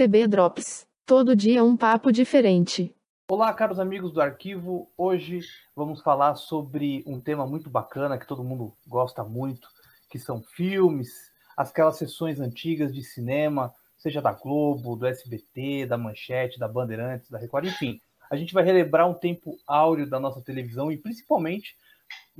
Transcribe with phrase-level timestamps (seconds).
[0.00, 0.86] TB Drops.
[1.04, 2.96] Todo dia um papo diferente.
[3.28, 4.90] Olá, caros amigos do arquivo.
[4.96, 5.40] Hoje
[5.76, 9.68] vamos falar sobre um tema muito bacana que todo mundo gosta muito,
[10.08, 16.58] que são filmes, aquelas sessões antigas de cinema, seja da Globo, do SBT, da Manchete,
[16.58, 18.00] da Bandeirantes, da Record, enfim.
[18.30, 21.76] A gente vai relembrar um tempo áureo da nossa televisão e principalmente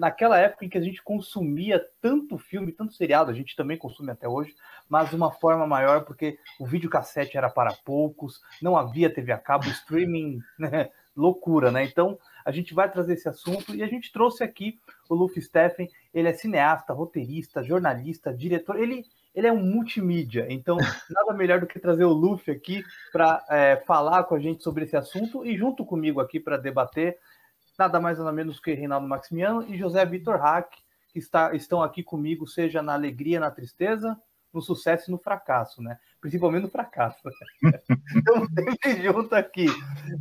[0.01, 4.11] naquela época em que a gente consumia tanto filme, tanto seriado, a gente também consome
[4.11, 4.55] até hoje,
[4.89, 9.39] mas de uma forma maior, porque o videocassete era para poucos, não havia TV a
[9.39, 10.89] cabo, streaming, né?
[11.15, 11.85] loucura, né?
[11.85, 15.89] Então, a gente vai trazer esse assunto e a gente trouxe aqui o Luffy Steffen,
[16.15, 20.79] ele é cineasta, roteirista, jornalista, diretor, ele, ele é um multimídia, então
[21.11, 22.83] nada melhor do que trazer o Luffy aqui
[23.13, 27.19] para é, falar com a gente sobre esse assunto e junto comigo aqui para debater
[27.81, 30.71] nada mais nada menos que Reinaldo Maximiano e José Vitor Hack,
[31.09, 34.21] que está, estão aqui comigo, seja na alegria, na tristeza,
[34.53, 35.99] no sucesso e no fracasso, né?
[36.21, 37.19] Principalmente no fracasso.
[38.15, 39.67] então, sempre junto aqui.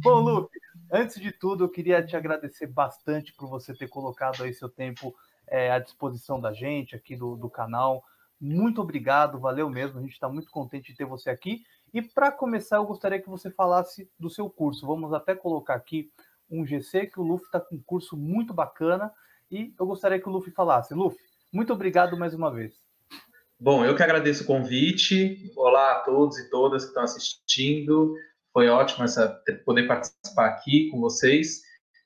[0.02, 0.58] Bom, Luke,
[0.90, 5.14] antes de tudo, eu queria te agradecer bastante por você ter colocado aí seu tempo
[5.46, 8.04] é, à disposição da gente aqui do, do canal.
[8.40, 10.00] Muito obrigado, valeu mesmo.
[10.00, 11.64] A gente está muito contente de ter você aqui.
[11.94, 14.88] E para começar, eu gostaria que você falasse do seu curso.
[14.88, 16.10] Vamos até colocar aqui
[16.50, 19.12] um GC, que o Luffy está com um curso muito bacana
[19.52, 20.94] e eu gostaria que o Luffy falasse.
[20.94, 21.20] Luffy,
[21.52, 22.76] muito obrigado mais uma vez.
[23.60, 25.52] Bom, eu que agradeço o convite.
[25.56, 28.16] Olá a todos e todas que estão assistindo.
[28.54, 31.62] Foi ótimo essa, poder participar aqui com vocês.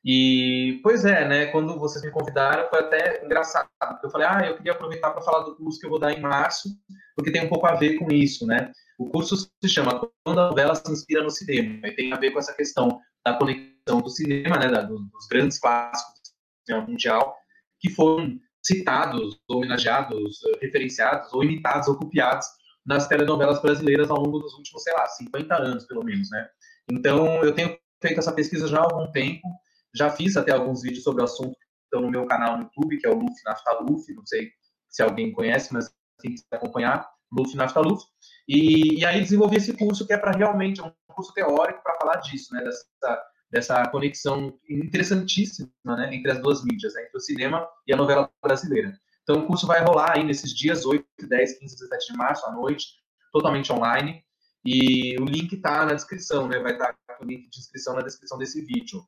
[0.06, 3.70] E, pois é, né, quando vocês me convidaram, foi até engraçado,
[4.04, 6.20] eu falei, ah, eu queria aproveitar para falar do curso que eu vou dar em
[6.20, 6.68] março,
[7.16, 8.70] porque tem um pouco a ver com isso, né?
[9.00, 12.32] O curso se chama Quando a novela se inspira no cinema, e tem a ver
[12.32, 17.36] com essa questão da conexão do cinema, né, dos grandes clássicos do cinema mundial,
[17.80, 22.48] que foram citados, homenageados, referenciados, ou imitados, ou copiados
[22.86, 26.48] nas telenovelas brasileiras ao longo dos últimos, sei lá, 50 anos, pelo menos, né?
[26.92, 29.48] Então, eu tenho feito essa pesquisa já há algum tempo,
[29.96, 31.56] já fiz até alguns vídeos sobre o assunto
[31.94, 34.52] estão no meu canal no YouTube, que é o Luffy Nafta Luffy, não sei
[34.90, 38.06] se alguém conhece, mas quem quiser acompanhar, Luffy Nafta Luffy.
[38.48, 41.98] E, e aí desenvolvi esse curso que é para realmente, é um curso teórico para
[41.98, 47.22] falar disso, né, dessa, dessa conexão interessantíssima né, entre as duas mídias, né, entre o
[47.22, 48.92] cinema e a novela brasileira.
[49.22, 52.52] Então o curso vai rolar aí nesses dias 8, 10, 15, 17 de março, à
[52.52, 52.88] noite,
[53.32, 54.24] totalmente online.
[54.66, 56.58] E o link está na descrição, né?
[56.60, 59.04] Vai estar tá o link de inscrição na descrição desse vídeo.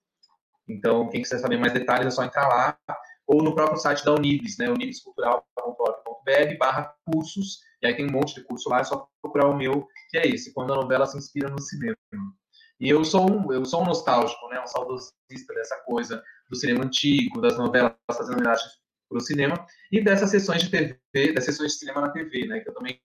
[0.70, 2.78] Então, quem quiser saber mais detalhes é só entrar lá
[3.28, 8.36] ou no próprio site da Unibis, né, unibiscultural.org.br barra cursos, e aí tem um monte
[8.36, 11.18] de curso lá, é só procurar o meu, que é esse, quando a novela se
[11.18, 11.98] inspira no cinema.
[12.80, 16.84] E eu sou um, eu sou um nostálgico, né, um saudosista dessa coisa do cinema
[16.84, 18.66] antigo, das novelas fazendo homenagem
[19.10, 22.60] para o cinema, e dessas sessões de TV, das sessões de cinema na TV, né,
[22.60, 23.00] que eu também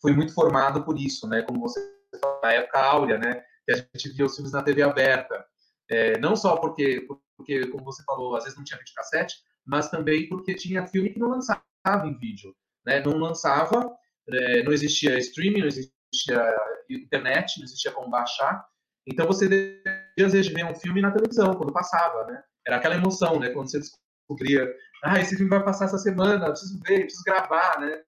[0.00, 1.80] fui muito formado por isso, né, como você
[2.20, 5.44] falou, na época áurea, né, que a gente via os filmes na TV aberta,
[5.90, 7.06] é, não só porque,
[7.36, 9.34] porque, como você falou, às vezes não tinha videocassete,
[9.66, 11.62] mas também porque tinha filme que não lançava
[12.04, 12.54] em vídeo.
[12.86, 13.00] Né?
[13.00, 13.92] Não lançava,
[14.28, 16.56] é, não existia streaming, não existia
[16.88, 18.64] internet, não existia como baixar.
[19.06, 22.24] Então você devia, às vezes, ver um filme na televisão, quando passava.
[22.26, 22.42] Né?
[22.66, 23.50] Era aquela emoção, né?
[23.50, 24.72] quando você descobria,
[25.04, 28.02] ah, esse filme vai passar essa semana, preciso ver, preciso gravar, né?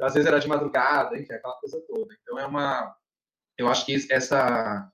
[0.00, 2.14] Às vezes era de madrugada, enfim, aquela coisa toda.
[2.22, 2.94] Então é uma...
[3.56, 4.88] Eu acho que essa,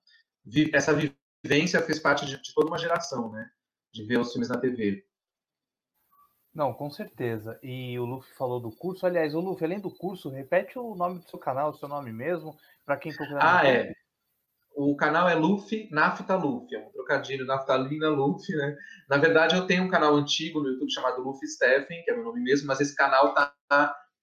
[0.73, 3.51] essa vivência fez parte de, de toda uma geração, né?
[3.93, 5.05] De ver os filmes na TV.
[6.55, 7.59] Não, com certeza.
[7.63, 9.05] E o Luffy falou do curso.
[9.05, 12.13] Aliás, o Luffy, além do curso, repete o nome do seu canal, o seu nome
[12.13, 12.57] mesmo,
[12.87, 13.61] para quem procurar.
[13.61, 13.93] Ah, é.
[14.77, 18.77] O canal é Luffy Nafta Luffy, é um trocadilho Naftalina Luffy, né?
[19.09, 22.25] Na verdade, eu tenho um canal antigo no YouTube chamado Luffy Stephen, que é meu
[22.25, 23.55] nome mesmo, mas esse canal tá.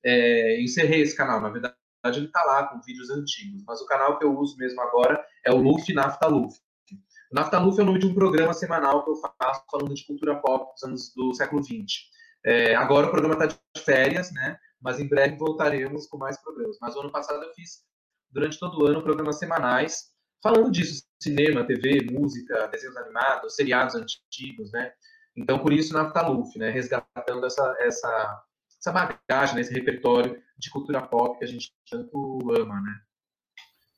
[0.03, 1.75] É, encerrei esse canal, na verdade,
[2.15, 5.51] ele tá lá com vídeos antigos, mas o canal que eu uso mesmo agora é
[5.51, 6.59] o Luffy Nafta Luffy.
[7.31, 10.35] O Naftaluf é o nome de um programa semanal que eu faço falando de cultura
[10.41, 12.09] pop dos anos do século XX.
[12.45, 14.57] É, agora o programa está de férias, né?
[14.81, 16.77] Mas em breve voltaremos com mais programas.
[16.81, 17.83] Mas o ano passado eu fiz,
[18.29, 20.10] durante todo o ano, programas semanais
[20.41, 24.91] falando disso: cinema, TV, música, desenhos animados, seriados antigos, né?
[25.35, 26.69] Então, por isso, Naftaluf, né?
[26.69, 28.43] Resgatando essa, essa,
[28.79, 29.61] essa bagagem, né?
[29.61, 33.01] esse repertório de cultura pop que a gente tanto ama, né?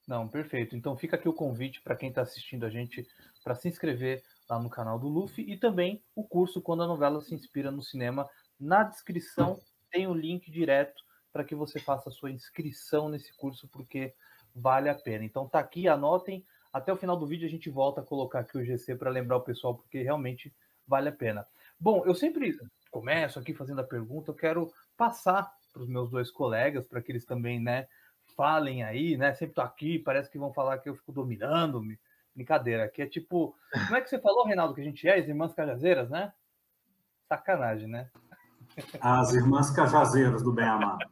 [0.07, 0.75] Não, perfeito.
[0.75, 3.07] Então fica aqui o convite para quem está assistindo a gente
[3.43, 7.21] para se inscrever lá no canal do Luffy e também o curso Quando a Novela
[7.21, 8.29] se Inspira no Cinema.
[8.59, 9.59] Na descrição
[9.89, 11.01] tem o link direto
[11.31, 14.13] para que você faça a sua inscrição nesse curso, porque
[14.55, 15.23] vale a pena.
[15.23, 16.45] Então tá aqui, anotem.
[16.71, 19.37] Até o final do vídeo a gente volta a colocar aqui o GC para lembrar
[19.37, 20.53] o pessoal, porque realmente
[20.87, 21.45] vale a pena.
[21.79, 22.57] Bom, eu sempre
[22.89, 27.11] começo aqui fazendo a pergunta, eu quero passar para os meus dois colegas, para que
[27.11, 27.87] eles também né,
[28.35, 29.33] falem aí, né?
[29.33, 31.81] Sempre tô aqui, parece que vão falar que eu fico dominando.
[32.35, 33.55] Brincadeira, aqui é tipo.
[33.71, 35.19] Como é que você falou, Reinaldo, que a gente é?
[35.19, 36.33] As irmãs cajazeiras, né?
[37.27, 38.09] Sacanagem, né?
[38.99, 41.05] As irmãs cajazeiras do bem amado.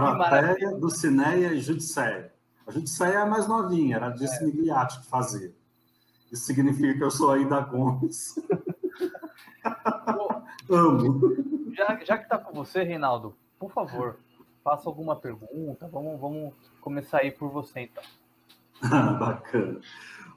[0.00, 2.32] Doroteia, Dulcineia e Judicéia.
[2.66, 4.50] A Judicéia é a mais novinha, era a Dice é.
[4.50, 5.54] Que fazia.
[6.32, 8.34] Isso significa que eu sou aí da Gomes.
[10.68, 11.72] Amo.
[11.72, 14.16] Já, já que está com você, Reinaldo, por favor,
[14.64, 15.88] faça alguma pergunta.
[15.88, 18.02] Vamos, vamos começar aí por você, então.
[19.18, 19.80] Bacana.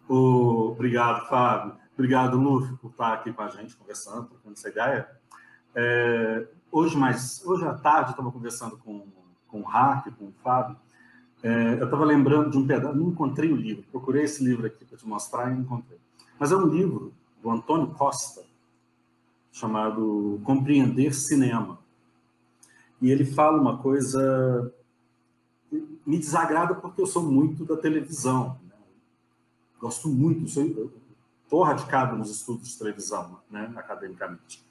[0.07, 1.75] Oh, obrigado, Fábio.
[1.93, 5.09] Obrigado, Luffy, por estar aqui com a gente, conversando, trocando essa ideia.
[5.75, 9.07] É, hoje, mais, hoje à tarde, estava conversando com,
[9.49, 10.77] com o Hack, com o Fábio.
[11.41, 14.83] É, eu estava lembrando de um pedaço, não encontrei o livro, procurei esse livro aqui
[14.85, 15.99] para te mostrar e não encontrei.
[16.37, 18.43] Mas é um livro do Antônio Costa,
[19.51, 21.79] chamado Compreender Cinema.
[23.01, 24.73] E ele fala uma coisa
[26.05, 28.59] me desagrada porque eu sou muito da televisão.
[28.63, 28.75] Né?
[29.79, 34.63] Gosto muito, estou radicado nos estudos de televisão, né, academicamente.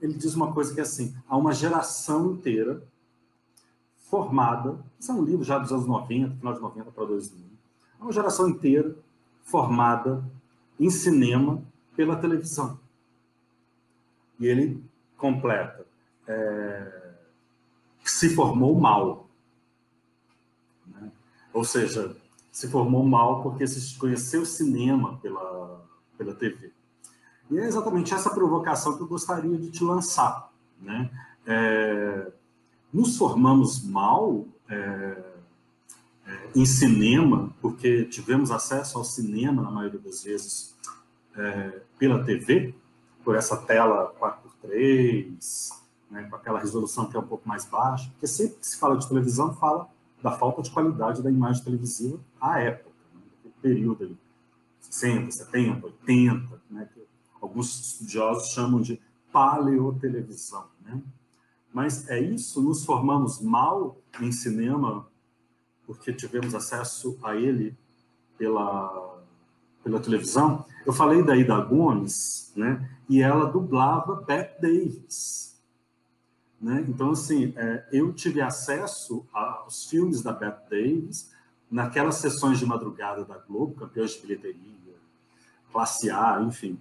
[0.00, 2.82] Ele diz uma coisa que é assim: há uma geração inteira
[4.14, 7.44] formada, isso é um livro já dos anos 90, final de 90 para 2000,
[7.98, 8.94] há uma geração inteira
[9.42, 10.24] formada
[10.78, 11.60] em cinema
[11.96, 12.78] pela televisão.
[14.38, 14.84] E ele
[15.16, 15.84] completa:
[16.28, 17.10] é,
[18.04, 19.28] se formou mal.
[20.86, 21.10] Né?
[21.52, 22.16] Ou seja,
[22.52, 25.84] se formou mal porque se conheceu cinema pela,
[26.16, 26.70] pela TV.
[27.50, 30.52] E é exatamente essa provocação que eu gostaria de te lançar.
[30.80, 31.10] Né?
[31.46, 32.32] É,
[32.94, 34.74] nos formamos mal é,
[36.26, 40.76] é, em cinema, porque tivemos acesso ao cinema, na maioria das vezes,
[41.36, 42.72] é, pela TV,
[43.24, 45.70] por essa tela 4x3,
[46.08, 48.96] né, com aquela resolução que é um pouco mais baixa, porque sempre que se fala
[48.96, 49.88] de televisão, fala
[50.22, 54.18] da falta de qualidade da imagem televisiva à época, né, naquele período ali,
[54.78, 57.00] 60, 70, 80, né, que
[57.42, 59.00] alguns estudiosos chamam de
[59.32, 60.66] paleotelevisão.
[60.84, 61.02] Né?
[61.74, 65.06] Mas é isso, nos formamos mal em cinema
[65.84, 67.76] porque tivemos acesso a ele
[68.38, 69.14] pela
[69.84, 72.90] pela televisão, eu falei da Ida Gomes, né?
[73.06, 75.60] E ela dublava Bette Davis.
[76.58, 76.82] Né?
[76.88, 81.30] Então, assim, é, eu tive acesso aos filmes da Bette Davis
[81.70, 84.94] naquelas sessões de madrugada da Globo, campeões de bilheteria,
[85.70, 86.80] classe A, enfim.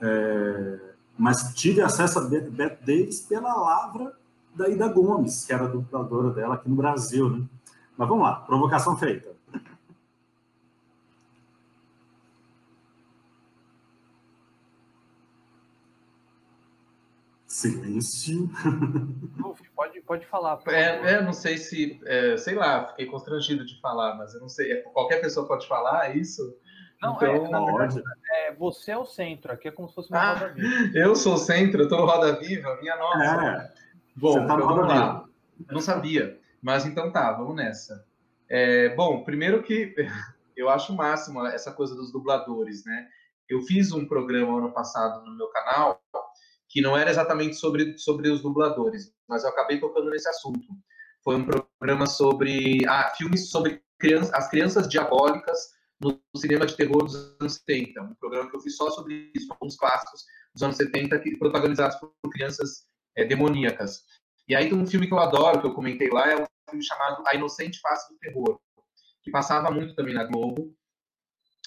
[0.00, 4.16] É, mas tive acesso a Bette Davis pela lavra
[4.54, 7.28] da Ida Gomes, que era a dubladora dela aqui no Brasil.
[7.30, 7.44] Né?
[7.96, 9.34] Mas vamos lá, provocação feita.
[17.46, 18.50] Silêncio.
[19.76, 20.60] Pode, pode falar.
[20.66, 24.48] É, é, não sei se, é, sei lá, fiquei constrangido de falar, mas eu não
[24.48, 24.72] sei.
[24.72, 26.42] É, qualquer pessoa pode falar é isso?
[27.00, 28.02] Não, é, então, é, na verdade,
[28.32, 30.90] é, você é o centro, aqui é como se fosse uma ah, roda viva.
[30.98, 33.24] Eu sou o centro, eu tô no Roda Viva, minha nossa.
[33.24, 33.83] É,
[34.16, 35.24] bom, tá então vamos lá.
[35.70, 38.06] Não sabia, mas então tá, vamos nessa.
[38.48, 39.94] É, bom, primeiro que
[40.56, 43.08] eu acho o máximo essa coisa dos dubladores, né?
[43.48, 46.02] Eu fiz um programa ano passado no meu canal
[46.68, 50.66] que não era exatamente sobre, sobre os dubladores, mas eu acabei tocando nesse assunto.
[51.22, 55.56] Foi um programa sobre ah, filmes sobre criança, as crianças diabólicas
[56.00, 58.02] no cinema de terror dos anos 70.
[58.02, 61.96] Um programa que eu fiz só sobre isso, alguns clássicos dos anos 70, que, protagonizados
[61.96, 64.02] por crianças é, demoníacas.
[64.48, 66.84] E aí tem um filme que eu adoro, que eu comentei lá, é um filme
[66.84, 68.60] chamado A Inocente Face do Terror,
[69.22, 70.74] que passava muito também na Globo,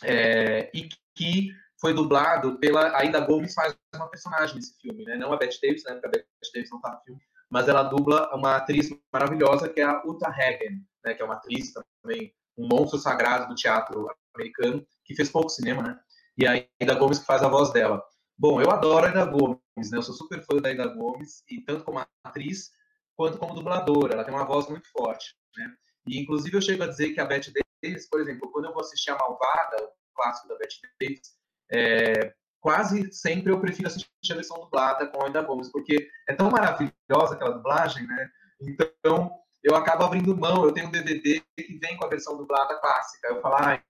[0.04, 2.96] é, e que foi dublado pela.
[2.98, 5.16] A Ida Gomes faz uma personagem nesse filme, né?
[5.16, 5.94] Não a Bette Davis, né?
[5.94, 9.82] Porque a Bette Davis não tá no filme, mas ela dubla uma atriz maravilhosa que
[9.82, 11.14] é a Uta Hagen, né?
[11.14, 11.74] Que é uma atriz
[12.04, 16.00] também, um monstro sagrado do teatro americano, que fez pouco cinema, né?
[16.38, 18.04] E a Ida Gomes que faz a voz dela.
[18.38, 19.98] Bom, eu adoro a Ida Gomes, né?
[19.98, 22.72] Eu sou super fã da Ida Gomes, e tanto como atriz
[23.16, 24.14] quanto como dubladora.
[24.14, 25.74] Ela tem uma voz muito forte, né?
[26.08, 27.52] E, inclusive, eu chego a dizer que a Bette
[27.82, 31.36] Davis, por exemplo, quando eu vou assistir a Malvada, o clássico da Bette Davis,
[31.72, 36.34] é, quase sempre eu prefiro assistir a versão dublada com a Ainda Gomes, porque é
[36.34, 38.30] tão maravilhosa aquela dublagem, né?
[38.62, 39.32] Então,
[39.64, 40.64] eu acabo abrindo mão.
[40.64, 43.30] Eu tenho um DVD que vem com a versão dublada clássica.
[43.30, 43.84] Eu falo, ai,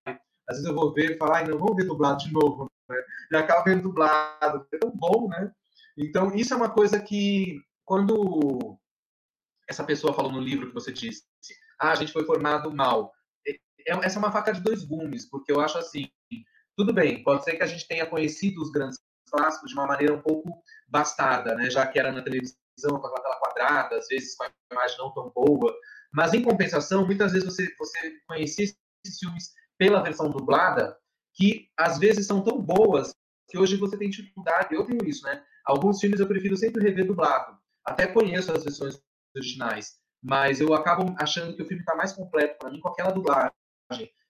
[0.47, 2.71] às vezes eu vou ver e falo, ai, não, vou ver dublado de novo.
[2.89, 2.97] Né?
[3.31, 4.67] E acabo vendo dublado.
[4.71, 5.51] É tão bom, né?
[5.97, 8.77] Então, isso é uma coisa que, quando
[9.67, 11.23] essa pessoa falou no livro que você disse,
[11.79, 13.11] ah, a gente foi formado mal.
[13.47, 16.09] É, é, essa é uma faca de dois gumes, porque eu acho assim,
[16.75, 20.13] tudo bem, pode ser que a gente tenha conhecido os grandes clássicos de uma maneira
[20.13, 21.69] um pouco bastarda, né?
[21.69, 25.13] Já que era na televisão com aquela tela quadrada, às vezes com a imagem não
[25.13, 25.75] tão boa.
[26.13, 30.97] Mas, em compensação, muitas vezes você, você conhecia esses filmes pela versão dublada,
[31.37, 33.15] que às vezes são tão boas
[33.47, 34.73] que hoje você tem dificuldade.
[34.73, 35.43] Eu tenho isso, né?
[35.63, 37.57] Alguns filmes eu prefiro sempre rever dublado.
[37.85, 38.99] Até conheço as versões
[39.35, 43.11] originais, mas eu acabo achando que o filme está mais completo para mim com aquela
[43.11, 43.53] dublagem.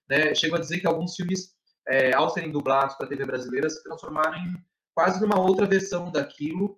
[0.10, 0.36] Né?
[0.36, 1.56] Chego a dizer que alguns filmes,
[1.88, 6.12] é, ao serem dublados para a TV brasileira, se transformaram em quase numa outra versão
[6.12, 6.78] daquilo.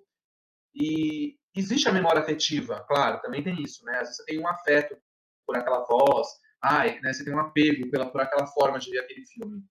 [0.75, 3.93] E existe a memória afetiva, claro, também tem isso, né?
[3.93, 4.95] Às vezes você tem um afeto
[5.45, 6.27] por aquela voz,
[6.62, 9.63] ai, né, você tem um apego pela, por aquela forma de ver aquele filme.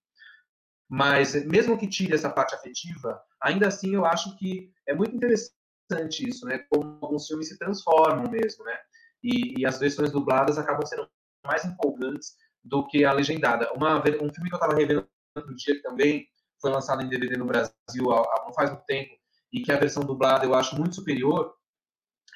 [0.89, 6.27] Mas, mesmo que tire essa parte afetiva, ainda assim eu acho que é muito interessante
[6.27, 6.65] isso, né?
[6.69, 8.75] Como alguns filmes se transformam mesmo, né?
[9.23, 11.07] E, e as versões dubladas acabam sendo
[11.45, 13.71] mais empolgantes do que a legendada.
[13.73, 16.27] Uma, um filme que eu estava revendo outro dia também
[16.59, 19.15] foi lançado em DVD no Brasil há, não faz muito tempo,
[19.53, 21.53] e que a versão dublada eu acho muito superior,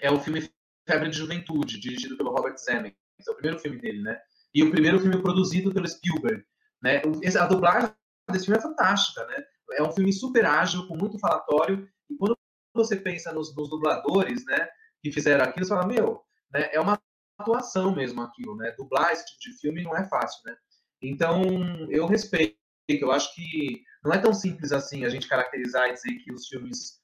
[0.02, 0.50] é o filme
[0.88, 2.98] Febre de Juventude, dirigido pelo Robert Zemeckis.
[3.28, 4.20] É o primeiro filme dele, né?
[4.54, 6.44] E o primeiro filme produzido pelo Spielberg.
[6.82, 7.02] Né?
[7.40, 7.90] A dublagem
[8.32, 9.44] desse filme é fantástica, né?
[9.74, 12.38] É um filme super ágil, com muito falatório, e quando
[12.74, 14.68] você pensa nos, nos dubladores, né,
[15.02, 17.00] que fizeram aquilo, você fala, meu, né, é uma
[17.38, 18.74] atuação mesmo aquilo, né?
[18.78, 20.56] Dublar esse tipo de filme não é fácil, né?
[21.02, 21.44] Então,
[21.90, 22.56] eu respeito,
[22.90, 26.48] eu acho que não é tão simples assim a gente caracterizar e dizer que os
[26.48, 27.02] filmes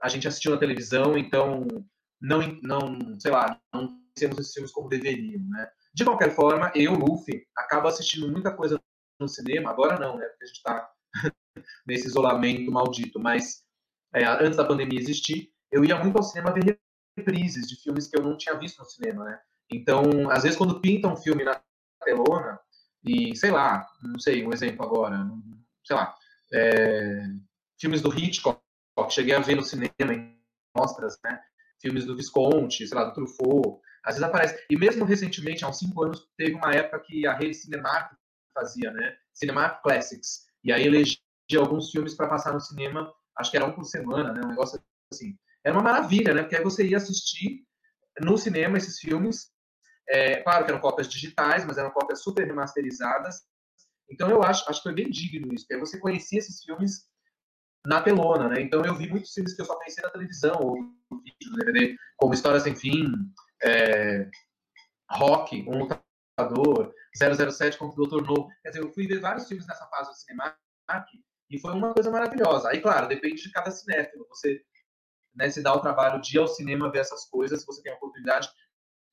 [0.00, 1.66] a gente assistiu na televisão, então
[2.20, 5.70] não, não sei lá, não conhecemos esses filmes como deveriam, né?
[5.94, 8.80] De qualquer forma, eu, Luffy, acabo assistindo muita coisa
[9.22, 10.26] no cinema, agora não, né?
[10.26, 10.90] Porque a gente está
[11.86, 13.64] nesse isolamento maldito, mas
[14.14, 16.78] é, antes da pandemia existir, eu ia muito ao cinema ver
[17.16, 19.40] reprises de filmes que eu não tinha visto no cinema, né?
[19.70, 21.60] Então, às vezes, quando pintam um filme na
[22.04, 22.58] telona,
[23.04, 25.26] e sei lá, não sei, um exemplo agora,
[25.84, 26.14] sei lá,
[26.52, 27.24] é,
[27.80, 28.60] filmes do Hitchcock,
[29.10, 30.38] cheguei a ver no cinema em
[30.76, 31.40] mostras, né?
[31.80, 34.64] Filmes do Visconti, sei lá, do Truffaut, às vezes aparece.
[34.70, 38.14] E mesmo recentemente, há uns cinco anos, teve uma época que a rede Cinemark
[38.52, 39.16] fazia, né?
[39.32, 40.46] Cinemark Classics.
[40.64, 41.18] E aí elegia
[41.58, 44.40] alguns filmes para passar no cinema, acho que era um por semana, né?
[44.44, 44.82] Um negócio
[45.12, 45.36] assim.
[45.64, 46.42] Era uma maravilha, né?
[46.42, 47.64] Porque aí você ia assistir
[48.20, 49.50] no cinema esses filmes.
[50.08, 53.42] É, claro que eram cópias digitais, mas eram cópias super remasterizadas.
[54.10, 57.06] Então eu acho, acho que foi bem digno isso, porque você conhecia esses filmes
[57.86, 58.60] na pelona, né?
[58.60, 60.76] Então eu vi muitos filmes que eu só conhecia na televisão ou
[61.10, 63.12] no vídeo, no DVD, como Histórias Sem Fim,
[63.62, 64.28] é,
[65.10, 68.22] Rock, Um Lutador, 007 contra o Dr.
[68.22, 68.48] No.
[68.62, 70.56] Quer dizer, eu fui ver vários filmes nessa fase do cinema
[71.50, 72.70] e foi uma coisa maravilhosa.
[72.70, 74.26] Aí, claro, depende de cada cinéfilo.
[74.28, 74.62] Você
[75.34, 77.92] né, se dá o trabalho de ir ao cinema ver essas coisas, se você tem
[77.92, 78.48] a oportunidade,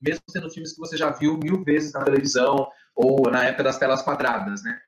[0.01, 3.77] mesmo sendo filmes que você já viu mil vezes na televisão ou na época das
[3.77, 4.81] telas quadradas, né?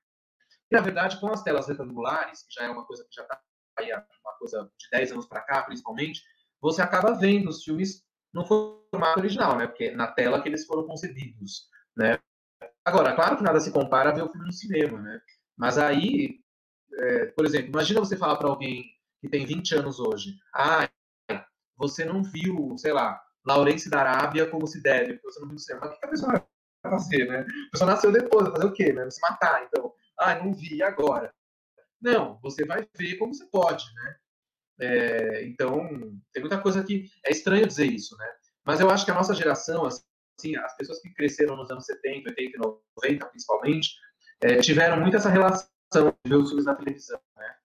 [0.69, 3.41] E, na verdade, com as telas retangulares, que já é uma coisa que já está
[3.77, 6.21] aí uma coisa de 10 anos para cá, principalmente,
[6.61, 8.03] você acaba vendo os filmes
[8.33, 9.67] no formato original, né?
[9.67, 12.17] Porque na tela que eles foram concebidos, né?
[12.85, 15.21] Agora, claro que nada se compara a ver o filme no cinema, né?
[15.57, 16.39] Mas aí,
[16.93, 18.85] é, por exemplo, imagina você falar para alguém
[19.21, 20.89] que tem 20 anos hoje, ah,
[21.77, 25.57] você não viu, sei lá, Laurence da Arábia como se deve, porque você não viu
[25.57, 25.85] o cinema.
[25.85, 27.39] Mas o que a pessoa vai fazer, né?
[27.41, 28.93] A pessoa nasceu depois, vai fazer o quê?
[28.93, 29.09] Né?
[29.09, 29.93] Se matar, então.
[30.19, 31.33] Ah, não vi, agora?
[32.01, 34.15] Não, você vai ver como você pode, né?
[34.79, 35.87] É, então,
[36.33, 38.27] tem muita coisa que é estranho dizer isso, né?
[38.65, 40.03] Mas eu acho que a nossa geração, assim,
[40.57, 43.89] as pessoas que cresceram nos anos 70, 80 e 90, principalmente,
[44.41, 47.55] é, tiveram muito essa relação de ver os filmes na televisão, né?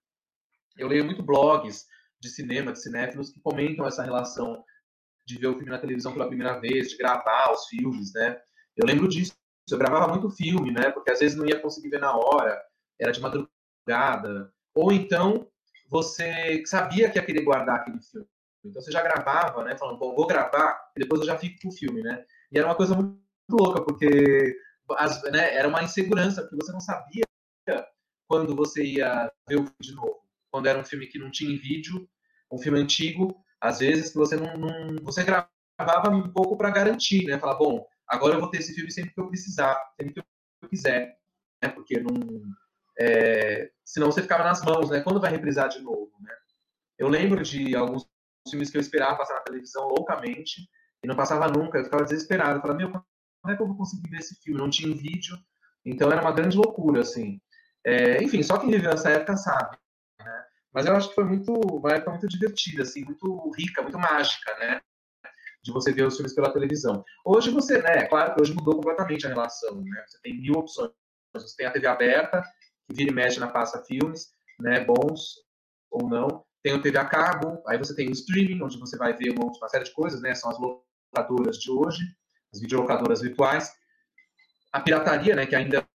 [0.77, 1.85] Eu leio muito blogs
[2.19, 4.63] de cinema, de cinéfilos, que comentam essa relação
[5.25, 8.39] de ver o filme na televisão pela primeira vez, de gravar os filmes, né?
[8.75, 9.33] Eu lembro disso.
[9.69, 10.91] Eu gravava muito filme, né?
[10.91, 12.61] Porque às vezes não ia conseguir ver na hora,
[12.99, 14.53] era de madrugada.
[14.73, 15.49] Ou então
[15.89, 18.27] você sabia que ia querer guardar aquele filme.
[18.63, 19.77] Então você já gravava, né?
[19.77, 22.23] Falando, bom, vou gravar e depois eu já fico com o filme, né?
[22.51, 24.55] E era uma coisa muito louca, porque
[24.97, 27.23] as, né, era uma insegurança, porque você não sabia
[28.27, 30.21] quando você ia ver o filme de novo.
[30.51, 32.07] Quando era um filme que não tinha vídeo,
[32.51, 37.39] um filme antigo, às vezes você não, não você gravava um pouco para garantir, né?
[37.39, 40.69] Falar, bom, agora eu vou ter esse filme sempre que eu precisar, sempre que eu
[40.69, 41.17] quiser,
[41.63, 41.69] né?
[41.69, 42.41] Porque não
[42.99, 45.01] é, senão você ficava nas mãos, né?
[45.01, 46.33] Quando vai reprisar de novo, né?
[46.97, 48.07] Eu lembro de alguns
[48.49, 50.67] filmes que eu esperava passar na televisão loucamente
[51.03, 51.77] e não passava nunca.
[51.77, 52.61] Eu ficava desesperado.
[52.61, 54.59] Falava, meu, quando é que eu vou conseguir ver esse filme?
[54.59, 55.37] Não tinha vídeo.
[55.85, 57.39] Então era uma grande loucura, assim.
[57.85, 59.77] É, enfim, só quem viveu essa época sabe.
[60.19, 60.43] Né?
[60.73, 64.53] Mas eu acho que foi muito, uma época muito divertida, assim, muito rica, muito mágica,
[64.59, 64.81] né?
[65.63, 67.03] De você ver os filmes pela televisão.
[67.25, 67.99] Hoje você, né?
[67.99, 70.03] É claro que hoje mudou completamente a relação, né?
[70.05, 70.91] Você tem mil opções.
[71.33, 72.43] Você tem a TV aberta,
[72.87, 75.35] que vira e mexe na pasta filmes, né, bons
[75.91, 76.45] ou não.
[76.63, 79.45] Tem o TV a cabo, aí você tem o streaming, onde você vai ver uma,
[79.45, 80.57] uma série de coisas, né, são as
[81.13, 82.03] locadoras de hoje,
[82.53, 83.73] as videolocadoras virtuais,
[84.71, 85.87] a pirataria, né, que ainda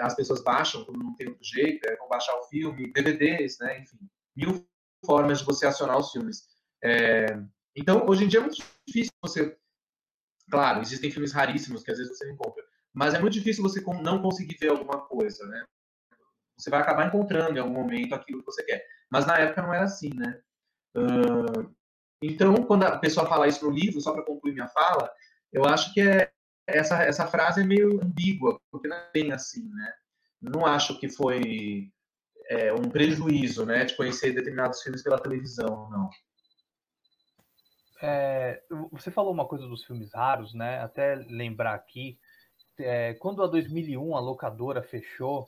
[0.00, 3.80] as pessoas baixam quando não tem outro jeito, é, vão baixar o filme, DVDs, né,
[3.80, 3.98] enfim,
[4.36, 4.66] mil
[5.04, 6.44] formas de você acionar os filmes.
[6.82, 7.26] É,
[7.76, 9.56] então, hoje em dia é muito difícil você.
[10.50, 14.20] Claro, existem filmes raríssimos que às vezes você encontra, mas é muito difícil você não
[14.20, 15.64] conseguir ver alguma coisa, né?
[16.58, 18.84] Você vai acabar encontrando em algum momento aquilo que você quer.
[19.10, 20.40] Mas na época não era assim, né?
[20.94, 21.74] Uh,
[22.22, 25.10] então, quando a pessoa fala isso no livro, só para concluir minha fala,
[25.52, 26.30] eu acho que é,
[26.66, 29.92] essa, essa frase é meio ambígua, porque não é bem assim, né?
[30.40, 31.90] Não acho que foi
[32.48, 36.10] é, um prejuízo, né, de conhecer determinados filmes pela televisão, não.
[38.04, 38.60] É,
[38.90, 40.80] você falou uma coisa dos filmes raros, né?
[40.80, 42.18] Até lembrar aqui,
[42.78, 45.46] é, quando a 2001 a locadora fechou,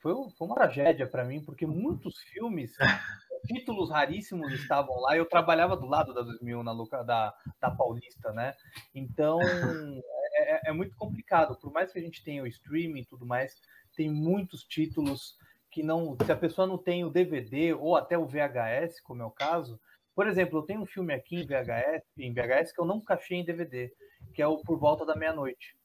[0.00, 2.72] foi, foi uma tragédia para mim, porque muitos filmes,
[3.46, 5.16] títulos raríssimos estavam lá.
[5.16, 8.54] Eu trabalhava do lado da 2001 na loca, da, da Paulista, né?
[8.94, 11.56] Então é, é, é muito complicado.
[11.56, 13.54] Por mais que a gente tenha o streaming e tudo mais,
[13.96, 15.36] tem muitos títulos
[15.70, 19.26] que não, se a pessoa não tem o DVD ou até o VHS, como é
[19.26, 19.78] o caso,
[20.14, 23.36] por exemplo, eu tenho um filme aqui em VHS, em VHS que eu não achei
[23.36, 23.92] em DVD,
[24.32, 25.76] que é o Por Volta da Meia-Noite,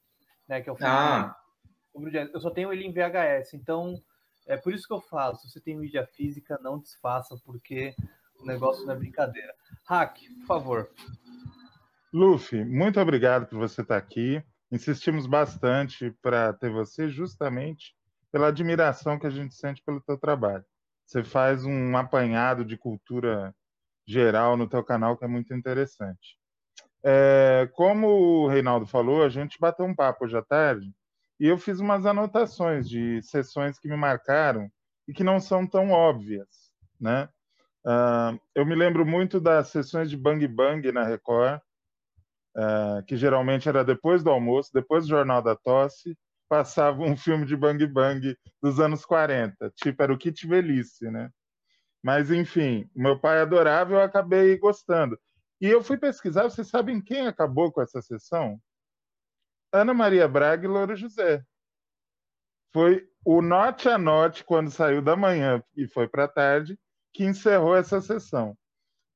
[0.47, 0.61] né?
[0.61, 1.35] Que é o filme ah.
[2.33, 4.01] Eu só tenho ele em VHS, então
[4.47, 7.95] é por isso que eu falo, se você tem mídia física, não desfaça, porque
[8.39, 9.53] o negócio não é brincadeira.
[9.85, 10.89] Hack, por favor.
[12.13, 14.43] Luffy, muito obrigado por você estar aqui.
[14.71, 17.95] Insistimos bastante para ter você justamente
[18.31, 20.65] pela admiração que a gente sente pelo teu trabalho.
[21.05, 23.53] Você faz um apanhado de cultura
[24.07, 26.37] geral no teu canal que é muito interessante.
[27.03, 30.93] É, como o Reinaldo falou, a gente bateu um papo hoje à tarde
[31.41, 34.71] e eu fiz umas anotações de sessões que me marcaram
[35.07, 37.27] e que não são tão óbvias, né?
[37.83, 41.59] Uh, eu me lembro muito das sessões de Bang Bang na Record,
[42.55, 46.15] uh, que geralmente era depois do almoço, depois do Jornal da Tosse,
[46.47, 51.31] passava um filme de Bang Bang dos anos 40, tipo era o Kit Velhice, né?
[52.03, 55.19] Mas, enfim, meu pai adorava e eu acabei gostando.
[55.59, 58.61] E eu fui pesquisar, vocês sabem quem acabou com essa sessão?
[59.71, 61.43] Ana Maria Braga e Louro José.
[62.73, 66.79] Foi o Note a Note, quando saiu da manhã e foi para a tarde,
[67.13, 68.51] que encerrou essa sessão.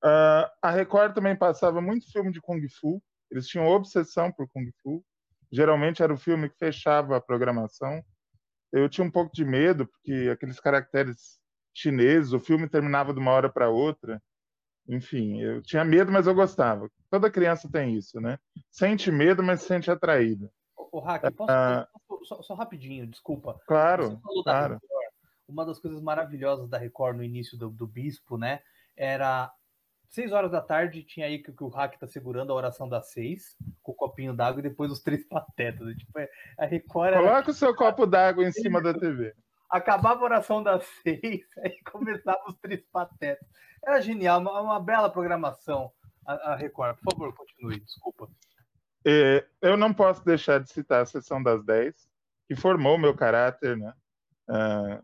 [0.03, 4.69] Uh, a Record também passava muito filme de Kung Fu, eles tinham obsessão por Kung
[4.81, 5.03] Fu.
[5.51, 8.03] Geralmente era o filme que fechava a programação.
[8.71, 11.39] Eu tinha um pouco de medo, porque aqueles caracteres
[11.73, 14.21] chineses, o filme terminava de uma hora para outra.
[14.87, 16.89] Enfim, eu tinha medo, mas eu gostava.
[17.15, 18.37] Toda criança tem isso, né?
[18.69, 20.51] Sente medo, mas se sente atraída.
[20.91, 23.57] O Hack, posso, ah, posso só, só, rapidinho, desculpa.
[23.65, 24.73] Claro, claro.
[24.73, 25.13] Record,
[25.47, 28.59] uma das coisas maravilhosas da Record no início do, do Bispo, né?
[28.97, 29.49] Era
[30.09, 33.11] seis horas da tarde, tinha aí que, que o Hack tá segurando a oração das
[33.11, 35.95] seis, com o copinho d'água, e depois os três patetas.
[35.95, 37.49] Tipo, é, a Record Coloca era...
[37.49, 39.33] o seu copo d'água em cima da TV
[39.69, 43.47] acabava a oração das seis, aí começava os três patetas.
[43.83, 45.91] Era genial, uma, uma bela programação,
[46.25, 46.97] a, a, Record.
[46.97, 48.29] Por favor, continue, desculpa.
[49.05, 52.09] É, eu não posso deixar de citar a sessão das dez,
[52.47, 53.93] que formou meu caráter, né?
[54.49, 55.03] Uh,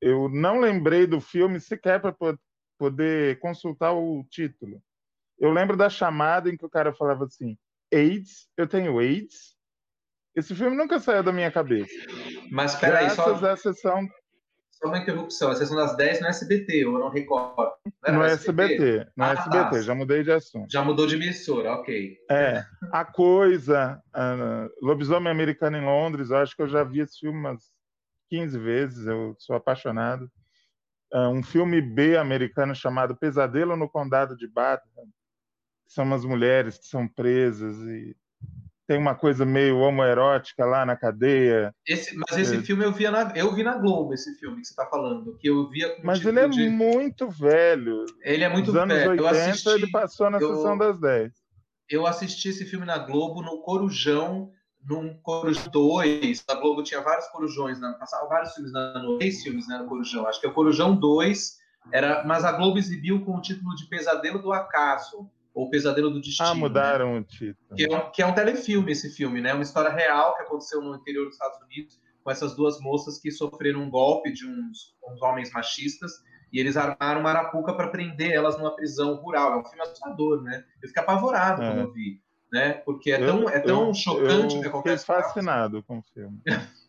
[0.00, 2.14] eu não lembrei do filme sequer para
[2.78, 4.82] poder consultar o título.
[5.38, 7.56] Eu lembro da chamada em que o cara falava assim:
[7.92, 9.54] AIDS, eu tenho AIDS,
[10.34, 11.94] esse filme nunca saiu da minha cabeça.
[12.50, 13.34] Mas peraí, só.
[13.34, 14.08] A sessão...
[14.78, 15.50] Só uma interrupção.
[15.50, 17.72] A sessão das 10 no SBT, ou no Record?
[18.06, 19.82] Não no SBT, SBT no ah, SBT, tá.
[19.82, 20.70] já mudei de assunto.
[20.70, 22.18] Já mudou de emissora, ok.
[22.30, 24.02] É, A Coisa,
[24.82, 27.72] Lobisomem Americano em Londres, eu acho que eu já vi esse filme umas
[28.30, 30.30] 15 vezes, eu sou apaixonado.
[31.12, 34.82] Uh, um filme B americano chamado Pesadelo no Condado de Bath,
[35.86, 38.16] são umas mulheres que são presas e
[38.86, 41.74] tem uma coisa meio homoerótica lá na cadeia.
[41.86, 42.62] Esse, mas esse é.
[42.62, 45.48] filme eu vi na, eu vi na Globo, esse filme que você está falando, que
[45.48, 46.68] eu via Mas ele é de...
[46.68, 48.04] muito velho.
[48.22, 49.10] Ele é muito Nos anos velho.
[49.24, 51.32] 80, assisti, ele passou na eu, sessão das 10.
[51.88, 54.50] Eu assisti esse filme na Globo, no Corujão,
[54.82, 56.44] num Corujão 2.
[56.48, 57.94] A Globo tinha vários Corujões, né?
[57.98, 60.26] passava vários filmes, na, no, três filmes né, no Corujão.
[60.26, 61.56] Acho que é o Corujão 2,
[61.92, 66.20] era, mas a Globo exibiu com o título de Pesadelo do Acaso ou Pesadelo do
[66.20, 66.48] Destino.
[66.48, 67.20] Ah, mudaram né?
[67.20, 67.76] o título.
[67.76, 69.54] Que é, um, que é um telefilme esse filme, né?
[69.54, 73.30] Uma história real que aconteceu no interior dos Estados Unidos com essas duas moças que
[73.30, 76.12] sofreram um golpe de uns, uns homens machistas
[76.52, 79.52] e eles armaram uma arapuca para prender elas numa prisão rural.
[79.52, 80.64] É um filme assustador, né?
[80.82, 81.68] Eu fiquei apavorado é.
[81.68, 82.72] quando eu vi, né?
[82.72, 85.04] Porque é tão, é tão eu, chocante eu o que acontece.
[85.04, 86.40] Fiquei fascinado com o filme.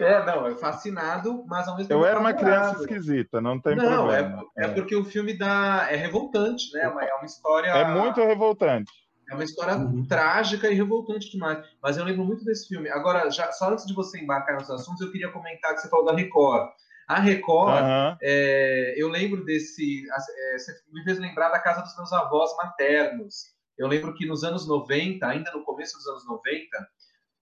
[0.00, 2.00] É, não, é fascinado, mas ao mesmo tempo.
[2.00, 4.28] Eu era uma criança esquisita, não tem não, problema.
[4.28, 6.82] Não, é, é, porque o filme dá, é revoltante, né?
[6.82, 7.68] É uma história.
[7.68, 8.90] É muito revoltante.
[9.30, 10.06] É uma história uhum.
[10.06, 11.64] trágica e revoltante demais.
[11.82, 12.90] Mas eu lembro muito desse filme.
[12.90, 16.04] Agora, já, só antes de você embarcar nos assuntos, eu queria comentar que você falou
[16.04, 16.70] da Record.
[17.06, 18.16] A Record, uhum.
[18.22, 20.04] é, eu lembro desse.
[20.08, 23.54] É, você me fez lembrar da casa dos meus avós maternos.
[23.76, 26.68] Eu lembro que nos anos 90, ainda no começo dos anos 90,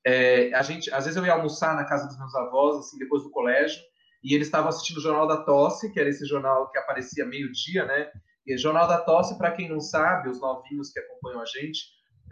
[0.07, 3.23] é, a gente, às vezes eu ia almoçar na casa dos meus avós, assim, depois
[3.23, 3.81] do colégio,
[4.23, 7.85] e eles estavam assistindo o Jornal da Tosse, que era esse jornal que aparecia meio-dia,
[7.85, 8.11] né?
[8.47, 11.81] E Jornal da Tosse, para quem não sabe, os novinhos que acompanham a gente,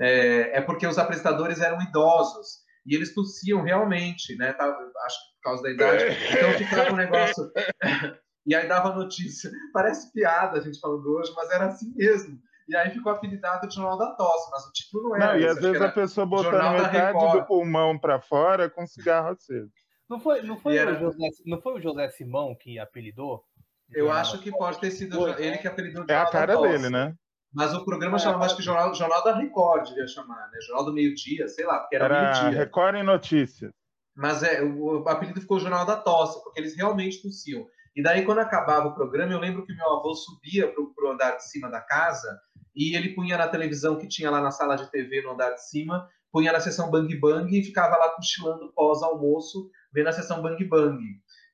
[0.01, 4.53] é, é, porque os apresentadores eram idosos e eles tossiam realmente, né?
[4.53, 6.05] Tá, acho que por causa da idade.
[6.33, 7.53] Então ficava um negócio.
[8.47, 9.51] e aí dava notícia.
[9.73, 12.39] Parece piada a gente falando hoje, mas era assim mesmo.
[12.71, 15.27] E aí ficou apelidado de Jornal da Tosse, mas o título não era.
[15.27, 19.71] Não, e às vezes a pessoa botando metade do pulmão para fora com cigarro aceso.
[20.09, 20.93] Não foi, não, foi era...
[20.93, 23.45] o José, não foi o José Simão que apelidou
[23.93, 27.15] eu acho que pode ter sido ele que apelidou de É a cara dele, né?
[27.53, 30.59] Mas o programa é, chamava, acho que Jornal, Jornal da Record, devia chamar, né?
[30.67, 32.61] Jornal do Meio-Dia, sei lá, porque era, era meio-dia.
[32.61, 33.73] Record em Notícias.
[34.15, 37.67] Mas é, o apelido ficou Jornal da Tosse, porque eles realmente tossiam.
[37.97, 41.37] E daí, quando acabava o programa, eu lembro que meu avô subia para o andar
[41.37, 42.29] de cima da casa
[42.75, 45.69] e ele punha na televisão que tinha lá na sala de TV no andar de
[45.69, 50.63] cima, punha na sessão Bang Bang e ficava lá cochilando pós-almoço, vendo a sessão Bang
[50.65, 50.99] Bang.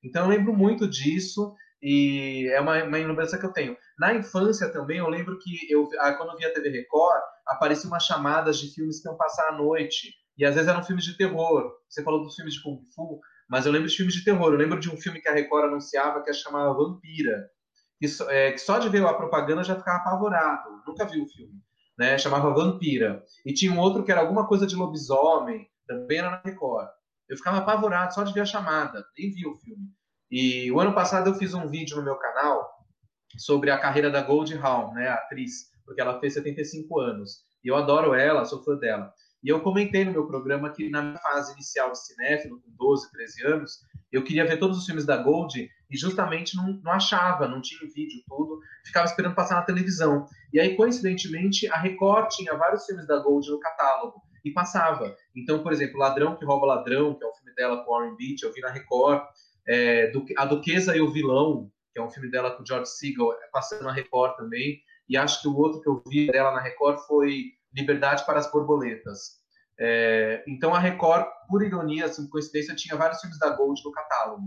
[0.05, 1.55] Então eu lembro muito disso.
[1.83, 3.76] E é uma, uma lembrança que eu tenho.
[3.98, 8.05] Na infância também, eu lembro que eu, ah, quando eu via TV Record, apareciam umas
[8.05, 10.14] chamadas de filmes que iam passar à noite.
[10.38, 11.72] E às vezes eram filmes de terror.
[11.88, 14.52] Você falou dos filmes de Kung Fu, mas eu lembro de filmes de terror.
[14.52, 17.48] Eu lembro de um filme que a Record anunciava que chamava Vampira.
[17.99, 20.83] Que, é, que só de ver a propaganda já ficava apavorado.
[20.87, 21.61] Nunca vi o filme.
[21.99, 22.19] Né?
[22.19, 23.23] Chamava Vampira.
[23.45, 26.89] E tinha um outro que era alguma coisa de lobisomem, também era na Record.
[27.29, 29.89] Eu ficava apavorado só de ver a chamada, nem vi o filme.
[30.31, 32.69] E o ano passado eu fiz um vídeo no meu canal
[33.39, 37.45] sobre a carreira da Gold Hawn, né, a atriz, porque ela fez 75 anos.
[37.65, 39.13] E eu adoro ela, sou fã dela.
[39.43, 43.47] E eu comentei no meu programa que na fase inicial de cinéfilo, com 12, 13
[43.47, 43.79] anos,
[44.11, 47.81] eu queria ver todos os filmes da Gold e justamente não, não achava, não tinha
[47.92, 50.27] vídeo tudo, ficava esperando passar na televisão.
[50.53, 55.16] E aí, coincidentemente, a Record tinha vários filmes da Gold no catálogo e passava.
[55.35, 58.42] Então, por exemplo, Ladrão que Rouba Ladrão, que é o filme dela com Warren Beach,
[58.42, 59.22] eu vi na Record.
[59.68, 63.49] É, a Duquesa e o Vilão, que é um filme dela com George Segal, é
[63.53, 64.81] passando na Record também.
[65.09, 68.51] E acho que o outro que eu vi dela na Record foi Liberdade para as
[68.51, 69.37] Borboletas.
[69.79, 74.44] É, então a Record, por ironia, assim, coincidência, tinha vários filmes da Gold no catálogo.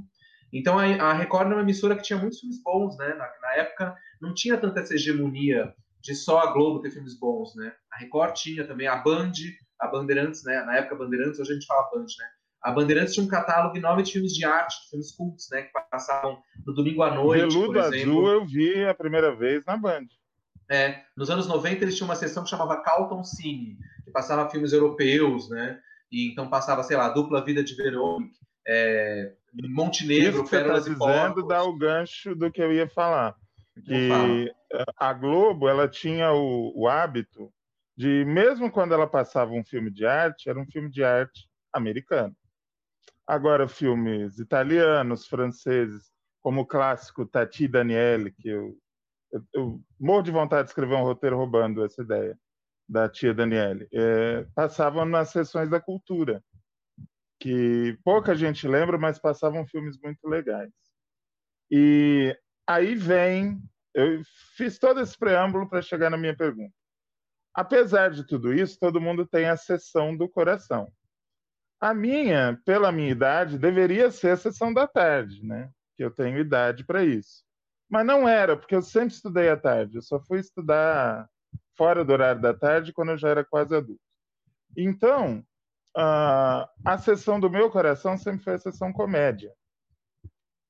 [0.51, 3.09] Então a, Record era uma emissora que tinha muitos filmes bons, né?
[3.09, 7.55] Na, na, época não tinha tanta essa hegemonia de só a Globo ter filmes bons,
[7.55, 7.73] né?
[7.91, 9.31] A Record tinha também a Band,
[9.79, 10.63] a Bandeirantes, né?
[10.65, 12.25] Na época Bandeirantes, hoje a gente fala Band, né?
[12.61, 15.61] A Bandeirantes tinha um catálogo enorme de filmes de arte, de filmes cultos, né?
[15.63, 17.53] Que passavam no domingo à noite.
[17.53, 18.11] Veludo por exemplo.
[18.11, 20.07] Azul eu vi a primeira vez na Band.
[20.69, 24.71] É, nos anos 90 eles tinham uma sessão que chamava Calton Cine, que passava filmes
[24.73, 25.79] europeus, né?
[26.11, 28.35] E então passava, sei lá, Dupla Vida de Verônica,
[28.67, 33.35] é, Montenegro, Isso Pérolas tá dizendo dá o gancho do que eu ia falar.
[33.85, 34.51] Que
[34.97, 37.51] a Globo, ela tinha o, o hábito
[37.97, 42.35] de, mesmo quando ela passava um filme de arte, era um filme de arte americano.
[43.27, 48.77] Agora, filmes italianos, franceses, como o clássico Tati Daniele, que eu,
[49.31, 52.39] eu, eu, morro de vontade de escrever um roteiro roubando essa ideia
[52.87, 56.43] da tia Daniele, é, passavam nas sessões da cultura,
[57.39, 60.71] que pouca gente lembra, mas passavam filmes muito legais.
[61.71, 63.61] E aí vem,
[63.93, 64.21] eu
[64.57, 66.73] fiz todo esse preâmbulo para chegar na minha pergunta.
[67.53, 70.91] Apesar de tudo isso, todo mundo tem a sessão do coração.
[71.79, 75.71] A minha, pela minha idade, deveria ser a sessão da tarde, né?
[75.95, 77.43] Que eu tenho idade para isso.
[77.89, 79.97] Mas não era, porque eu sempre estudei à tarde.
[79.97, 81.27] Eu só fui estudar
[81.75, 84.01] fora do horário da tarde quando eu já era quase adulto.
[84.77, 85.43] Então,
[85.95, 89.53] a sessão do meu coração sempre foi a sessão comédia.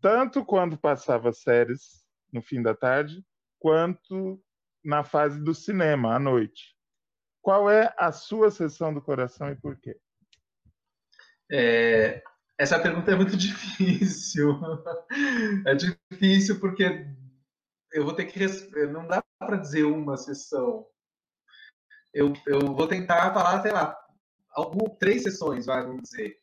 [0.02, 3.24] Tanto quando passava séries no fim da tarde,
[3.60, 4.42] quanto
[4.84, 6.76] na fase do cinema à noite.
[7.42, 10.00] Qual é a sua sessão do coração e por quê?
[11.52, 12.22] É,
[12.58, 14.60] essa pergunta é muito difícil.
[15.66, 17.08] É difícil porque
[17.92, 18.40] eu vou ter que.
[18.88, 20.86] Não dá para dizer uma sessão.
[22.14, 23.98] Eu, eu vou tentar falar, sei lá,
[24.52, 26.38] algum, três sessões, vai, vamos dizer.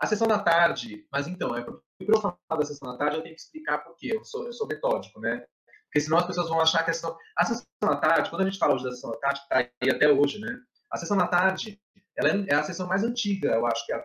[0.00, 3.22] A sessão da tarde, mas então, é para eu falar da sessão da tarde, eu
[3.22, 4.12] tenho que explicar por quê.
[4.14, 5.44] Eu sou, eu sou metódico, né?
[5.84, 8.44] Porque senão as pessoas vão achar que a sessão, a sessão da tarde, quando a
[8.44, 10.58] gente fala hoje da sessão da tarde, está aí até hoje, né?
[10.90, 11.80] A sessão da tarde,
[12.16, 14.04] ela é, é a sessão mais antiga, eu acho que a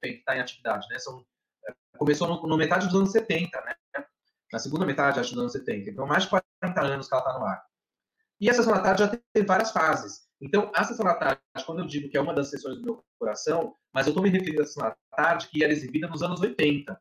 [0.00, 0.98] tem que estar em atividade, né?
[0.98, 1.24] São,
[1.68, 3.74] é, começou no, no, metade dos anos 70, né?
[4.52, 5.90] Na segunda metade, acho, dos anos 70.
[5.90, 7.62] Então, mais de 40 anos que ela está no ar.
[8.40, 10.27] E a Sessão da Tarde já teve várias fases.
[10.40, 13.04] Então, a sessão da tarde, quando eu digo que é uma das sessões do meu
[13.18, 16.40] coração, mas eu estou me referindo à sessão da tarde que era exibida nos anos
[16.40, 17.00] 80.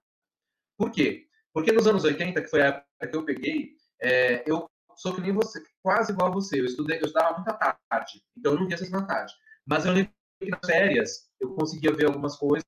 [0.77, 1.27] Por quê?
[1.53, 5.21] Porque nos anos 80, que foi a época que eu peguei, é, eu sou que
[5.21, 6.59] nem você, quase igual a você.
[6.59, 9.33] Eu estudei, eu estudava muito à tarde, então eu não via sessão da tarde.
[9.65, 12.65] Mas eu lembro que nas férias eu conseguia ver algumas coisas,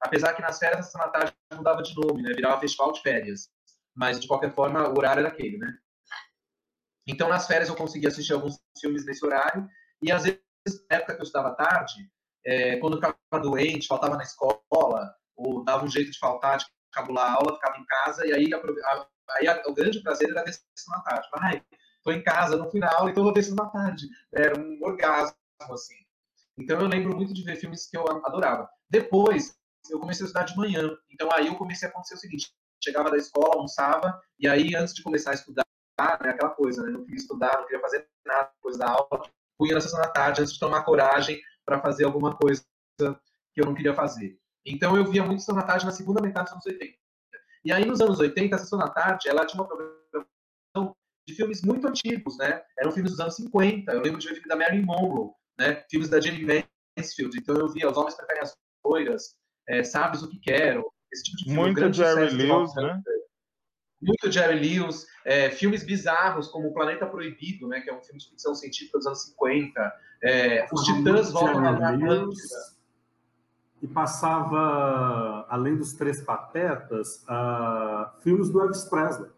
[0.00, 2.32] apesar que nas férias a sessão da tarde mudava de nome, né?
[2.34, 3.48] Virava festival de férias.
[3.94, 5.78] Mas, de qualquer forma, o horário era aquele, né?
[7.06, 9.66] Então, nas férias eu conseguia assistir alguns filmes nesse horário,
[10.02, 10.40] e às vezes,
[10.90, 12.10] na época que eu estudava tarde,
[12.44, 16.66] é, quando eu ficava doente, faltava na escola, ou dava um jeito de faltar, de
[16.92, 19.06] cabular a aula, ficava em casa, e aí, a,
[19.38, 21.28] aí a, o grande prazer era sessão da tarde.
[21.34, 21.62] Ai,
[22.02, 24.06] tô em casa, na aula, então vou sessão da tarde.
[24.32, 25.36] Era um orgasmo,
[25.72, 25.96] assim.
[26.58, 28.68] Então eu lembro muito de ver filmes que eu adorava.
[28.88, 29.58] Depois,
[29.90, 30.96] eu comecei a estudar de manhã.
[31.10, 32.50] Então aí eu comecei a acontecer o seguinte:
[32.82, 35.64] chegava da escola, almoçava, e aí antes de começar a estudar,
[35.98, 39.22] né, aquela coisa, né, não queria estudar, não queria fazer nada depois da aula,
[39.58, 42.64] punha na sessão da tarde antes de tomar coragem para fazer alguma coisa
[42.98, 44.38] que eu não queria fazer.
[44.64, 46.98] Então eu via muito Sessão da Tarde na segunda metade dos anos 80.
[47.64, 51.62] E aí nos anos 80, a Sessão da Tarde, ela tinha uma programação de filmes
[51.62, 52.62] muito antigos, né?
[52.78, 53.92] Eram filmes dos anos 50.
[53.92, 55.84] Eu lembro de ver filme da Marilyn Monroe, né?
[55.90, 56.44] Filmes da Jane
[56.96, 57.38] Mansfield.
[57.38, 59.34] Então eu via Os Homens Preferem as Loiras,
[59.68, 61.60] é, Sabes o que Quero, esse tipo de filme.
[61.60, 63.02] Muito Jerry Lewis, né?
[64.00, 68.20] Muito Jerry Lewis, é, filmes bizarros como O Planeta Proibido, né, que é um filme
[68.20, 72.76] de ficção científica dos anos 50, é, Os Titãs Voltam Atlântida.
[73.82, 79.30] E passava, além dos Três Patetas, uh, filmes do Elvis Presley.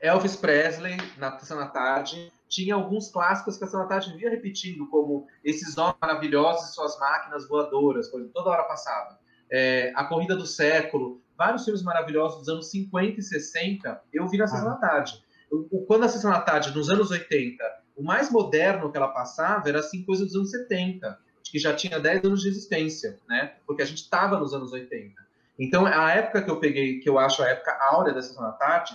[0.00, 4.30] Elvis Presley, na Sessão da Tarde, tinha alguns clássicos que a Sessão da Tarde via
[4.30, 9.18] repetindo, como Esses Homens Maravilhosos e Suas Máquinas Voadoras, coisa, toda hora passava.
[9.50, 14.36] É, a Corrida do Século, vários filmes maravilhosos dos anos 50 e 60, eu vi
[14.36, 14.70] na Sessão ah.
[14.72, 15.22] da Tarde.
[15.50, 17.64] O, quando a Sessão da Tarde, nos anos 80,
[17.96, 22.00] o mais moderno que ela passava era assim, coisa dos anos 70, que já tinha
[22.00, 23.54] 10 anos de existência, né?
[23.64, 25.14] Porque a gente estava nos anos 80.
[25.58, 28.52] Então, a época que eu peguei, que eu acho a época áurea da Sessão da
[28.52, 28.94] Tarde,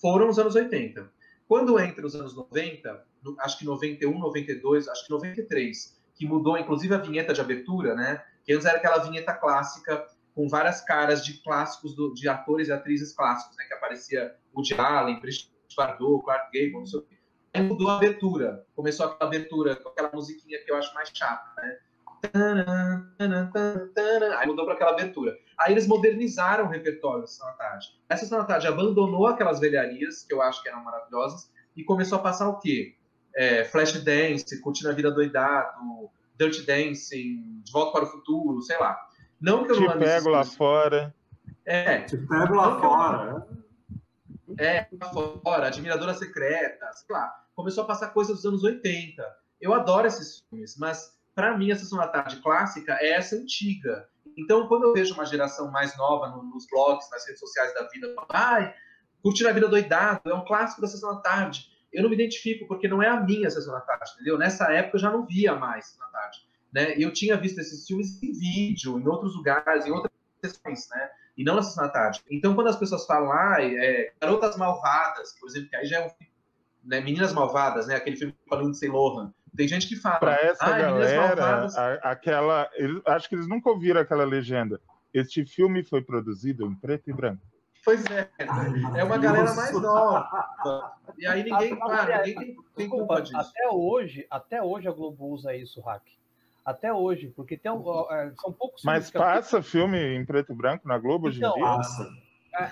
[0.00, 1.10] foram os anos 80.
[1.46, 3.04] Quando entra os anos 90,
[3.40, 8.22] acho que 91, 92, acho que 93, que mudou inclusive a vinheta de abertura, né?
[8.44, 12.72] Que antes era aquela vinheta clássica com várias caras de clássicos, do, de atores e
[12.72, 13.64] atrizes clássicos, né?
[13.64, 17.16] Que aparecia Woody Allen, Brigitte Bardot, Clark Gable, não sei o quê.
[17.54, 18.66] Aí mudou a abertura.
[18.74, 21.78] Começou aquela abertura com aquela musiquinha que eu acho mais chata, né?
[24.38, 25.36] Aí mudou para aquela abertura.
[25.58, 27.86] Aí eles modernizaram o repertório da da Tarde.
[28.08, 32.22] Essa da Tarde abandonou aquelas velharias, que eu acho que eram maravilhosas, e começou a
[32.22, 32.96] passar o quê?
[33.34, 38.78] É, Flash Dance, Curtindo a Vida Doidado, Dirty Dancing, De Volta para o Futuro, sei
[38.78, 38.98] lá.
[39.42, 41.12] Não que eu Te não pego lá fora.
[41.64, 42.02] É.
[42.02, 43.46] Te pego lá fora.
[44.58, 47.34] É, lá fora, Admiradora Secreta, sei lá.
[47.54, 49.24] Começou a passar coisas dos anos 80.
[49.60, 54.08] Eu adoro esses filmes, mas para mim a Sessão da Tarde clássica é essa antiga.
[54.36, 58.14] Então, quando eu vejo uma geração mais nova nos blogs, nas redes sociais da vida,
[58.30, 58.72] ai,
[59.22, 61.66] curtir a vida doidado, é um clássico da Sessão da Tarde.
[61.92, 64.38] Eu não me identifico, porque não é a minha Sessão da Tarde, entendeu?
[64.38, 66.51] Nessa época eu já não via mais Sessão da Tarde.
[66.72, 66.94] Né?
[66.96, 71.10] Eu tinha visto esses filmes em vídeo, em outros lugares, em outras sessões, né?
[71.36, 72.22] E não na Sessão da Tarde.
[72.30, 76.06] Então, quando as pessoas falam, ah, é, Garotas Malvadas, por exemplo, que aí já é
[76.06, 76.10] um
[76.84, 77.96] né, Meninas Malvadas, né?
[77.96, 79.32] Aquele filme com a Lindsay Lohan.
[79.56, 80.18] Tem gente que fala.
[80.18, 82.70] Para essa ah, galera, a, aquela.
[82.74, 84.80] Eles, acho que eles nunca ouviram aquela legenda.
[85.12, 87.42] Este filme foi produzido em preto e branco.
[87.84, 90.92] Pois é, é uma galera mais nova.
[91.18, 93.36] E aí ninguém, claro, ninguém tem, tem culpa disso.
[93.36, 96.02] Até hoje, até hoje a Globo usa isso, Hack.
[96.64, 99.62] Até hoje, porque tem, é, são poucos Mas passa eu...
[99.62, 101.64] filme em preto e branco na Globo então, hoje em então, dia?
[101.64, 102.08] Passa.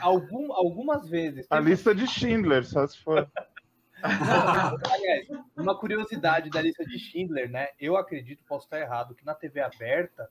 [0.00, 1.46] Algum, algumas vezes.
[1.50, 3.28] A lista de Schindler, só se for.
[4.02, 7.68] aliás, uma curiosidade da lista de Schindler, né?
[7.78, 10.28] Eu acredito, posso estar errado, que na TV aberta,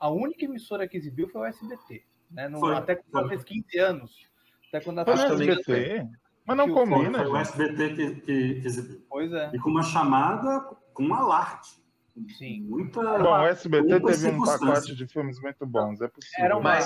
[0.00, 2.04] a única emissora que exibiu foi o SBT.
[2.30, 2.48] Né?
[2.48, 4.26] No, foi, até quando fez 15 anos.
[4.68, 6.08] Até quando ela fez SBT?
[6.46, 7.18] Mas não combina.
[7.18, 9.04] Foi, foi o SBT que, que, que, exibiu.
[9.08, 9.50] Pois é.
[9.52, 10.60] E com uma chamada
[10.92, 11.83] com uma alarde.
[12.38, 12.62] Sim.
[12.62, 16.44] Muita, Bom, o SBT teve um pacote de filmes muito bons, é possível.
[16.44, 16.78] Era uma,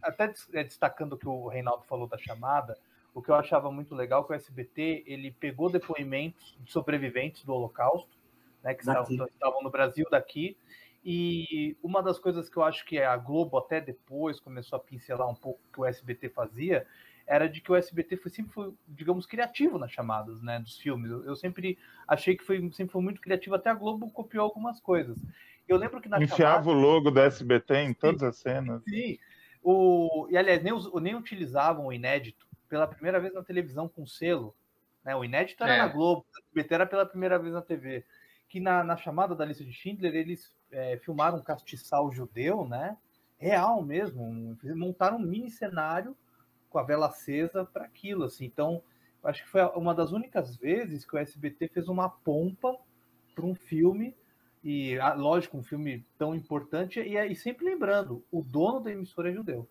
[0.00, 2.78] até é, destacando o que o Reinaldo falou da chamada,
[3.12, 7.42] o que eu achava muito legal é que o SBT ele pegou depoimentos de sobreviventes
[7.44, 8.16] do Holocausto,
[8.62, 10.56] né, que estavam, estavam, no Brasil daqui,
[11.04, 15.28] e uma das coisas que eu acho que a Globo até depois começou a pincelar
[15.28, 16.86] um pouco que o SBT fazia
[17.28, 21.10] era de que o SBT foi, sempre foi, digamos, criativo nas chamadas, né, dos filmes.
[21.10, 24.80] Eu, eu sempre achei que foi, sempre foi muito criativo, até a Globo copiou algumas
[24.80, 25.18] coisas.
[25.68, 28.82] Eu lembro que na Enfiava chamada, o logo do SBT em sim, todas as cenas.
[28.84, 29.18] Sim.
[29.62, 34.56] O, e aliás, nem, nem utilizavam o inédito pela primeira vez na televisão com selo.
[35.04, 35.14] Né?
[35.14, 35.78] O inédito era é.
[35.78, 38.06] na Globo, o SBT era pela primeira vez na TV.
[38.48, 42.96] que na, na chamada da lista de Schindler eles é, filmaram um castiçal judeu, né?
[43.36, 46.16] Real mesmo, montaram um mini cenário
[46.68, 48.44] com a vela acesa para aquilo, assim.
[48.44, 48.82] Então,
[49.22, 52.76] acho que foi uma das únicas vezes que o SBT fez uma pompa
[53.34, 54.14] para um filme
[54.62, 59.34] e, lógico, um filme tão importante e, e sempre lembrando, o dono da emissora é
[59.34, 59.68] judeu.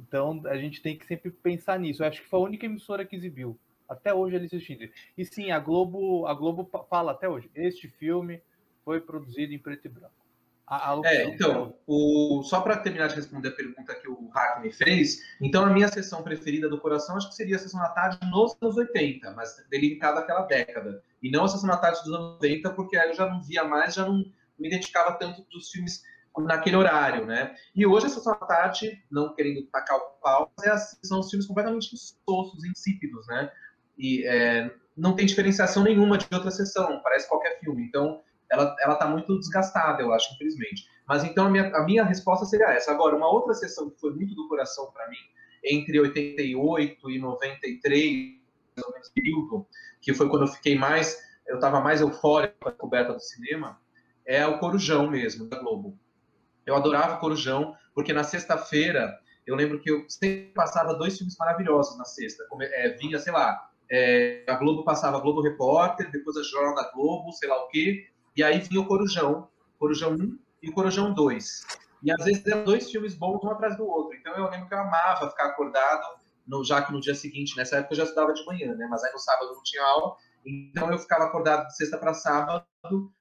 [0.00, 2.02] Então, a gente tem que sempre pensar nisso.
[2.02, 4.92] Eu acho que foi a única emissora que exibiu até hoje lista Schindler.
[5.16, 8.42] E sim, a Globo, a Globo fala até hoje, este filme
[8.84, 10.27] foi produzido em preto e branco.
[10.68, 14.60] A, a é, então, o, só para terminar de responder a pergunta que o Hack
[14.60, 17.88] me fez, então a minha sessão preferida do coração acho que seria a sessão da
[17.88, 21.02] tarde nos anos 80, mas delimitada àquela década.
[21.22, 23.64] E não a sessão da tarde dos anos 90, porque aí eu já não via
[23.64, 24.18] mais, já não
[24.58, 26.02] me identificava tanto dos filmes
[26.36, 27.56] naquele horário, né?
[27.74, 31.46] E hoje a sessão da tarde, não querendo tacar o pau, é são os filmes
[31.46, 33.50] completamente insosos, insípidos, né?
[33.96, 37.84] E é, não tem diferenciação nenhuma de outra sessão, parece qualquer filme.
[37.84, 40.88] Então, ela está muito desgastada, eu acho, infelizmente.
[41.06, 42.90] Mas então a minha, a minha resposta seria essa.
[42.90, 45.16] Agora, uma outra sessão que foi muito do coração para mim,
[45.64, 48.38] entre 88 e 93,
[48.76, 49.66] mais ou menos período,
[50.00, 53.80] que foi quando eu fiquei mais, eu estava mais eufórico com a descoberta do cinema,
[54.26, 55.98] é o Corujão mesmo, da Globo.
[56.66, 61.36] Eu adorava o Corujão, porque na sexta-feira, eu lembro que eu sempre passava dois filmes
[61.38, 62.44] maravilhosos na sexta.
[62.60, 67.32] É, vinha, sei lá, é, a Globo passava Globo Repórter, depois a Jornal da Globo,
[67.32, 68.06] sei lá o quê,
[68.38, 69.48] e aí vinha o Corujão,
[69.80, 71.66] Corujão 1 e o Corujão 2.
[72.04, 74.16] E às vezes eram dois filmes bons um atrás do outro.
[74.16, 77.78] Então eu lembro que eu amava ficar acordado, no, já que no dia seguinte, nessa
[77.78, 78.86] época eu já estudava de manhã, né?
[78.88, 80.16] Mas aí no sábado não tinha aula.
[80.46, 82.64] Então eu ficava acordado de sexta para sábado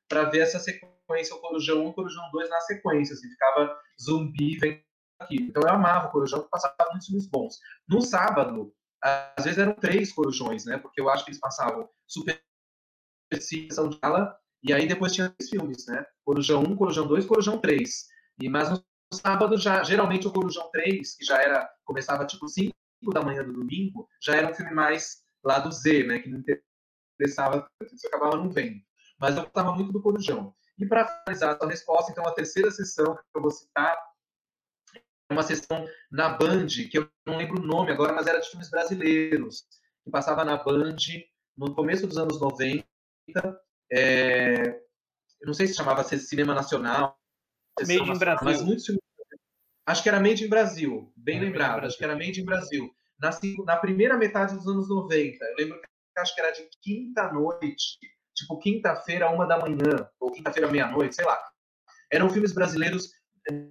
[0.07, 3.15] para ver essa sequência, o Corujão 1 e o Corujão 2 na sequência.
[3.15, 4.83] Assim, ficava zumbi vendo
[5.19, 5.47] aquilo.
[5.47, 7.55] Então eu amava o Corujão, que passava muitos filmes bons.
[7.89, 10.77] No sábado, às vezes eram três Corujões, né?
[10.77, 12.39] Porque eu acho que eles passavam Super
[13.71, 16.05] São de Gala e aí depois tinha três filmes, né?
[16.25, 18.07] Corujão 1, Corujão 2, Corujão 3.
[18.41, 22.73] E, mas no sábado, já, geralmente o Corujão 3, que já era, começava tipo 5
[23.13, 26.19] da manhã do domingo, já era um filme mais lá do Z, né?
[26.19, 26.39] Que não
[27.19, 28.81] interessava, você acabava não vendo.
[29.19, 30.53] Mas eu gostava muito do Corujão.
[30.77, 33.97] E para finalizar a resposta, então, a terceira sessão que eu vou citar
[35.29, 38.49] é uma sessão na Band, que eu não lembro o nome agora, mas era de
[38.49, 39.65] filmes brasileiros,
[40.03, 40.95] que passava na Band
[41.57, 42.85] no começo dos anos 90,
[43.91, 44.69] é,
[45.41, 47.17] eu não sei se chamava Cinema Nacional.
[47.79, 48.45] Made in Brasil.
[48.45, 48.87] Mas muitos
[49.87, 51.85] Acho que era Made in Brasil, bem é, lembrado.
[51.85, 52.93] Acho que era Made in Brasil.
[53.17, 53.29] Na,
[53.65, 55.45] na, primeira metade dos anos 90.
[55.45, 55.87] Eu lembro que
[56.19, 57.97] acho que era de quinta-noite,
[58.35, 61.39] tipo quinta-feira, uma da manhã, ou quinta-feira, meia-noite, sei lá.
[62.11, 63.11] Eram filmes brasileiros,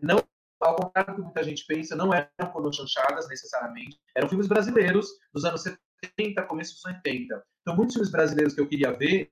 [0.03, 0.23] não
[0.59, 4.01] ao contrário do que muita gente pensa, não eram chanchadas necessariamente.
[4.17, 5.63] Eram filmes brasileiros dos anos
[6.03, 7.45] 70, começo dos 80.
[7.61, 9.31] Então, muitos filmes brasileiros que eu queria ver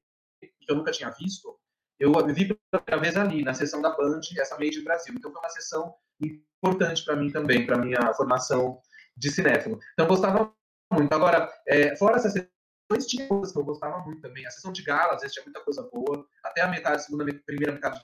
[0.60, 1.58] que eu nunca tinha visto,
[1.98, 5.14] eu vi pela primeira vez ali, na sessão da Band, essa Made in Brasil.
[5.16, 8.80] Então foi uma sessão importante para mim também, para minha formação
[9.16, 9.78] de cinéfilo.
[9.92, 10.52] Então gostava
[10.92, 11.12] muito.
[11.12, 14.46] Agora, é, fora essas sessões, tinha coisas que eu gostava muito também.
[14.46, 16.26] A sessão de gala, às vezes, tinha muita coisa boa.
[16.44, 18.00] Até a metade, segunda, primeira metade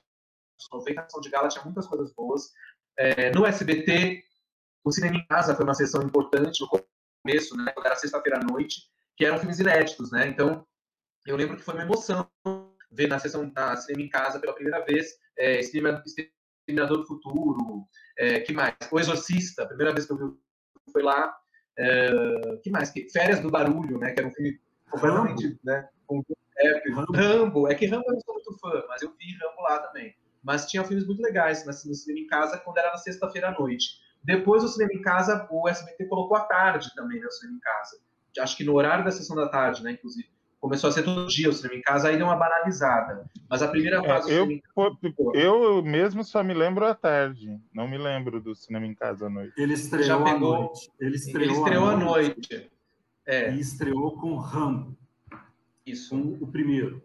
[0.59, 2.51] dos 90, a sessão de gala tinha muitas coisas boas.
[2.97, 4.23] É, no SBT,
[4.85, 8.45] o Cinema em Casa foi uma sessão importante no começo, né, quando era sexta-feira à
[8.45, 8.83] noite,
[9.17, 10.29] que eram filmes inéditos, né?
[10.29, 10.67] Então,
[11.27, 12.29] eu lembro que foi uma emoção
[12.91, 17.87] ver na sessão da Cinema em Casa pela primeira vez é, Exterminador do Futuro,
[18.19, 18.75] é, que mais?
[18.91, 20.37] O Exorcista, a primeira vez que eu vi
[20.93, 21.37] foi lá.
[21.79, 22.91] É, que mais?
[22.91, 24.13] Que, Férias do Barulho, né?
[24.13, 25.61] Que era um filme completamente, Rambo.
[25.65, 25.89] né?
[26.07, 26.23] Com,
[26.59, 27.13] é, Rambo.
[27.15, 27.69] Rambo.
[27.69, 30.15] É que Rambo eu não sou muito fã, mas eu vi Rambo lá também.
[30.43, 33.99] Mas tinha filmes muito legais no cinema em casa quando era na sexta-feira à noite.
[34.23, 37.61] Depois do cinema em casa, o SBT colocou à tarde também, né, o cinema em
[37.61, 37.99] casa.
[38.39, 40.29] Acho que no horário da sessão da tarde, né, inclusive
[40.61, 43.25] começou a ser todo dia o cinema em casa, aí deu uma banalizada.
[43.49, 45.33] Mas a primeira é, fase é, eu, cinema...
[45.35, 49.31] eu mesmo só me lembro à tarde, não me lembro do cinema em casa à
[49.31, 49.55] noite.
[49.57, 50.55] Ele estreou Já pegou...
[50.55, 50.91] à noite.
[51.01, 52.51] Ele estreou, Ele estreou à noite.
[52.51, 52.71] noite.
[53.27, 53.53] É.
[53.53, 54.97] E estreou com Rambo.
[55.87, 56.11] Isso.
[56.11, 57.03] Com o primeiro.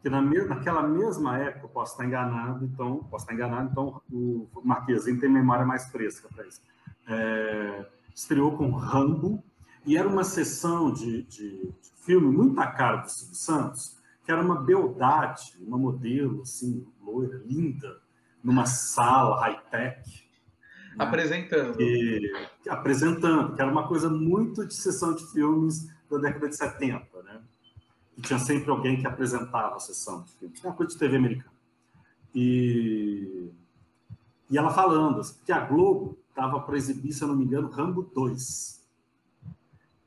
[0.00, 0.42] Que na me...
[0.44, 5.66] naquela mesma época, posso estar enganado, então, posso estar enganado, então o Marquezinho tem memória
[5.66, 6.62] mais fresca para isso.
[7.08, 7.84] É...
[8.14, 9.44] Estreou com Rambo,
[9.86, 14.32] e era uma sessão de, de, de filme muito a cara do Silvio Santos, que
[14.32, 18.00] era uma beldade, uma modelo, assim, loira, linda,
[18.42, 20.28] numa sala high-tech.
[20.96, 21.04] Né?
[21.04, 21.80] Apresentando.
[21.80, 27.22] E, apresentando, que era uma coisa muito de sessão de filmes da década de 70,
[27.22, 27.40] né?
[28.18, 30.64] E tinha sempre alguém que apresentava a sessão de filmes.
[30.64, 31.56] É uma coisa de TV americana.
[32.34, 33.52] E,
[34.50, 37.68] e ela falando assim, que a Globo estava para exibir, se eu não me engano,
[37.68, 38.75] Rambo 2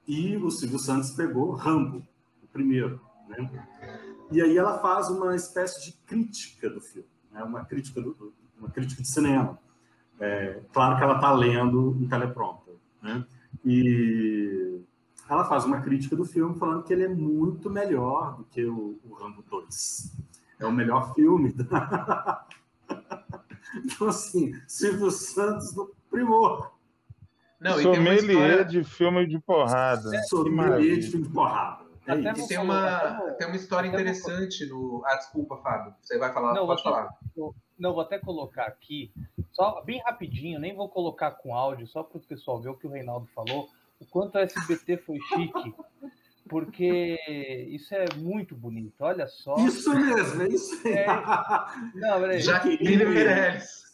[0.10, 2.04] e o Silvio Santos pegou Rambo,
[2.42, 3.00] o primeiro.
[3.28, 3.48] Né?
[4.32, 7.44] E aí ela faz uma espécie de crítica do filme, né?
[7.44, 9.60] uma crítica do, uma crítica de cinema.
[10.20, 13.24] É, claro que ela está lendo em teleprompter, né?
[13.64, 14.82] E
[15.30, 19.00] ela faz uma crítica do filme falando que ele é muito melhor do que o,
[19.08, 20.18] o Rambo 2.
[20.60, 21.56] É o melhor filme.
[23.86, 26.79] então, assim, Silvio Santos no primor.
[27.60, 28.66] Não, Sommelier história...
[28.66, 30.16] de filme de porrada.
[30.16, 31.90] É, Sommelier de filme de porrada.
[32.08, 35.04] É tem, uma, tem uma história interessante no.
[35.06, 35.94] Ah, desculpa, Fábio.
[36.02, 37.10] Você vai falar, não, pode falar.
[37.78, 39.12] não, vou até colocar aqui,
[39.52, 42.88] só bem rapidinho, nem vou colocar com áudio, só para o pessoal ver o que
[42.88, 43.68] o Reinaldo falou,
[44.00, 45.76] o quanto a SBT foi chique,
[46.50, 47.20] porque
[47.70, 49.56] isso é muito bonito, olha só.
[49.58, 50.94] Isso mesmo, é isso aí.
[50.94, 51.06] É...
[51.94, 52.42] Não, peraí.
[52.42, 53.90] Jaqueline Meirelles.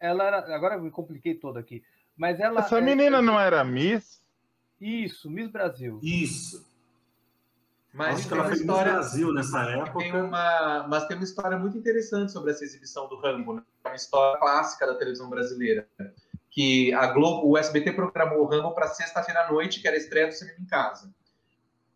[0.00, 0.56] Ela era.
[0.56, 1.82] Agora eu me compliquei todo aqui.
[2.20, 2.60] Mas ela.
[2.60, 3.22] Essa menina é...
[3.22, 4.22] não era Miss?
[4.78, 5.98] Isso, Miss Brasil.
[6.02, 6.68] Isso.
[7.94, 9.98] Mas tem uma história Brasil nessa época.
[9.98, 13.62] Tem uma, mas tem uma história muito interessante sobre essa exibição do Rambo, né?
[13.84, 15.88] uma história clássica da televisão brasileira,
[16.50, 19.98] que a Globo, o SBT programou o Rambo para sexta-feira à noite, que era a
[19.98, 21.12] estreia do cinema em casa.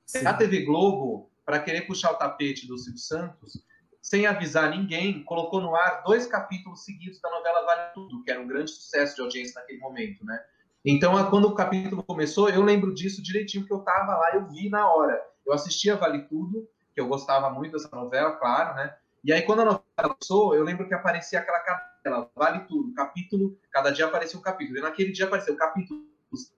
[0.07, 0.27] Sim.
[0.27, 3.63] A TV Globo, para querer puxar o tapete do Silvio Santos,
[4.05, 8.39] sem avisar ninguém, colocou no ar dois capítulos seguidos da novela Vale Tudo, que era
[8.39, 10.45] um grande sucesso de audiência naquele momento, né?
[10.85, 14.69] Então, quando o capítulo começou, eu lembro disso direitinho, porque eu estava lá, eu vi
[14.69, 15.19] na hora.
[15.47, 18.95] Eu assistia Vale Tudo, que eu gostava muito dessa novela, claro, né?
[19.25, 23.59] E aí, quando a novela lançou, eu lembro que aparecia aquela cartela, Vale Tudo, capítulo,
[23.71, 24.77] cada dia aparecia um capítulo.
[24.77, 26.05] E naquele dia apareceu capítulo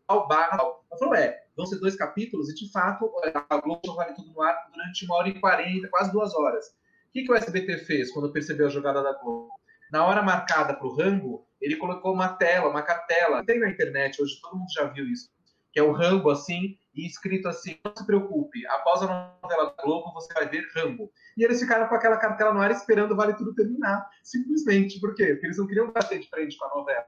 [0.04, 0.84] tal, barra tal.
[0.90, 3.08] Eu falei, é, vão ser dois capítulos, e de fato,
[3.48, 6.74] a Globo Vale Tudo no ar durante uma hora e quarenta, quase duas horas.
[7.16, 9.48] O que, que o SBT fez quando percebeu a jogada da Globo?
[9.90, 13.42] Na hora marcada para o Rambo, ele colocou uma tela, uma cartela.
[13.42, 15.30] Tem na internet, hoje todo mundo já viu isso.
[15.72, 20.12] Que é o Rambo, assim, e escrito assim: não se preocupe, após a novela Globo
[20.12, 21.10] você vai ver Rambo.
[21.38, 24.06] E eles ficaram com aquela cartela no ar esperando o Vale Tudo terminar.
[24.22, 25.00] Simplesmente.
[25.00, 25.28] Por quê?
[25.28, 27.06] Porque eles não queriam bater de frente com a novela.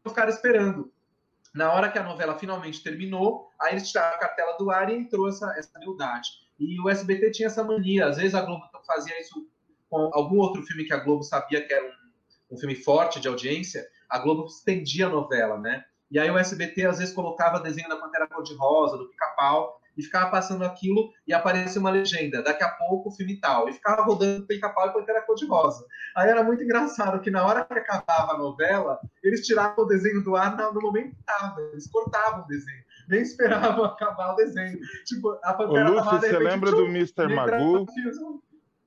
[0.00, 0.92] Então ficaram esperando.
[1.54, 4.96] Na hora que a novela finalmente terminou, aí eles tiraram a cartela do ar e
[4.96, 6.30] entrou essa, essa humildade.
[6.58, 8.06] E o SBT tinha essa mania.
[8.06, 9.46] Às vezes a Globo fazia isso
[9.88, 13.28] com algum outro filme que a Globo sabia que era um, um filme forte de
[13.28, 13.86] audiência.
[14.08, 15.84] A Globo estendia a novela, né?
[16.10, 20.30] E aí o SBT às vezes colocava desenho da Pantera Cor-de-Rosa, do Pica-Pau, e ficava
[20.30, 24.88] passando aquilo e aparecia uma legenda, daqui a pouco filme tal, e ficava rodando Pica-Pau
[24.88, 25.84] e Pantera Cor-de-Rosa.
[26.14, 30.22] Aí era muito engraçado que na hora que acabava a novela, eles tiravam o desenho
[30.22, 34.78] do ar no momento que estava, eles cortavam o desenho, nem esperavam acabar o desenho.
[35.04, 37.34] Tipo, a Pantera Ô, Lúcio, você lembra do Mr.
[37.34, 37.86] Magoo?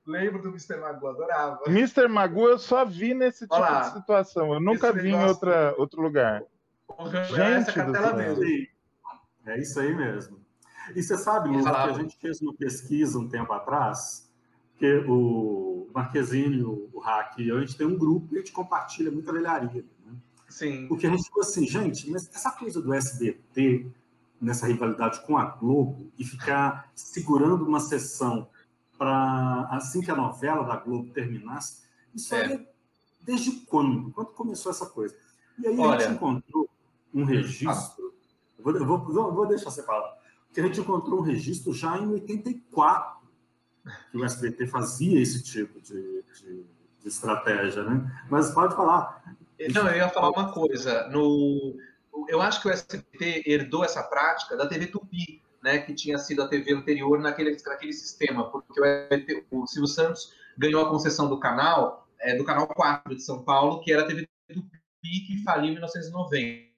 [0.05, 0.77] Lembro do Mr.
[0.77, 1.59] Magoo, adorava.
[1.67, 2.07] Mr.
[2.07, 3.81] Magoo eu só vi nesse tipo Olá.
[3.81, 6.43] de situação, eu nunca Esse vi em outra, outro lugar.
[7.27, 8.43] Gente essa cartela mesmo.
[9.45, 10.39] É isso aí mesmo.
[10.95, 14.27] E você sabe, Lu, que a gente fez uma pesquisa um tempo atrás,
[14.77, 19.11] que o Marquezine, o Hack e a gente tem um grupo e a gente compartilha
[19.11, 19.85] muita velharia.
[20.05, 20.13] Né?
[20.47, 20.87] Sim.
[20.87, 23.87] Porque a gente ficou assim, gente, mas essa coisa do SBT,
[24.41, 28.47] nessa rivalidade com a Globo, e ficar segurando uma sessão
[28.97, 31.83] para assim que a novela da Globo terminasse,
[32.13, 32.65] isso é.
[33.21, 34.11] desde quando?
[34.11, 35.15] Quando começou essa coisa?
[35.57, 36.69] E aí Olha, a gente encontrou
[37.13, 38.13] um registro.
[38.59, 40.17] Vou, vou, vou deixar você falar.
[40.53, 43.19] Que a gente encontrou um registro já em 84,
[44.11, 46.65] que o SBT fazia esse tipo de, de,
[47.01, 48.25] de estratégia, né?
[48.29, 49.23] Mas pode falar.
[49.73, 51.07] Não, eu ia falar uma coisa.
[51.09, 51.77] No,
[52.27, 56.43] eu acho que o SBT herdou essa prática da TV Tupi, né, que tinha sido
[56.43, 61.29] a TV anterior naquele, naquele sistema, porque o, SBT, o Silvio Santos ganhou a concessão
[61.29, 65.43] do canal, é, do canal 4 de São Paulo, que era a TV Tupi, que
[65.43, 66.69] faliu em 1990.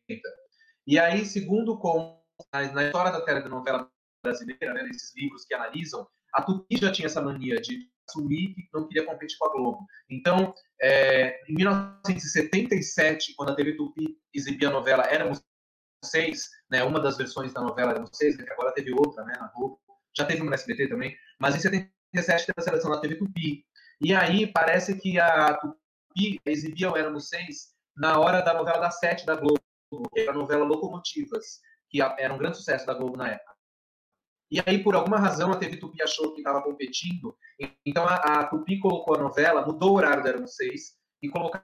[0.87, 2.19] E aí, segundo com
[2.51, 3.89] na história da telenovela
[4.23, 8.69] brasileira, né, nesses livros que analisam, a Tupi já tinha essa mania de assumir que
[8.73, 9.85] não queria competir com a Globo.
[10.09, 15.41] Então, é, em 1977, quando a TV Tupi exibia a novela Éramos
[16.03, 19.33] Seis, né, uma das versões da novela Éramos Seis, né, que agora teve outra né,
[19.39, 19.79] na Globo,
[20.15, 23.65] já teve uma na SBT também, mas em 77 teve a seleção da TV Tupi.
[24.01, 28.99] E aí parece que a Tupi exibia o Éramos Seis na hora da novela das
[28.99, 29.61] sete da Globo
[30.13, 31.59] que era a novela Locomotivas,
[31.89, 33.50] que era um grande sucesso da Globo na época.
[34.51, 37.37] E aí, por alguma razão, a TV Tupi achou que estava competindo,
[37.85, 41.61] então a, a, Tupi colocou a novela, mudou o horário da Eram 6 e colocou,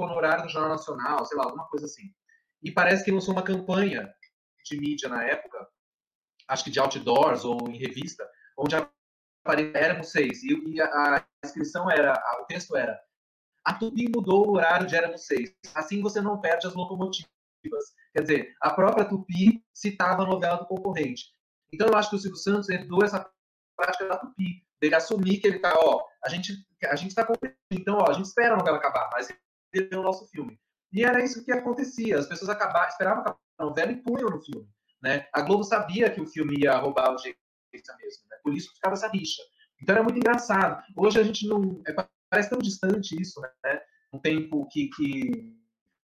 [0.00, 2.12] no horário do Jornal Nacional, sei lá, alguma coisa assim.
[2.60, 4.12] E parece que lançou uma campanha
[4.64, 5.64] de mídia na época,
[6.48, 8.28] acho que de outdoors ou em revista,
[8.58, 8.74] onde
[9.74, 13.00] Éramos 6 e, a, inscrição era, o texto era
[13.64, 15.54] a Tupi mudou o horário de Éramos 6.
[15.74, 17.30] Assim você não perde as locomotivas.
[18.12, 21.32] Quer dizer, a própria Tupi citava a novela do concorrente.
[21.72, 23.28] Então eu acho que o Silvio Santos herdou essa
[23.76, 26.54] prática da Tupi, Ele assumir que ele tá, ó, a gente,
[26.84, 29.28] a gente tá competindo, então, ó, a gente espera a novela acabar, mas
[29.72, 30.60] ele é o nosso filme.
[30.92, 32.18] E era isso que acontecia.
[32.18, 34.68] As pessoas acabavam, esperavam acabar a novela e punham no filme.
[35.02, 35.26] Né?
[35.32, 37.36] A Globo sabia que o filme ia roubar a audiência
[37.72, 38.36] mesmo, né?
[38.42, 39.42] por isso ficava essa rixa.
[39.80, 40.82] Então era muito engraçado.
[40.96, 41.82] Hoje a gente não.
[41.86, 41.94] É,
[42.30, 43.80] parece tão distante isso, né?
[44.12, 45.56] Um tempo que, que.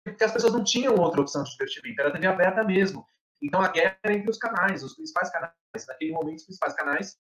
[0.04, 3.06] Porque as pessoas não tinham outra opção de divertimento, era TV aberta mesmo.
[3.43, 5.53] Então a guerra era entre os canais, os principais canais.
[5.86, 7.18] Naquele momento, os principais canais,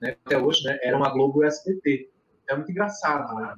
[0.00, 2.10] né, até hoje, né, eram a Globo e o SBT.
[2.48, 3.54] É muito engraçado, né?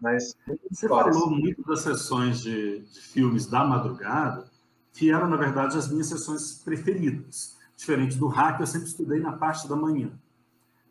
[0.00, 0.36] Mas
[0.70, 4.50] você falou muito das sessões de, de, filmes da madrugada,
[4.92, 7.56] que eram, na verdade, as minhas sessões preferidas.
[7.74, 10.12] Diferente do hack, eu sempre estudei na parte da manhã.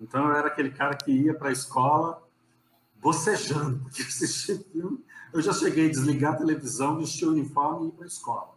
[0.01, 2.23] Então, eu era aquele cara que ia para a escola
[2.95, 5.05] bocejando, porque assistia filme.
[5.31, 8.52] Eu já cheguei a desligar a televisão, vestir o uniforme e ir para a escola.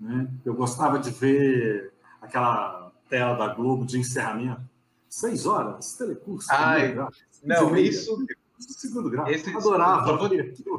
[0.00, 0.28] Né?
[0.44, 4.62] Eu gostava de ver aquela tela da Globo de encerramento.
[5.08, 6.48] Seis horas, telecurso.
[6.50, 6.94] Ai,
[7.42, 8.16] não, isso,
[8.58, 9.26] segundo grau.
[9.28, 10.18] Esse, Adorava.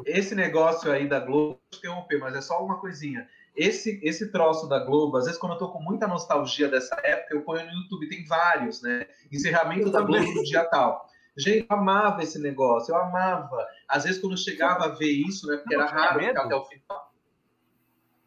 [0.06, 3.26] Esse negócio aí da Globo, interromper, mas é só uma coisinha.
[3.56, 7.34] Esse, esse troço da Globo, às vezes quando eu tô com muita nostalgia dessa época,
[7.34, 9.06] eu ponho no YouTube, tem vários, né?
[9.30, 10.22] Encerramento eu da também.
[10.22, 11.06] Globo no dia tal.
[11.36, 13.66] Gente, eu amava esse negócio, eu amava.
[13.88, 15.56] Às vezes quando eu chegava a ver isso, né?
[15.56, 17.09] Porque era raro ficar até o final.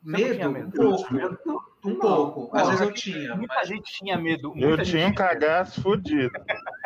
[0.04, 0.52] Medo?
[0.52, 0.68] medo?
[0.68, 1.14] Um pouco.
[1.14, 1.40] Medo?
[1.86, 2.58] Um não, pouco.
[2.58, 3.36] Às vezes eu tinha.
[3.36, 3.68] Muita mas...
[3.68, 4.54] gente tinha medo.
[4.56, 6.32] eu tinha um cagaço fodido.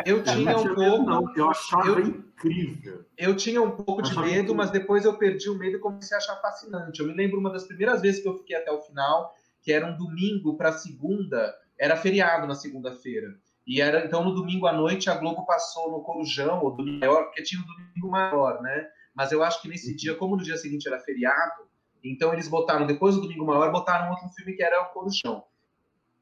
[0.06, 1.10] Eu tinha um pouco.
[1.10, 3.06] Não, eu achava eu, incrível.
[3.18, 4.56] Eu tinha um pouco de medo, incrível.
[4.56, 7.00] mas depois eu perdi o medo e comecei a achar fascinante.
[7.00, 9.86] Eu me lembro uma das primeiras vezes que eu fiquei até o final, que era
[9.86, 13.28] um domingo para segunda, era feriado na segunda-feira.
[13.68, 17.26] E era então no domingo à noite a Globo passou no Corujão, ou do maior,
[17.26, 18.88] porque tinha um domingo maior, né?
[19.14, 21.67] Mas eu acho que nesse dia, como no dia seguinte era feriado,
[22.04, 25.14] então eles botaram, depois do Domingo Maior, botaram outro filme que era O Cor do
[25.14, 25.44] Chão,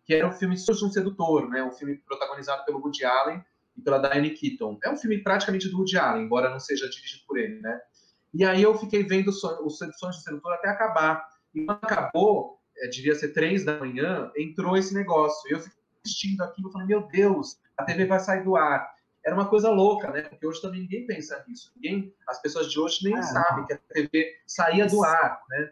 [0.05, 1.63] que era um filme sobre um sedutor, né?
[1.63, 3.43] Um filme protagonizado pelo Woody Allen
[3.76, 4.78] e pela Diane Keaton.
[4.84, 7.80] É um filme praticamente do Woody Allen, embora não seja dirigido por ele, né?
[8.34, 11.26] E aí eu fiquei vendo os Seduções do Sedutor até acabar.
[11.53, 15.49] E quando acabou, é, devia ser três da manhã, entrou esse negócio.
[15.49, 18.94] E eu fiquei assistindo aquilo, falando, meu Deus, a TV vai sair do ar
[19.26, 20.21] era uma coisa louca, né?
[20.21, 21.71] Porque hoje também ninguém pensa nisso.
[21.76, 25.71] Ninguém, as pessoas de hoje nem é, sabem que a TV saía do ar, né?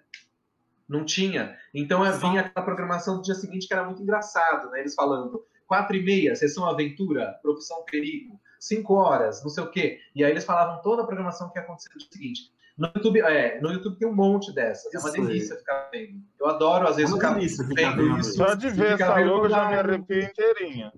[0.89, 1.55] Não tinha.
[1.73, 4.79] Então vinha aquela programação do dia seguinte que era muito engraçado, né?
[4.79, 9.99] Eles falando quatro e meia, sessão aventura, profissão perigo, cinco horas, não sei o quê.
[10.15, 12.53] E aí eles falavam toda a programação que ia acontecer no dia seguinte.
[12.75, 14.91] No YouTube, é, no YouTube tem um monte dessas.
[14.91, 16.23] É uma delícia ficar vendo.
[16.39, 18.33] Eu adoro, às vezes, é ficar vendo isso.
[18.33, 20.91] Só de ver essa logo já me arrepio inteirinha.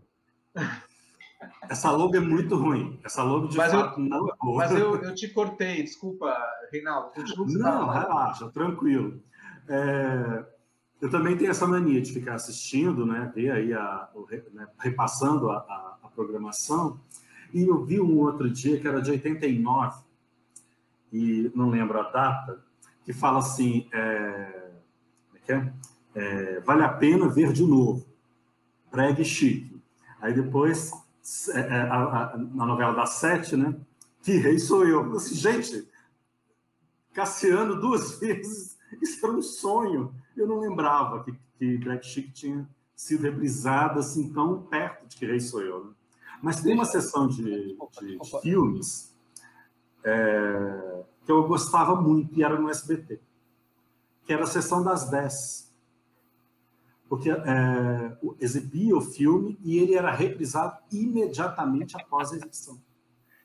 [1.69, 2.99] Essa logo é muito ruim.
[3.03, 4.57] Essa logo de mas fato eu, não é boa.
[4.57, 6.35] Mas eu, eu te cortei, desculpa,
[6.71, 7.11] Reinaldo.
[7.47, 9.21] Não, relaxa, tranquilo.
[9.67, 10.45] É,
[11.01, 14.09] eu também tenho essa mania de ficar assistindo, né, ver aí a,
[14.53, 16.99] né, repassando a, a, a, programação.
[17.53, 20.03] E eu vi um outro dia que era de 89
[21.11, 22.63] e não lembro a data,
[23.03, 24.71] que fala assim, é,
[25.47, 25.71] é, é,
[26.15, 28.05] é vale a pena ver de novo,
[28.89, 29.81] pregue chique.
[30.19, 30.91] Aí depois
[32.53, 33.75] na novela da Sete, né?
[34.21, 35.19] Que rei sou eu.
[35.19, 35.87] Gente,
[37.13, 40.13] Cassiano duas vezes, isso era um sonho.
[40.35, 45.25] Eu não lembrava que, que Black Chic tinha sido reprisada assim tão perto de que
[45.25, 45.85] rei sou eu.
[45.85, 45.91] Né?
[46.41, 49.15] Mas tem uma sessão de, de, de filmes
[50.03, 53.19] é, que eu gostava muito e era no SBT,
[54.25, 55.64] que era a sessão das 10
[57.07, 62.79] porque é, exibia o filme e ele era reprisado imediatamente após a exibição.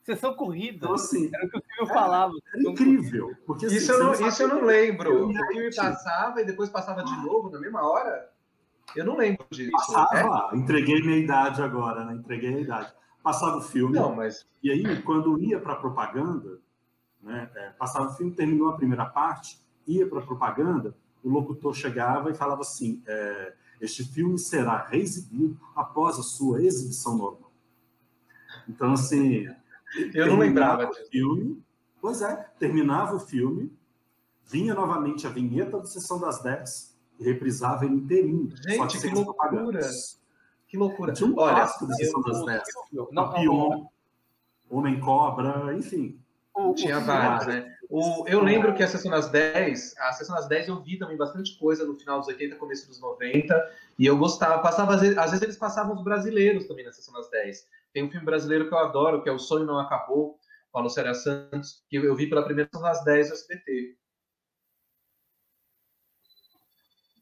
[0.03, 0.79] Sessão corrida.
[0.79, 2.33] Então, assim, era o que o filme é, falava.
[2.55, 3.37] Era incrível.
[3.47, 5.29] Porque, assim, isso, eu não, isso eu não lembro.
[5.29, 8.31] O filme passava e depois passava de novo na mesma hora?
[8.97, 9.71] Eu não lembro disso.
[9.71, 10.57] Passava, é?
[10.57, 12.15] entreguei minha idade agora, né?
[12.15, 12.93] Entreguei a idade.
[13.23, 13.95] Passava o filme.
[13.95, 14.49] Não, mas...
[14.63, 16.59] E aí, quando ia para a propaganda,
[17.23, 21.75] né, é, passava o filme, terminou a primeira parte, ia para a propaganda, o locutor
[21.75, 27.51] chegava e falava assim: é, este filme será reexibido após a sua exibição normal.
[28.69, 29.47] Então, assim.
[30.15, 31.11] Eu não lembrava disso.
[31.11, 31.61] Filme,
[32.01, 33.73] pois é, terminava o filme,
[34.47, 38.53] vinha novamente a vinheta da Sessão das 10 e reprisava ele inteirinho.
[38.57, 39.81] Gente, que loucura!
[40.69, 41.13] Que loucura.
[41.13, 42.63] Tinha um Olha, da Sessão das 10.
[43.13, 43.87] Papion,
[44.69, 46.17] Homem Cobra, enfim.
[46.77, 47.77] Tinha vários, né?
[47.89, 51.17] O, eu lembro que a Sessão das 10, a Sessão das 10 eu vi também
[51.17, 55.19] bastante coisa no final dos 80, começo dos 90, e eu gostava, passava, às vezes,
[55.19, 57.69] às vezes eles passavam os brasileiros também na Sessão das 10.
[57.93, 60.39] Tem um filme brasileiro que eu adoro, que é O Sonho Não Acabou,
[60.71, 63.97] com a Lucélia Santos, que eu vi pela primeira Sessão das 10 do SBT.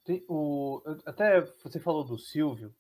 [0.05, 2.75] Tem, o, até você falou do Silvio,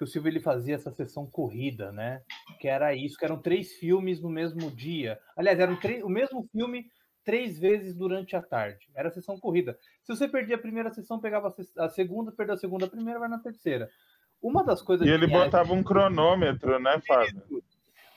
[0.00, 2.22] que o Silvio ele fazia essa sessão corrida, né?
[2.58, 5.20] Que era isso, que eram três filmes no mesmo dia.
[5.36, 6.90] Aliás, eram o mesmo filme
[7.22, 8.88] três vezes durante a tarde.
[8.94, 9.78] Era a sessão corrida.
[10.02, 13.28] Se você perdia a primeira sessão, pegava a segunda, perdeu a segunda, a primeira, vai
[13.28, 13.90] na terceira.
[14.40, 15.06] Uma das coisas.
[15.06, 15.44] E ele geniais...
[15.44, 17.62] botava um cronômetro, né, Fábio?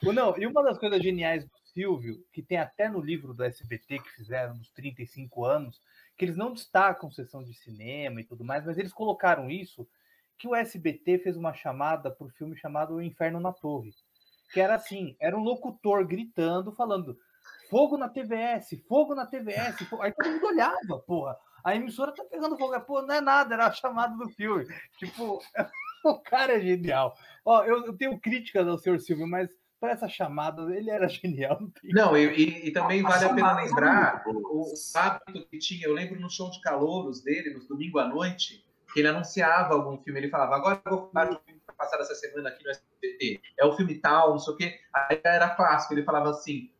[0.01, 3.99] Não, e uma das coisas geniais do Silvio, que tem até no livro do SBT
[3.99, 5.81] que fizeram dos 35 anos,
[6.17, 9.85] que eles não destacam sessão de cinema e tudo mais, mas eles colocaram isso
[10.43, 13.93] que o SBT fez uma chamada para o filme chamado O Inferno na Torre,
[14.51, 17.17] que era assim, era um locutor gritando, falando
[17.69, 20.03] fogo na TVS, fogo na TVS, fogo...
[20.03, 23.67] aí todo mundo olhava, porra, a emissora tá pegando fogo, pô, não é nada, era
[23.67, 24.67] a chamada do filme,
[24.99, 25.41] tipo,
[26.03, 27.15] o cara é genial.
[27.45, 31.57] Ó, eu, eu tenho críticas ao senhor Silvio, mas para essa chamada, ele era genial.
[31.85, 35.93] Não, não e, e, também a vale a pena lembrar o hábito que tinha, eu
[35.93, 38.61] lembro no show de calouros dele, no domingo à noite,
[38.93, 41.65] que ele anunciava algum filme, ele falava, agora eu vou falar de um filme que
[41.67, 44.79] vai passar essa semana aqui no SBT, é o filme tal, não sei o quê.
[44.93, 46.71] Aí era clássico, ele falava assim,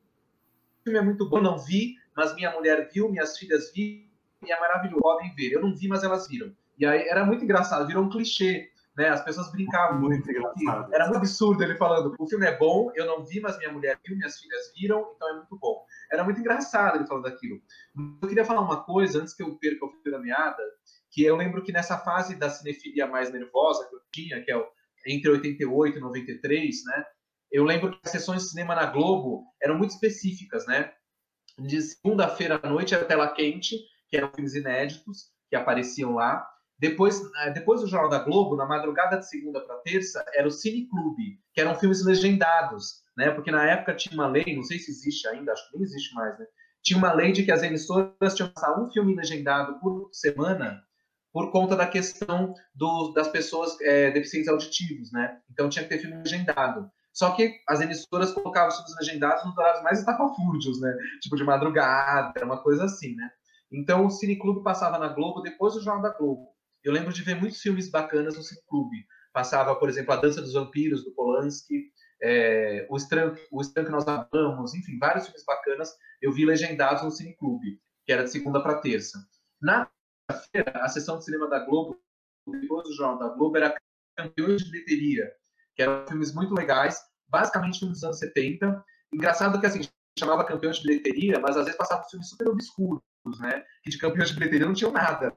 [0.80, 4.07] o filme é muito bom, não vi, mas minha mulher viu, minhas filhas viram,
[4.45, 5.51] e é maravilhoso, podem ver.
[5.51, 6.55] Eu não vi, mas elas viram.
[6.78, 9.09] E aí era muito engraçado, virou um clichê, né?
[9.09, 9.99] As pessoas brincavam.
[9.99, 10.93] Muito engraçado.
[10.93, 13.99] Era muito absurdo ele falando, o filme é bom, eu não vi, mas minha mulher
[14.05, 15.86] viu, minhas filhas viram, então é muito bom.
[16.11, 17.61] Era muito engraçado ele falando aquilo.
[18.22, 20.61] Eu queria falar uma coisa, antes que eu perca o fio da meada,
[21.14, 24.66] que eu lembro que nessa fase da cinefilia mais nervosa que eu tinha, que é
[25.05, 27.05] entre 88 e 93, né?
[27.51, 30.91] Eu lembro que as sessões de cinema na Globo eram muito específicas, né?
[31.59, 33.78] De segunda-feira à noite era tela quente,
[34.09, 36.43] que eram filmes inéditos que apareciam lá.
[36.80, 40.51] Depois, eh, depois do Jornal da Globo, na madrugada de segunda para terça, era o
[40.51, 43.30] Cine Clube, que eram filmes legendados, né?
[43.30, 46.16] Porque na época tinha uma lei, não sei se existe ainda, acho que nem existe
[46.16, 46.45] mais, né?
[46.82, 50.82] Tinha uma lei de que as emissoras tinham que passar um filme legendado por semana
[51.34, 55.39] por conta da questão do, das pessoas é, deficientes auditivos, né?
[55.51, 56.88] Então tinha que ter filme legendado.
[57.11, 60.95] Só que as emissoras colocavam os filmes legendados nos horários mais estapafúrdios, né?
[61.21, 63.29] Tipo de madrugada, uma coisa assim, né?
[63.71, 66.49] Então o Cine Clube passava na Globo depois do Jornal da Globo.
[66.84, 69.05] Eu lembro de ver muitos filmes bacanas no Cine Clube.
[69.31, 73.91] Passava, por exemplo, A Dança dos Vampiros, do Polanski, é, o, Estranho, o Estranho que
[73.91, 78.29] Nós Amamos, enfim, vários filmes bacanas eu vi legendados no Cine Clube, que era de
[78.29, 79.17] segunda para terça.
[79.59, 79.89] Na
[80.34, 81.99] feira a sessão de cinema da Globo,
[82.47, 83.75] depois do Jornal da Globo, era
[84.15, 85.31] campeões de bilheteria,
[85.75, 88.84] que eram filmes muito legais, basicamente filmes dos anos 70.
[89.13, 89.81] Engraçado que, assim,
[90.17, 93.01] chamava campeões de bilheteria, mas às vezes passavam filmes super obscuros,
[93.39, 93.63] né?
[93.84, 95.36] Que de campeões de bilheteria não tinham nada,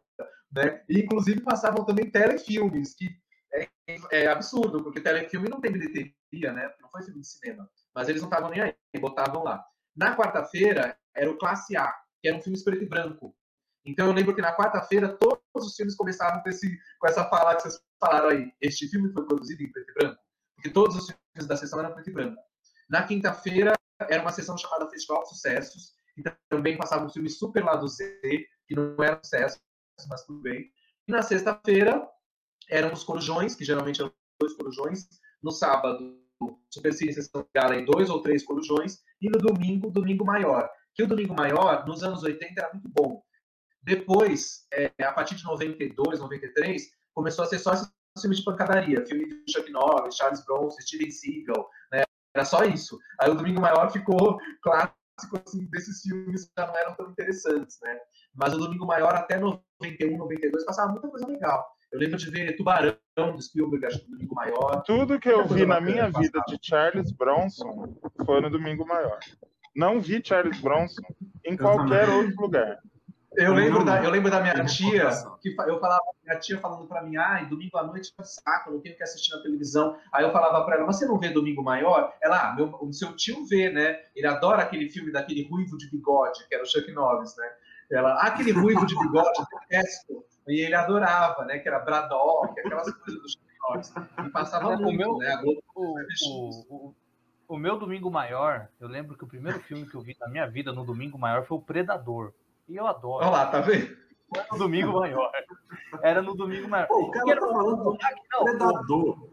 [0.53, 0.83] né?
[0.89, 3.09] E, inclusive, passavam também telefilmes, que
[3.53, 3.69] é,
[4.11, 6.71] é absurdo, porque telefilme não tem bilheteria, né?
[6.81, 7.69] Não foi filme de cinema.
[7.95, 9.65] Mas eles não estavam nem aí, botavam lá.
[9.97, 11.91] Na quarta-feira, era o Classe A,
[12.21, 13.35] que era um filme preto e branco.
[13.87, 17.55] Então eu lembro que na quarta-feira todos os filmes começavam com, esse, com essa fala
[17.55, 18.53] que vocês falaram aí.
[18.61, 20.23] Este filme foi produzido em preto e branco.
[20.57, 22.43] Porque todos os filmes da sessão eram preto e branco.
[22.91, 27.77] Na quinta-feira era uma sessão chamada Festival de Sucessos, e também passavam filmes super lá
[27.77, 28.21] do Z,
[28.67, 29.61] que não eram sucessos,
[30.09, 30.71] mas tudo bem.
[31.07, 32.07] E na sexta-feira
[32.69, 35.07] eram os corujões, que geralmente eram dois corujões.
[35.43, 36.19] No sábado,
[36.71, 38.99] Super Cine Sessão Gala em dois ou três corujões.
[39.21, 40.69] E no domingo, Domingo Maior.
[40.95, 43.23] Que o Domingo Maior, nos anos 80, era muito bom
[43.87, 47.89] depois, é, a partir de 92, 93, começou a ser só esses
[48.21, 52.03] filmes de pancadaria, filme de Chuck Norris, Charles Bronson, Steven Seagal, né?
[52.35, 52.99] Era só isso.
[53.21, 57.79] Aí o Domingo Maior ficou clássico assim, desses filmes que já não eram tão interessantes,
[57.81, 57.97] né?
[58.35, 61.65] Mas o Domingo Maior até 91, 92 passava muita coisa legal.
[61.93, 64.83] Eu lembro de ver Tubarão do Spielberg, acho que Domingo Maior.
[64.83, 69.21] Tudo que eu vi na minha vida de Charles Bronson foi no Domingo Maior.
[69.77, 71.03] Não vi Charles Bronson
[71.45, 72.81] em qualquer outro lugar.
[73.37, 75.11] Eu lembro, da, eu lembro da minha tia,
[75.41, 78.75] que eu falava, minha tia falando para mim, ai, domingo à noite é saco, eu
[78.75, 79.97] não tenho que assistir na televisão.
[80.13, 82.15] Aí eu falava para ela, mas você não vê Domingo Maior?
[82.23, 84.01] Ela, ah, meu, o seu tio vê, né?
[84.15, 87.47] Ele adora aquele filme daquele ruivo de bigode, que era o Chuck Norris, né?
[87.91, 90.25] Ela, ah, aquele ruivo de bigode, detesto.
[90.49, 91.59] E ele adorava, né?
[91.59, 93.93] Que era Braddock, aquelas coisas do Chuck Norris.
[94.25, 95.43] E passava é, muito, o meu, né?
[95.45, 96.95] O, o, o,
[97.49, 100.47] o meu Domingo Maior, eu lembro que o primeiro filme que eu vi na minha
[100.47, 102.33] vida no Domingo Maior foi o Predador.
[102.69, 103.25] E eu adoro.
[103.25, 103.97] Olha lá, tá vendo?
[104.35, 105.33] Era no domingo maior.
[106.03, 106.87] Era no domingo maior.
[106.89, 109.31] Pô, o cara tá falando do hack, não, predador.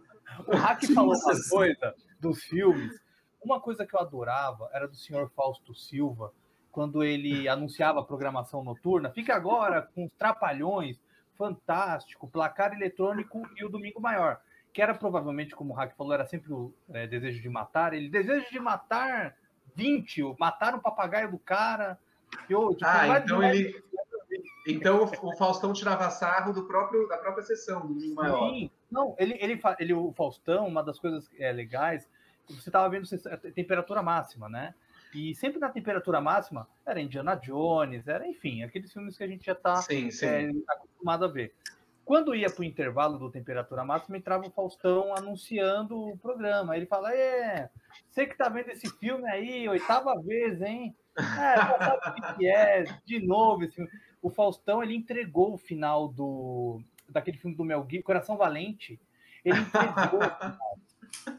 [0.48, 3.02] O hack falou uma coisa dos filmes.
[3.44, 6.32] Uma coisa que eu adorava era do senhor Fausto Silva,
[6.72, 9.12] quando ele anunciava a programação noturna.
[9.12, 10.98] Fica agora com os Trapalhões,
[11.38, 14.40] Fantástico, Placar Eletrônico e o Domingo Maior.
[14.72, 17.94] Que era provavelmente, como o Hack falou, era sempre o é, desejo de matar.
[17.94, 19.36] Ele desejo de matar
[19.76, 22.00] 20, matar o papagaio do cara,
[22.50, 23.84] eu, tipo, ah, então ele.
[24.68, 28.50] Então o Faustão tirava sarro do próprio, da própria sessão do Domingo Maior.
[28.50, 28.72] Sim.
[28.90, 32.10] Não, ele, ele, ele, o Faustão, uma das coisas é, legais,
[32.48, 34.74] você estava vendo a temperatura máxima, né?
[35.14, 39.46] E sempre na temperatura máxima era Indiana Jones, era, enfim, aqueles filmes que a gente
[39.46, 41.54] já está é, acostumado a ver.
[42.04, 46.76] Quando ia para o intervalo do temperatura máxima, entrava o Faustão anunciando o programa.
[46.76, 47.70] Ele fala: É,
[48.10, 50.96] você que está vendo esse filme aí, oitava vez, hein?
[51.18, 53.90] É, sabe o que é, de novo esse filme.
[54.22, 59.00] O Faustão ele entregou o final do daquele filme do Mel Gibson, Coração Valente.
[59.44, 60.80] Ele entregou o final.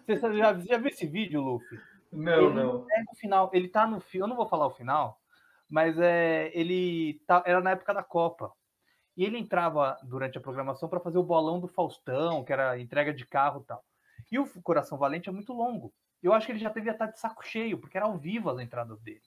[0.07, 1.81] Você já, já viu esse vídeo, Luffy?
[2.13, 2.77] Não, ele não.
[2.77, 5.21] o final, ele tá no filme, eu não vou falar o final,
[5.69, 8.53] mas é, ele tá, era na época da Copa.
[9.17, 13.13] E ele entrava durante a programação para fazer o bolão do Faustão, que era entrega
[13.13, 13.85] de carro e tal.
[14.31, 15.93] E o Coração Valente é muito longo.
[16.23, 18.59] Eu acho que ele já devia estar de saco cheio, porque era ao vivo as
[18.59, 19.23] entradas dele.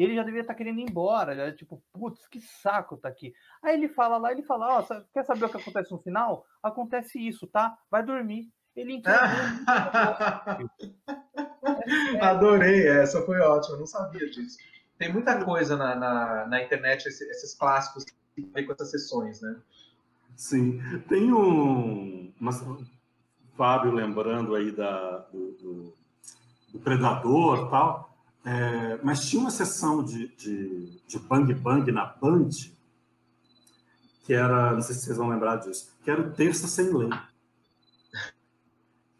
[0.00, 1.36] E ele já devia estar querendo ir embora.
[1.36, 3.34] Já, tipo, putz, que saco tá aqui.
[3.62, 6.46] Aí ele fala lá, ele fala: Ó, oh, quer saber o que acontece no final?
[6.62, 7.76] Acontece isso, tá?
[7.90, 8.50] Vai dormir.
[8.74, 9.20] Ele entregou.
[12.22, 14.56] Adorei, essa foi ótima, não sabia disso.
[14.96, 19.42] Tem muita coisa na, na, na internet, esses, esses clássicos que tem com essas sessões,
[19.42, 19.54] né?
[20.34, 20.80] Sim,
[21.10, 22.32] tem um.
[22.40, 22.52] Uma,
[23.54, 25.94] Fábio lembrando aí da, do, do,
[26.72, 28.09] do Predador e tal,
[28.44, 32.50] é, mas tinha uma sessão de, de, de Bang Bang na Band,
[34.24, 37.10] que era, não sei se vocês vão lembrar disso, que era o Terça Sem Lei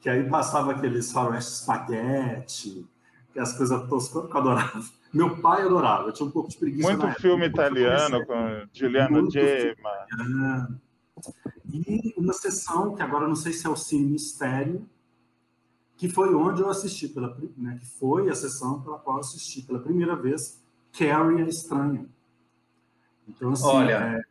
[0.00, 2.86] que aí passava aqueles faroeste espaguete,
[3.36, 4.82] as coisas toscas que eu adorava.
[5.12, 6.96] Meu pai adorava, eu tinha um pouco de preguiça.
[6.96, 10.80] Muito filme época, italiano com Giuliano Gemma.
[11.72, 14.88] E uma sessão, que agora não sei se é o Cine Mistério,
[16.00, 19.60] que foi onde eu assisti, pela, né, que foi a sessão pela qual eu assisti
[19.60, 20.58] pela primeira vez
[20.98, 22.06] Carrie a Estranha.
[23.28, 24.22] Então, assim, Olha, é,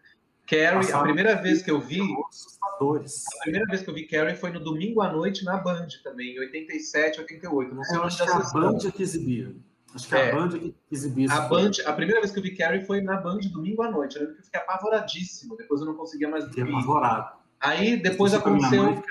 [0.48, 2.02] Carrie, a primeira vez que eu vi.
[2.02, 6.36] A primeira vez que eu vi Carrie foi no domingo à noite na Band também,
[6.36, 7.76] em 87, 88.
[7.76, 9.56] Não sei eu acho que a Band é que exibia.
[9.94, 10.32] Acho que é.
[10.32, 11.32] a Band é que exibia.
[11.32, 14.16] A, Band, a primeira vez que eu vi Carrie foi na Band domingo à noite.
[14.16, 15.56] Eu lembro que eu fiquei apavoradíssimo.
[15.56, 16.66] Depois eu não conseguia mais dormir.
[16.66, 17.38] Fiquei apavorado.
[17.60, 19.04] Aí depois aconteceu.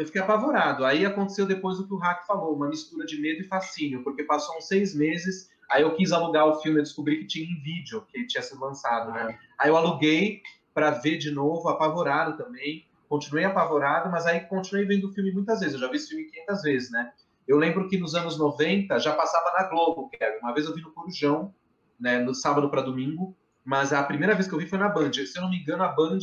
[0.00, 0.86] Eu fiquei apavorado.
[0.86, 4.24] Aí aconteceu depois o que o Hack falou, uma mistura de medo e fascínio, porque
[4.24, 5.50] passou uns seis meses.
[5.70, 8.64] Aí eu quis alugar o filme, eu descobri que tinha em vídeo, que tinha sido
[8.64, 9.38] lançado, né?
[9.58, 10.40] Aí eu aluguei,
[10.72, 12.86] para ver de novo, apavorado também.
[13.10, 15.74] Continuei apavorado, mas aí continuei vendo o filme muitas vezes.
[15.74, 17.12] Eu já vi esse filme 500 vezes, né?
[17.46, 20.38] Eu lembro que nos anos 90 já passava na Globo, Kevin.
[20.38, 21.54] Uma vez eu vi no Corujão,
[22.00, 25.12] né, no sábado para domingo, mas a primeira vez que eu vi foi na Band.
[25.12, 26.20] Se eu não me engano, a Band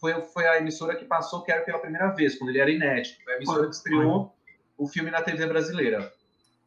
[0.00, 3.22] foi, foi a emissora que passou Quero pela primeira vez, quando ele era inédito.
[3.24, 4.34] Foi a emissora que estreou
[4.76, 6.12] o filme na TV brasileira.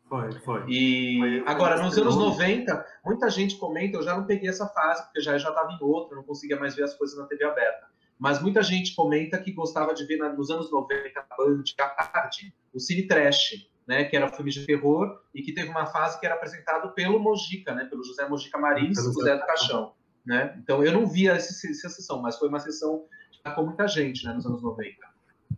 [0.08, 0.64] Foi, foi.
[0.68, 5.04] E foi, agora, nos anos 90, muita gente comenta, eu já não peguei essa fase,
[5.04, 7.88] porque já já estava em outra, não conseguia mais ver as coisas na TV aberta.
[8.18, 12.06] Mas muita gente comenta que gostava de ver na, nos anos 90, na Band, à
[12.08, 16.20] tarde, o Cine Trash, né, que era filme de terror, e que teve uma fase
[16.20, 19.94] que era apresentado pelo Mojica, né, pelo José Mojica Marins, o Zé do Caixão.
[20.26, 20.57] Né?
[20.61, 24.26] Então eu não via essa, essa sessão, mas foi uma sessão que marcou muita gente
[24.26, 25.09] né, nos anos 90.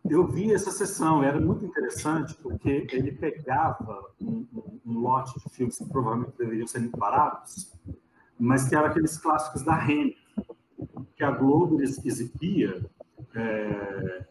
[0.10, 4.48] Eu vi essa sessão, era muito interessante, porque ele pegava um,
[4.86, 7.72] um, lote de filmes que provavelmente deveriam ser muito baratos,
[8.40, 10.16] mas que eram aqueles clássicos da Remy,
[11.16, 12.84] que a Globo exibia
[13.36, 14.26] é,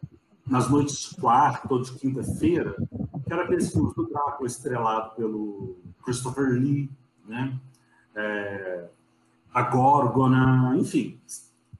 [0.45, 2.75] nas noites de quarta ou de quinta-feira,
[3.23, 6.89] que eram aqueles filmes do Drácula estrelado pelo Christopher Lee,
[7.25, 7.57] né?
[8.13, 8.89] É,
[9.53, 11.19] a Gorgona, enfim,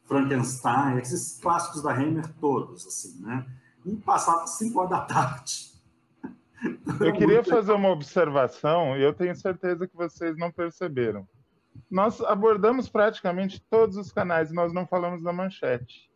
[0.05, 3.45] Frankenstein, esses clássicos da Hammer todos, assim, né?
[3.85, 5.71] e passava 5 horas da tarde.
[6.99, 11.27] Eu queria fazer uma observação e eu tenho certeza que vocês não perceberam.
[11.89, 16.11] Nós abordamos praticamente todos os canais, nós não falamos da manchete.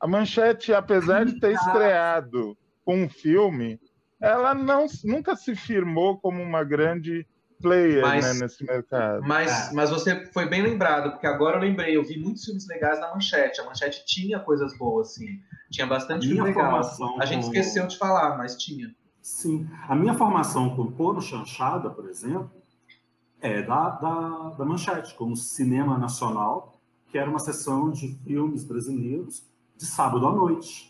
[0.00, 3.78] A manchete, apesar de ter estreado com um filme,
[4.20, 7.26] ela não, nunca se firmou como uma grande
[7.60, 9.22] player mas, né, nesse mercado.
[9.22, 13.00] Mas, mas você foi bem lembrado, porque agora eu lembrei, eu vi muitos filmes legais
[13.00, 13.60] na Manchete.
[13.60, 15.40] A Manchete tinha coisas boas, sim.
[15.70, 16.80] Tinha bastante filme legal.
[17.20, 18.94] A gente esqueceu de falar, mas tinha.
[19.20, 19.68] Sim.
[19.86, 22.50] A minha formação com Pôr Chanchada, por exemplo,
[23.40, 29.46] é da, da, da Manchete, como Cinema Nacional, que era uma sessão de filmes brasileiros
[29.76, 30.87] de sábado à noite.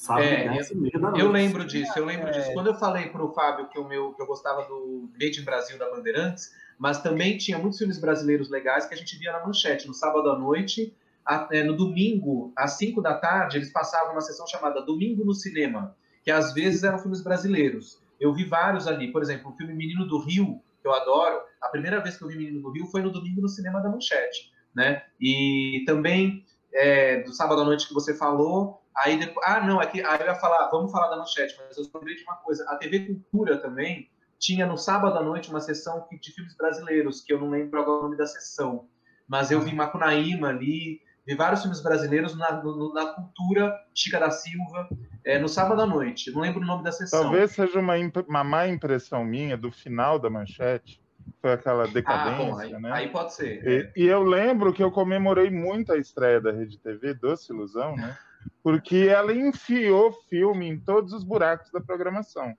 [0.00, 0.58] Sábado, é,
[0.94, 2.30] eu, eu, lembro disso, eu lembro é.
[2.30, 2.54] disso.
[2.54, 5.44] Quando eu falei para o Fábio que, o meu, que eu gostava do Made in
[5.44, 9.44] Brasil da Bandeirantes, mas também tinha muitos filmes brasileiros legais que a gente via na
[9.44, 14.12] manchete, no sábado à noite, a, é, no domingo, às 5 da tarde, eles passavam
[14.12, 15.94] uma sessão chamada Domingo no Cinema,
[16.24, 18.00] que às vezes eram filmes brasileiros.
[18.18, 21.68] Eu vi vários ali, por exemplo, o filme Menino do Rio, que eu adoro, a
[21.68, 24.50] primeira vez que eu vi Menino do Rio foi no domingo no cinema da Manchete,
[24.74, 25.02] né?
[25.20, 26.42] E também,
[26.72, 30.26] é, do sábado à noite que você falou, Aí depois, ah, não, aqui, aí eu
[30.26, 32.64] ia falar, vamos falar da manchete, mas eu lembrei de uma coisa.
[32.68, 37.32] A TV Cultura também tinha no sábado à noite uma sessão de filmes brasileiros, que
[37.32, 38.88] eu não lembro agora o nome da sessão.
[39.26, 44.30] Mas eu vi Macunaíma ali, vi vários filmes brasileiros na, no, na cultura Chica da
[44.30, 44.88] Silva,
[45.24, 46.30] é, no sábado à noite.
[46.30, 47.22] Não lembro o nome da sessão.
[47.22, 47.94] Talvez seja uma,
[48.26, 51.00] uma má impressão minha do final da manchete.
[51.40, 52.90] Foi aquela decadência, ah, bom, aí, né?
[52.92, 53.66] Aí pode ser.
[53.66, 53.92] E, é.
[53.96, 58.16] e, eu lembro que eu comemorei muito a estreia da Rede TV, Doce Ilusão, né?
[58.62, 62.54] Porque ela enfiou filme em todos os buracos da programação.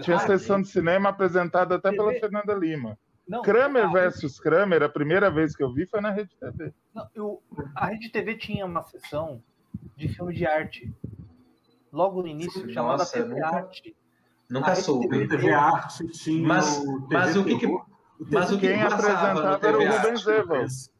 [0.00, 1.96] Tinha ah, sessão de cinema apresentada até TV...
[2.02, 2.98] pela Fernanda Lima.
[3.28, 3.92] Não, Kramer a...
[3.92, 6.72] versus Kramer, a primeira vez que eu vi foi na Rede TV.
[6.94, 7.42] Não, eu,
[7.74, 9.42] a Rede TV tinha uma sessão
[9.96, 10.92] de filme de arte.
[11.92, 13.96] Logo no início, Sim, chamada nossa, TV nunca, Arte.
[14.48, 15.28] Nunca soube.
[15.28, 16.46] TV, Arte tinha.
[16.46, 17.66] Mas, mas o que, que
[18.30, 20.91] mas o que, Quem que apresentava era o Rubens Evans.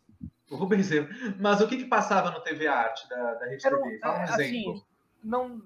[0.52, 1.34] O Rubens Evans.
[1.40, 3.98] Mas o que, que passava no TV Arte da, da Rede era, TV?
[3.98, 4.84] Fala um assim, exemplo.
[5.24, 5.62] Não,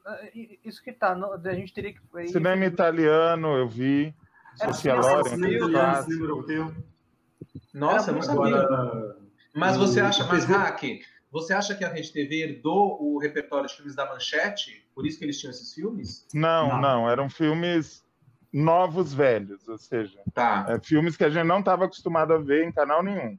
[0.64, 2.28] isso que tá, não, a gente teria que.
[2.28, 4.14] Cinema italiano, eu vi.
[6.08, 6.74] Europeu.
[7.74, 8.60] Nossa, não sabia.
[8.60, 9.16] Agora,
[9.54, 10.82] mas você acha, mas Hack,
[11.30, 14.86] você acha que a Rede TV herdou o repertório de filmes da Manchete?
[14.94, 16.26] Por isso que eles tinham esses filmes?
[16.32, 18.04] Não, não, não eram filmes
[18.52, 20.66] novos velhos, ou seja, tá.
[20.68, 23.38] é, filmes que a gente não estava acostumado a ver em canal nenhum.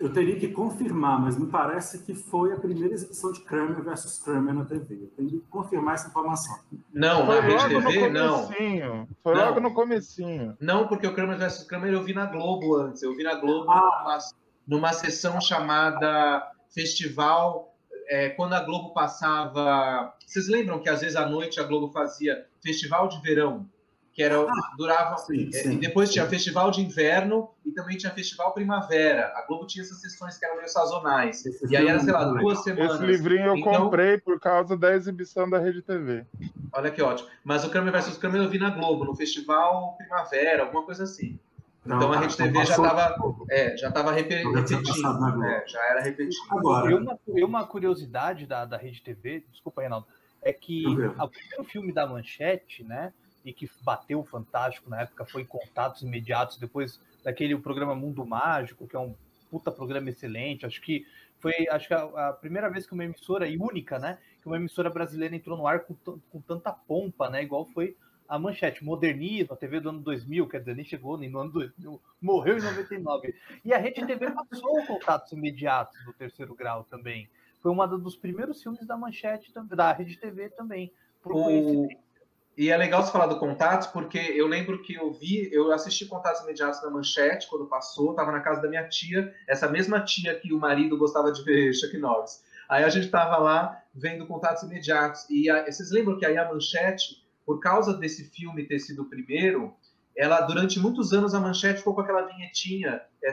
[0.00, 4.18] Eu teria que confirmar, mas me parece que foi a primeira exibição de Kramer versus
[4.18, 4.94] Kramer na TV.
[4.94, 6.58] Eu tenho que confirmar essa informação.
[6.90, 8.46] Não, foi na Rede TV, não.
[9.22, 9.44] Foi não.
[9.44, 10.56] logo no comecinho.
[10.58, 13.02] Não, porque o Kramer versus Kramer eu vi na Globo antes.
[13.02, 14.02] Eu vi na Globo ah.
[14.02, 14.18] numa,
[14.66, 17.74] numa sessão chamada Festival
[18.08, 20.14] é, quando a Globo passava.
[20.26, 23.68] Vocês lembram que às vezes à noite a Globo fazia Festival de Verão?
[24.12, 28.12] Que era ah, durava sim, é, sim, depois tinha festival de inverno e também tinha
[28.12, 29.32] festival primavera.
[29.36, 31.44] A Globo tinha essas sessões que eram meio sazonais.
[31.46, 32.96] Esse e aí era, sei lá, duas semanas.
[32.96, 36.26] Esse livrinho eu então, comprei por causa da exibição da Rede TV.
[36.72, 37.28] Olha que ótimo.
[37.44, 41.38] Mas o Kramer vs Kramer eu vi na Globo, no festival primavera, alguma coisa assim.
[41.84, 43.16] Não, então a Rede TV já estava
[43.48, 44.58] é, já estava repetindo.
[45.44, 46.36] É, já era repetindo.
[46.50, 50.06] Agora, e uma, e uma curiosidade da, da Rede TV, desculpa, Reinaldo,
[50.42, 53.12] é que o primeiro filme da Manchete, né?
[53.44, 58.86] E que bateu o Fantástico na época foi Contatos Imediatos, depois daquele programa Mundo Mágico,
[58.86, 59.14] que é um
[59.50, 60.66] puta programa excelente.
[60.66, 61.06] Acho que
[61.38, 64.18] foi acho que a, a, primeira vez que uma emissora, e única, né?
[64.40, 67.42] Que uma emissora brasileira entrou no ar com, com tanta pompa, né?
[67.42, 67.96] Igual foi
[68.28, 71.50] a Manchete, modernismo, a TV do ano 2000, quer dizer, nem chegou nem no ano
[71.50, 73.34] 2000, morreu em 99.
[73.64, 77.28] E a Rede TV passou contatos imediatos do terceiro grau também.
[77.60, 80.92] Foi uma dos primeiros filmes da Manchete, da Rede TV também.
[81.20, 81.88] Por o...
[82.56, 86.04] E é legal você falar do Contatos, porque eu lembro que eu vi, eu assisti
[86.06, 90.38] Contatos Imediatos na Manchete quando passou, estava na casa da minha tia, essa mesma tia
[90.38, 92.42] que o marido gostava de ver Chuck Norris.
[92.68, 95.28] Aí a gente estava lá vendo Contatos Imediatos.
[95.30, 99.08] E a, vocês lembram que aí a Manchete, por causa desse filme ter sido o
[99.08, 99.74] primeiro,
[100.16, 103.32] ela durante muitos anos a Manchete ficou com aquela vinhetinha, é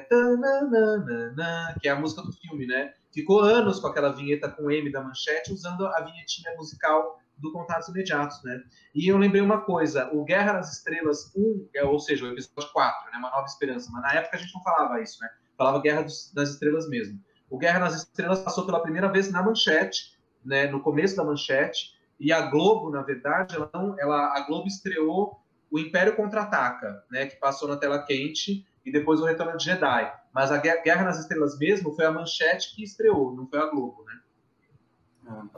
[1.81, 2.93] que é a música do filme, né?
[3.13, 7.87] Ficou anos com aquela vinheta com M da Manchete, usando a vinhetinha musical do Contatos
[7.89, 8.61] Imediatos, né?
[8.93, 12.71] E eu lembrei uma coisa, o Guerra nas Estrelas 1, é, ou seja, o episódio
[12.71, 15.29] 4, né, Uma Nova Esperança, mas na época a gente não falava isso, né?
[15.57, 17.19] Falava Guerra dos, das Estrelas mesmo.
[17.49, 21.97] O Guerra nas Estrelas passou pela primeira vez na Manchete, né, no começo da Manchete,
[22.19, 27.27] e a Globo, na verdade, ela, não, ela a Globo estreou o Império Contra-Ataca, né,
[27.27, 30.13] que passou na tela quente, e depois o Retorno de Jedi.
[30.33, 34.03] Mas a Guerra nas Estrelas mesmo foi a Manchete que estreou, não foi a Globo,
[34.05, 34.13] né?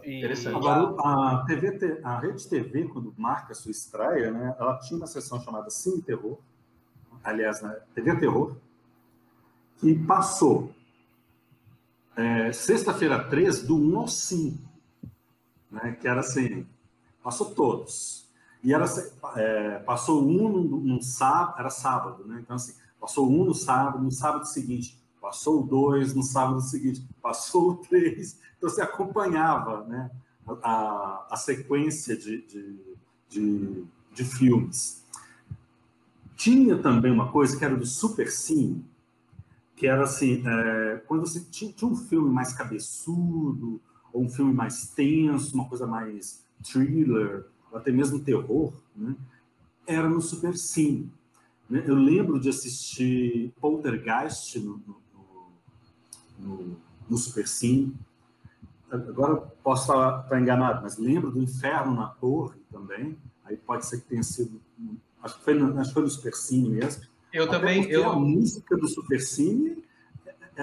[0.03, 0.55] Interessante.
[0.55, 5.07] Agora, a, TV, a Rede TV, quando marca a sua estreia, né, ela tinha uma
[5.07, 6.37] sessão chamada Cine Terror,
[7.23, 8.55] aliás, né, TV Terror,
[9.77, 10.73] que passou
[12.15, 14.57] é, sexta-feira 3, do 1 ao 5,
[15.71, 16.67] né, que era assim,
[17.23, 18.27] passou todos.
[18.63, 18.85] E era,
[19.37, 22.39] é, passou um no, no sábado, era sábado, né?
[22.41, 27.05] Então, assim, passou um no sábado, no sábado seguinte, passou o dois, no sábado seguinte,
[27.21, 30.11] passou o três, então, você acompanhava né,
[30.61, 32.79] a, a sequência de, de,
[33.29, 35.05] de, de, filmes.
[36.35, 38.85] Tinha também uma coisa que era do Super Cine,
[39.77, 43.79] que era assim, é, quando você tinha, tinha um filme mais cabeçudo,
[44.11, 49.15] ou um filme mais tenso, uma coisa mais thriller, até mesmo terror, né,
[49.87, 50.53] era no Super.
[51.69, 51.83] Né?
[51.87, 54.97] Eu lembro de assistir Poltergeist no, no,
[56.39, 56.77] no,
[57.09, 57.95] no Super Cine,
[58.89, 63.17] agora posso estar, estar enganado, mas lembro do Inferno na Torre também.
[63.45, 64.61] Aí pode ser que tenha sido.
[65.21, 67.03] Acho que foi no, acho que foi no Supercine mesmo.
[67.31, 67.83] Eu Até também.
[67.89, 68.09] Eu...
[68.09, 69.83] A música do Supercine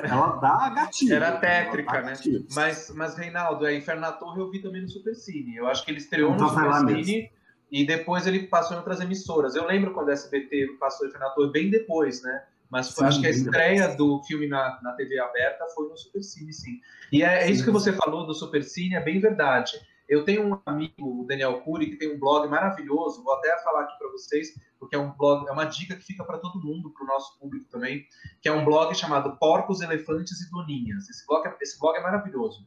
[0.04, 1.14] ela dá gatilho.
[1.14, 2.10] Era tétrica, dá né?
[2.10, 2.46] gatilho.
[2.54, 5.56] Mas, mas, Reinaldo, a Inferno na Torre eu vi também no Supercine.
[5.56, 7.30] Eu acho que ele estreou Então no Supercine
[7.70, 9.54] e depois ele passou em outras emissoras.
[9.54, 12.44] Eu lembro quando a SBT passou Inferno na Torre bem depois, né?
[12.70, 15.96] Mas foi- Sim, acho que a estreia do filme na, na TV aberta foi no
[15.96, 16.80] Supercine, sim.
[17.12, 19.72] E é, é isso que você falou do Supercine, é bem verdade.
[20.08, 23.82] Eu tenho um amigo, o Daniel Cury, que tem um blog maravilhoso, vou até falar
[23.82, 26.90] aqui para vocês, porque é um blog, é uma dica que fica para todo mundo,
[26.90, 28.06] para o nosso público também,
[28.40, 31.08] que é um blog chamado Porcos, Elefantes e Doninhas.
[31.08, 32.64] Esse blog é, esse blog é maravilhoso.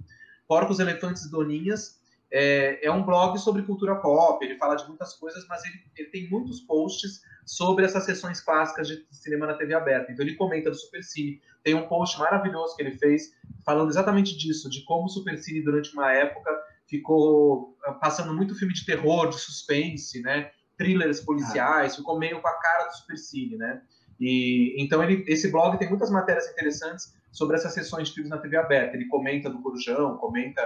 [0.48, 1.99] Porcos, Elefantes e Doninhas
[2.32, 6.10] é, é um blog sobre cultura pop, ele fala de muitas coisas, mas ele, ele
[6.10, 10.12] tem muitos posts sobre essas sessões clássicas de cinema na TV aberta.
[10.12, 11.42] Então ele comenta do Supercine.
[11.64, 13.32] Tem um post maravilhoso que ele fez
[13.66, 16.52] falando exatamente disso, de como o Supercine durante uma época
[16.88, 20.52] ficou ah, passando muito filme de terror, de suspense, né?
[20.78, 23.82] Thrillers policiais, ficou meio com a cara do Supercine, né?
[24.20, 28.38] E então ele, esse blog tem muitas matérias interessantes sobre essas sessões de filmes na
[28.38, 28.96] TV aberta.
[28.96, 30.62] Ele comenta do Corujão, comenta,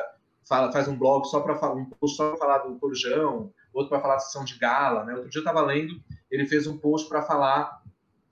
[0.48, 4.02] fala, faz um blog só para um post só para falar do Corujão, outro para
[4.02, 5.14] falar da sessão de gala, né?
[5.14, 7.82] Outro dia eu estava lendo, ele fez um post para falar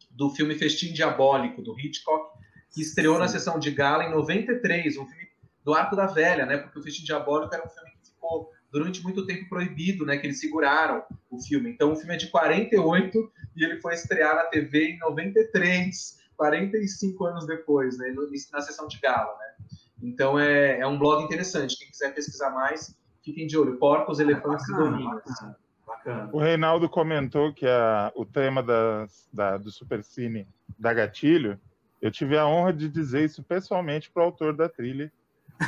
[0.10, 2.38] do filme Festim Diabólico do Hitchcock,
[2.70, 5.28] que estreou na sessão de gala em 93, um filme
[5.64, 6.58] do Arco da Velha, né?
[6.58, 10.18] Porque o Festim Diabólico era um filme que ficou durante muito tempo proibido, né?
[10.18, 11.70] Que eles seguraram o filme.
[11.70, 17.26] Então o filme é de 48 e ele foi estrear na TV em 93, 45
[17.26, 18.14] anos depois, né?
[18.52, 19.68] Na sessão de gala, né?
[20.02, 21.78] Então é, é um blog interessante.
[21.78, 23.78] Quem quiser pesquisar mais, fiquem de olho.
[23.78, 25.22] Porcos, elefantes e Bacana, doninhos.
[25.24, 26.30] bacana, bacana.
[26.34, 30.48] O Reinaldo comentou que a- o tema das- da- do Supercine
[30.80, 31.60] da Gatilho,
[32.02, 35.12] eu tive a honra de dizer isso pessoalmente para o autor da trilha,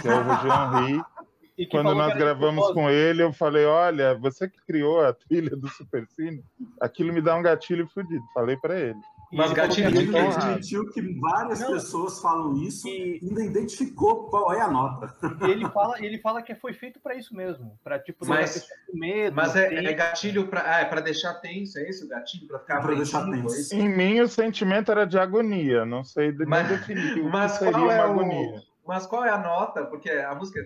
[0.02, 1.04] que é o Roger Henry.
[1.56, 5.68] E Quando nós gravamos com ele, eu falei: Olha, você que criou a trilha do
[5.70, 6.44] Supercine,
[6.82, 8.24] aquilo me dá um gatilho fodido.
[8.34, 8.98] Falei para ele.
[9.34, 11.72] Mas gatilho que Ele era Então, ah, admitiu que várias Não.
[11.72, 15.14] pessoas falam isso E- ainda identificou qual é a nota.
[15.48, 19.36] E ele fala, ele fala que foi feito para isso mesmo, para tipo Mas- medo.
[19.36, 22.48] Mas é, é gatilho para ah, é pra deixar tenso, é esse o gatilho?
[22.48, 23.56] Para ficar Pra deixar tenso.
[23.56, 23.76] é isso?
[23.76, 25.86] Em mim, o sentimento era de agonia.
[25.86, 28.62] Não sei de- Mas- definir o que mas seria qual uma é o- agonia.
[28.86, 29.86] Mas qual é a nota?
[29.86, 30.64] Porque a música é.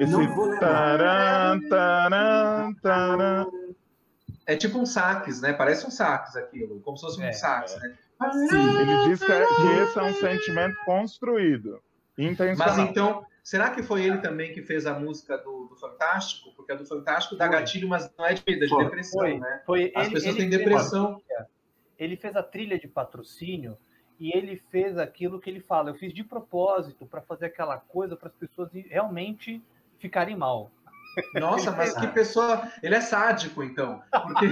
[0.00, 0.98] Esse Não vou lembrar.
[0.98, 3.46] taran, taran, taran.
[4.46, 5.52] É tipo um sax, né?
[5.52, 7.96] Parece um sax aquilo, como se fosse um É, sax, né?
[8.48, 8.78] Sim.
[8.80, 11.82] Ele diz que, é- que esse é um sentimento construído,
[12.16, 12.80] Mas intencional.
[12.86, 16.52] então, será que foi ele também que fez a música do, do Fantástico?
[16.54, 17.56] Porque a do Fantástico dá Foi.
[17.58, 18.84] gatilho, mas não é de medo, é de Foi.
[18.84, 19.62] depressão, Foi, né?
[19.66, 21.22] foi As ele, pessoas ele têm fez- depressão.
[21.98, 23.76] ele fez a trilha de patrocínio
[24.20, 25.90] e ele fez aquilo que ele fala.
[25.90, 29.60] Eu fiz de propósito para fazer aquela coisa para as pessoas realmente
[29.98, 30.70] ficarem mal.
[31.34, 32.70] Nossa, mas que pessoa.
[32.82, 34.02] Ele é sádico, então.
[34.10, 34.46] Porque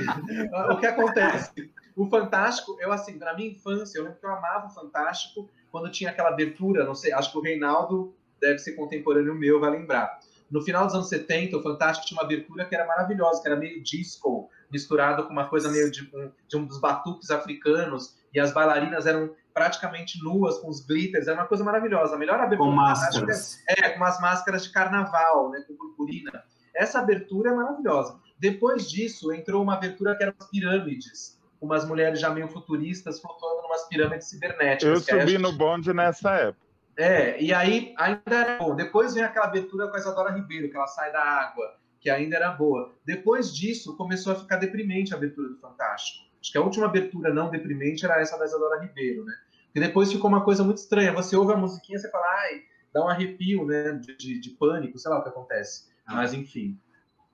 [0.72, 1.72] o que acontece?
[1.96, 5.90] O Fantástico, eu assim, na minha infância, eu lembro que eu amava o Fantástico quando
[5.90, 10.18] tinha aquela abertura, não sei, acho que o Reinaldo deve ser contemporâneo meu, vai lembrar.
[10.50, 13.56] No final dos anos 70, o Fantástico tinha uma abertura que era maravilhosa, que era
[13.56, 16.11] meio disco, misturado com uma coisa meio de
[16.48, 21.36] de um dos batuques africanos, e as bailarinas eram praticamente nuas, com os glitters, era
[21.38, 22.14] uma coisa maravilhosa.
[22.14, 23.62] A melhor abertura Com do Fantástico é- máscaras.
[23.68, 26.42] é, com umas máscaras de carnaval, né, com purpurina.
[26.74, 28.18] Essa abertura é maravilhosa.
[28.38, 33.20] Depois disso, entrou uma abertura que era as pirâmides, com umas mulheres já meio futuristas
[33.20, 34.82] flutuando numas pirâmides cibernéticas.
[34.88, 36.66] Eu subi gente- no bonde nessa época.
[36.96, 38.74] É, e aí ainda era bom.
[38.74, 42.36] Depois vem aquela abertura com a Isadora Ribeiro, que ela sai da água, que ainda
[42.36, 42.92] era boa.
[43.05, 46.30] Depois disso, começou a ficar deprimente a abertura do Fantástico.
[46.41, 49.34] Acho que a última abertura não deprimente era essa da Isadora Ribeiro, né?
[49.74, 51.12] E depois ficou uma coisa muito estranha.
[51.12, 52.62] Você ouve a musiquinha, você fala, ai,
[52.93, 53.93] dá um arrepio, né?
[53.93, 55.88] De, de, de pânico, sei lá o que acontece.
[56.07, 56.78] Mas enfim.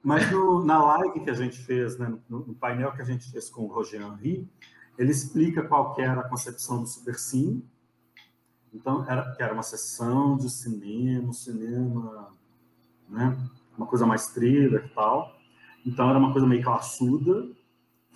[0.03, 3.31] Mas no- na live que a gente fez, né, no, no painel que a gente
[3.31, 4.49] fez com o Roger Henry,
[4.99, 7.65] ele explica qual que era a concepção do Supercine.
[8.73, 12.29] Então, era, que era uma sessão de cinema, cinema,
[13.09, 13.37] né,
[13.77, 15.35] uma coisa mais thriller e tal.
[15.85, 17.49] Então, era uma coisa meio classuda,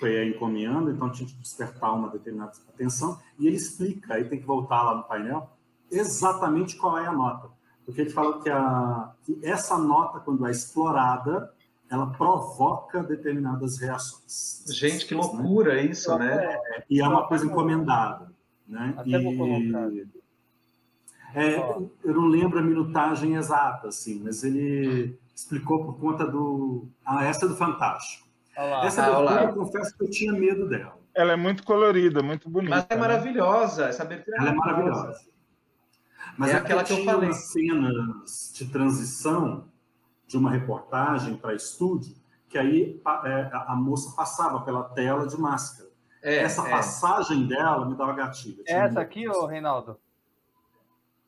[0.01, 3.21] foi a encomenda, então tinha que despertar uma determinada atenção.
[3.39, 5.51] E ele explica, aí tem que voltar lá no painel,
[5.91, 7.51] exatamente qual é a nota.
[7.85, 11.53] Porque ele fala que, a, que essa nota, quando é explorada,
[11.91, 14.65] ela provoca determinadas reações.
[14.69, 15.21] Gente, que Né?
[15.21, 16.59] loucura isso, né?
[16.89, 18.33] E é uma coisa encomendada.
[18.67, 18.95] Né?
[18.97, 19.91] Até vou colocar.
[21.35, 21.59] É,
[22.05, 26.89] eu não lembro a minutagem exata, assim, mas ele explicou por conta do.
[27.05, 28.30] Ah, essa é do Fantástico.
[28.61, 28.87] Olha lá.
[28.87, 30.99] Essa Ah, abertura, eu confesso que eu tinha medo dela.
[31.15, 32.77] Ela é muito colorida, muito bonita.
[32.77, 33.01] Mas é né?
[33.01, 33.87] maravilhosa.
[33.87, 35.21] Essa abertura Ela é maravilhosa.
[36.37, 37.33] Mas É é aquela que eu tinha falei.
[37.33, 39.65] cenas de transição
[40.27, 42.15] de uma reportagem para estúdio,
[42.49, 45.89] que aí é, a a moça passava pela tela de máscara.
[46.23, 46.71] É, Essa é.
[46.71, 48.63] passagem dela me dava gatilho.
[48.67, 49.99] Essa aqui, ô Reinaldo?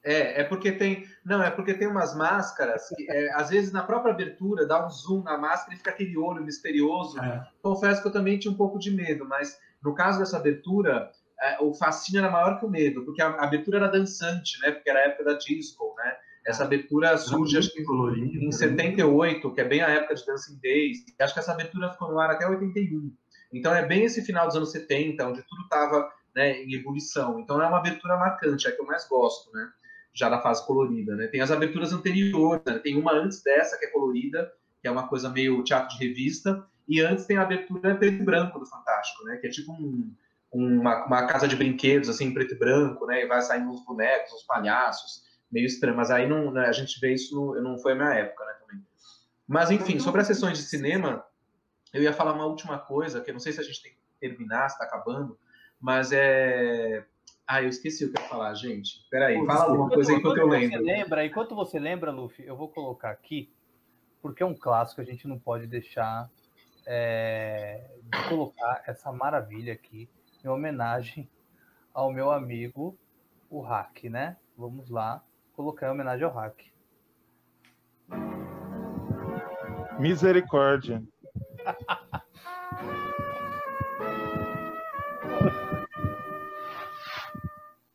[0.05, 1.07] É, é porque tem.
[1.25, 4.91] Não, é porque tem umas máscaras que, é, às vezes, na própria abertura, dá um
[4.91, 7.21] zoom na máscara e fica aquele olho misterioso.
[7.21, 7.47] É.
[7.63, 11.59] Confesso que eu também tinha um pouco de medo, mas no caso dessa abertura, é,
[11.61, 14.73] o fascínio era maior que o medo, porque a, a, abertura era dançante, né?
[14.73, 16.17] Porque era a época da disco, né?
[16.45, 19.55] Essa abertura surge, acho que em 78, né?
[19.55, 20.99] que é bem a época de Dancing Days.
[21.21, 23.13] Acho que essa abertura ficou no ar até 81.
[23.53, 27.39] Então é bem esse final dos anos 70, onde tudo estava né, em ebulição.
[27.39, 29.71] Então é uma abertura marcante, é a que eu mais gosto, né?
[30.15, 31.27] Já da fase colorida, né?
[31.27, 32.79] Tem as aberturas anteriores, né?
[32.79, 36.67] Tem uma antes dessa que é colorida, que é uma coisa meio teatro de revista,
[36.89, 39.37] e antes tem a abertura preto e branco do Fantástico, né?
[39.37, 40.15] Que é tipo um,
[40.53, 43.25] uma, uma, casa de brinquedos, assim, preto e branco, né?
[43.25, 45.97] E vai saindo uns bonecos, uns palhaços, meio estranho.
[45.97, 48.53] Mas aí não, né, a gente vê isso, no, não foi a minha época, né?
[48.61, 48.87] Também.
[49.47, 51.25] Mas, enfim, sobre as sessões de cinema,
[51.93, 53.99] eu ia falar uma última coisa, que eu não sei se a gente tem que
[54.21, 55.39] terminar, se está acabando,
[55.81, 57.05] mas é.
[57.47, 59.07] Ah, eu esqueci o que eu ia falar, gente.
[59.11, 60.79] Peraí, fala alguma coisa enquanto eu lembro.
[60.79, 63.53] Você lembra, enquanto você lembra, Luffy, eu vou colocar aqui,
[64.21, 66.31] porque é um clássico, a gente não pode deixar
[66.87, 70.09] é, de colocar essa maravilha aqui
[70.45, 71.29] em homenagem
[71.93, 72.99] ao meu amigo,
[73.51, 74.37] o Hack, né?
[74.57, 75.23] Vamos lá,
[75.55, 76.73] colocar em homenagem ao Hack.
[79.99, 81.03] Misericórdia.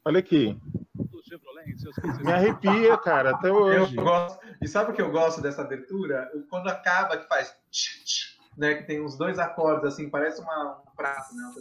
[0.07, 0.57] Olha aqui.
[2.23, 3.93] Me arrepia, cara, até hoje.
[3.93, 6.31] Gosto, e sabe o que eu gosto dessa abertura?
[6.49, 7.53] Quando acaba, que faz.
[8.57, 11.51] Né, que tem uns dois acordes, assim, parece uma, um prato, né?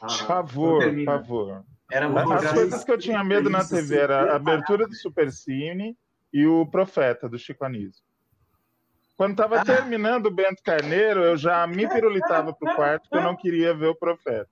[0.00, 1.64] Por favor, por favor.
[1.90, 5.30] Era muito As coisas que eu tinha medo na TV era a abertura do Super
[5.30, 5.96] Cine
[6.32, 8.02] e o Profeta, do Chico Anísio.
[9.16, 9.64] Quando estava ah.
[9.64, 13.86] terminando o Bento Carneiro, eu já me pirulitava pro quarto porque eu não queria ver
[13.86, 14.50] o Profeta.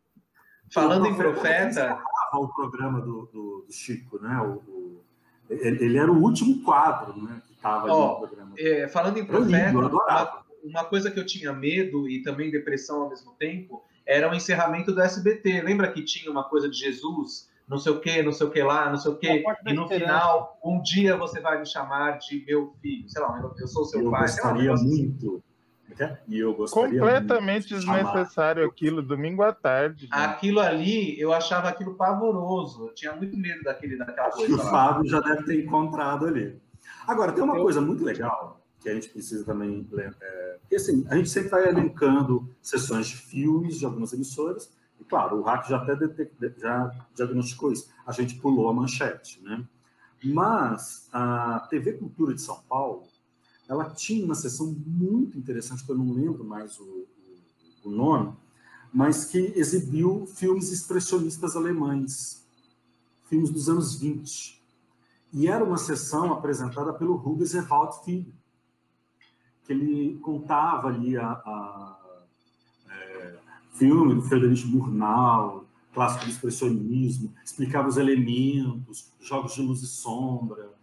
[0.73, 2.01] Falando em Profeta...
[2.33, 4.39] O programa do, do, do Chico, né?
[4.41, 5.05] O, o,
[5.51, 8.53] ele, ele, era o último quadro né, que estava no programa.
[8.59, 13.03] É, falando em Profeta, lindo, uma, uma coisa que eu tinha medo e também depressão
[13.03, 15.63] ao mesmo tempo era o encerramento do SBT.
[15.63, 18.63] Lembra que tinha uma coisa de Jesus não sei o que, não sei o que
[18.63, 22.45] lá, não sei o que, e no final, um dia você vai me chamar de
[22.45, 24.23] meu filho, sei lá, eu sou seu eu pai.
[24.23, 24.87] Gostaria assim.
[24.87, 25.43] muito.
[26.29, 30.03] E eu gostaria Completamente muito desnecessário aquilo, domingo à tarde.
[30.03, 30.13] Gente.
[30.13, 32.87] Aquilo ali, eu achava aquilo pavoroso.
[32.87, 34.55] Eu tinha muito medo daquele, daquela Acho coisa.
[34.55, 36.61] Que o Fábio já deve ter encontrado ali.
[37.07, 37.63] Agora, tem uma eu...
[37.63, 39.89] coisa muito legal que a gente precisa também.
[39.97, 45.05] É, porque assim, a gente sempre vai elencando sessões de filmes de algumas emissoras, e
[45.05, 45.97] claro, o hack já até
[46.59, 47.91] já diagnosticou isso.
[48.07, 49.65] A gente pulou a manchete, né?
[50.25, 53.05] Mas a TV Cultura de São Paulo,
[53.73, 57.07] ela tinha uma sessão muito interessante, que eu não lembro mais o,
[57.83, 58.37] o, nome,
[58.93, 62.47] mas que exibiu filmes expressionistas alemães,
[63.25, 64.63] filmes dos anos 20.
[65.33, 68.35] E era uma sessão apresentada pelo Rubens Ewald Filho,
[69.65, 71.99] que ele contava ali a, a
[73.73, 75.65] filme do Frederic Murnau,
[75.95, 80.75] clássico do expressionismo, explicava os elementos, jogos de luz e sombra,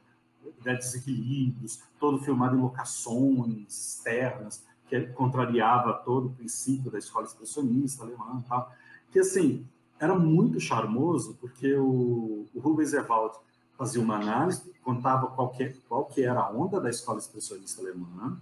[0.64, 8.04] né, desequilíbrios, todo filmado em locações externas, que contrariava todo o princípio da escola expressionista
[8.04, 8.72] alemã tal.
[9.12, 9.66] Que, assim,
[10.00, 13.36] era muito charmoso, porque o, o Rubens Ewald
[13.78, 18.38] fazia uma análise, contava qual que, qual que era a onda da escola expressionista alemã,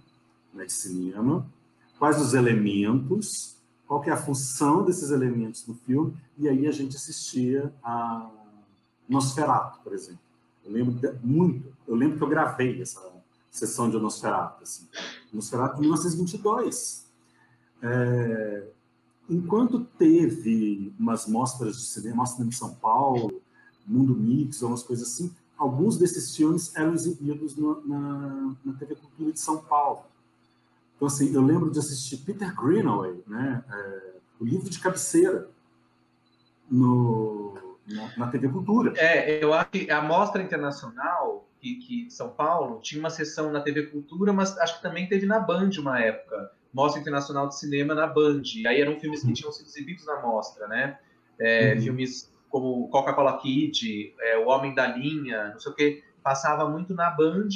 [0.52, 1.46] né, de cinema,
[1.98, 3.56] quais os elementos,
[3.86, 8.30] qual que é a função desses elementos no filme, e aí a gente assistia a
[9.08, 10.27] Nosferatu, por exemplo.
[10.68, 13.00] Eu lembro muito, eu lembro que eu gravei essa
[13.50, 14.86] sessão de Nosferatu, assim.
[15.32, 17.06] Nosferatu de 1922.
[17.80, 18.68] É,
[19.30, 23.40] enquanto teve umas mostras de cinema, mostra em São Paulo,
[23.86, 29.32] Mundo Mix, algumas coisas assim, alguns desses filmes eram exibidos no, na, na TV Cultura
[29.32, 30.04] de São Paulo.
[30.96, 35.48] Então, assim, eu lembro de assistir Peter Greenaway, né, é, o livro de cabeceira,
[36.70, 37.37] no,
[37.88, 38.92] na, na, TV Cultura.
[38.96, 43.60] É, eu acho que a Mostra Internacional, que, que São Paulo, tinha uma sessão na
[43.60, 46.50] TV Cultura, mas acho que também teve na Band uma época.
[46.72, 48.42] Mostra Internacional de Cinema na Band.
[48.56, 50.98] E aí eram filmes que tinham sido exibidos na mostra, né?
[51.40, 51.82] É, uhum.
[51.82, 56.94] Filmes como Coca-Cola Kid, é, O Homem da Linha, não sei o que, passava muito
[56.94, 57.48] na Band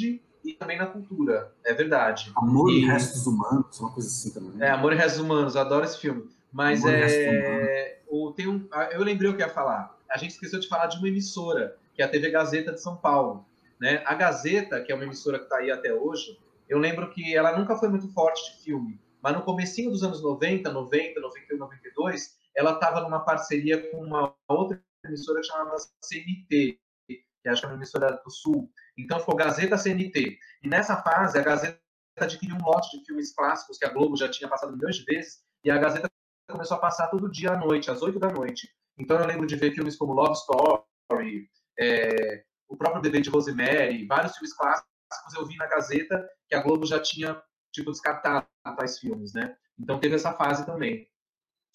[0.45, 2.33] e também na cultura, é verdade.
[2.37, 4.61] Amor e, e Restos Humanos, uma coisa assim também.
[4.61, 6.25] É, Amor e Restos Humanos, adoro esse filme.
[6.53, 7.99] Mas Amor é.
[8.09, 9.97] O, tem um, ah, eu lembrei o que ia falar.
[10.13, 12.97] A gente esqueceu de falar de uma emissora, que é a TV Gazeta de São
[12.97, 13.47] Paulo.
[13.81, 14.03] Né?
[14.05, 17.59] A Gazeta, que é uma emissora que está aí até hoje, eu lembro que ela
[17.59, 22.39] nunca foi muito forte de filme, mas no comecinho dos anos 90, 90, 91, 92,
[22.55, 26.79] ela estava numa parceria com uma outra emissora que chamava CNT,
[27.09, 28.71] que acho que é uma emissora do Sul.
[28.97, 30.39] Então ficou Gazeta CNT.
[30.63, 31.81] E nessa fase, a Gazeta
[32.19, 35.43] adquiriu um lote de filmes clássicos que a Globo já tinha passado milhões de vezes,
[35.65, 36.11] e a Gazeta
[36.51, 38.69] começou a passar todo dia à noite, às 8 da noite.
[38.99, 41.49] Então eu lembro de ver filmes como Love Story,
[41.79, 44.93] é, o próprio Bebê de Rosemary, vários filmes clássicos
[45.35, 47.41] eu vi na Gazeta que a Globo já tinha
[47.73, 48.47] tipo descartado
[48.77, 49.55] tais filmes, né?
[49.79, 51.09] Então teve essa fase também.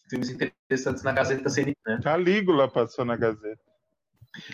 [0.10, 1.78] Filmes interessantes na Gazeta CNT.
[1.86, 2.00] Né?
[2.02, 3.62] Calígula passou na Gazeta.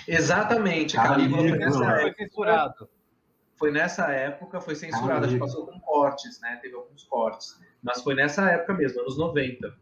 [0.08, 2.24] Exatamente, Calígula, Calígula foi nessa época.
[2.24, 2.90] censurado.
[3.56, 6.58] Foi nessa época, foi censurado, acho que passou com cortes, né?
[6.62, 7.60] Teve alguns cortes.
[7.82, 9.74] Mas foi nessa época mesmo, anos 90.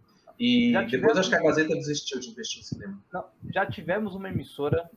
[0.41, 0.91] E tivemos...
[0.91, 2.99] depois acho que a Gazeta desistiu de investir em cinema.
[3.13, 4.89] Não, já tivemos uma emissora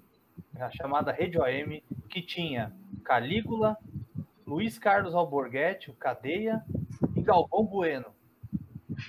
[0.74, 2.72] chamada Rede OM que tinha
[3.04, 3.76] Calígula,
[4.46, 6.64] Luiz Carlos Alborguete, o Cadeia
[7.14, 8.06] e Galvão Bueno.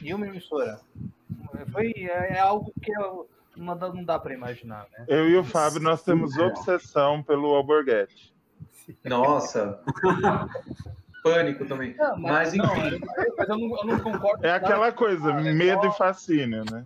[0.02, 0.82] E uma emissora.
[1.72, 5.06] Foi, é, é algo que eu, não dá, não dá para imaginar, né?
[5.08, 8.36] Eu e o Fábio, nós temos obsessão pelo Alborguete.
[9.06, 9.82] Nossa!
[11.26, 11.96] Pânico também.
[11.98, 13.00] Não, mas, mas, enfim.
[13.00, 14.46] Não, mas eu não, eu não, concordo.
[14.46, 16.86] É aquela coisa, ah, medo é e fascínio, né?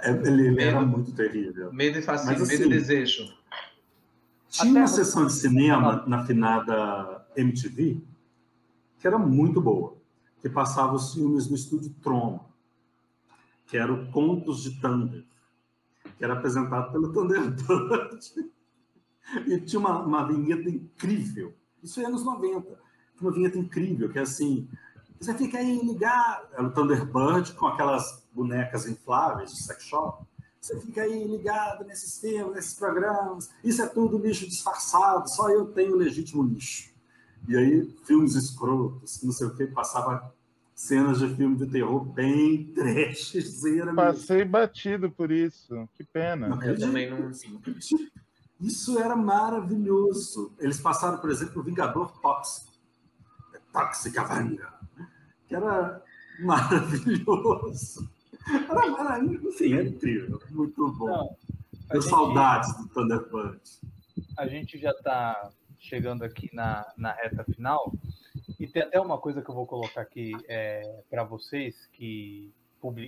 [0.00, 1.70] É, ele, ele era muito terrível.
[1.74, 3.34] Medo e fascínio, mas, assim, medo e desejo.
[4.48, 8.00] Tinha Até uma sessão de cinema na finada MTV
[8.98, 9.94] que era muito boa,
[10.40, 12.46] que passava os filmes no estúdio Troma,
[13.66, 15.22] que era o Contos de Thunder,
[16.16, 18.50] que era apresentado pelo Thunderbird.
[19.46, 21.52] e tinha uma, uma vinheta incrível.
[21.82, 22.85] Isso é anos 90.
[23.20, 24.68] Uma vinheta incrível, que é assim:
[25.20, 26.48] você fica aí ligado.
[26.52, 30.24] Era o Thunderbird com aquelas bonecas infláveis de sex shop.
[30.60, 33.50] Você fica aí ligado nesses filmes, nesses programas.
[33.62, 36.90] Isso é tudo lixo disfarçado, só eu tenho legítimo lixo.
[37.48, 40.34] E aí, filmes escrotos, não sei o que, passava
[40.74, 43.94] cenas de filme de terror bem trashzeira.
[43.94, 46.48] Passei batido por isso, que pena.
[46.48, 47.30] Não, eu também não.
[48.60, 50.52] Isso era maravilhoso.
[50.58, 52.75] Eles passaram, por exemplo, o Vingador Tóxico.
[53.76, 54.72] Tóxica Vanga.
[55.46, 56.02] Que era
[56.40, 58.10] maravilhoso.
[58.48, 59.48] Era maravilhoso.
[59.48, 60.40] Enfim, era incrível.
[60.50, 61.36] Muito bom.
[61.92, 63.60] Não, saudades do Thunderbird.
[64.38, 67.92] A gente já está chegando aqui na, na reta final.
[68.58, 72.54] E tem até uma coisa que eu vou colocar aqui é, para vocês que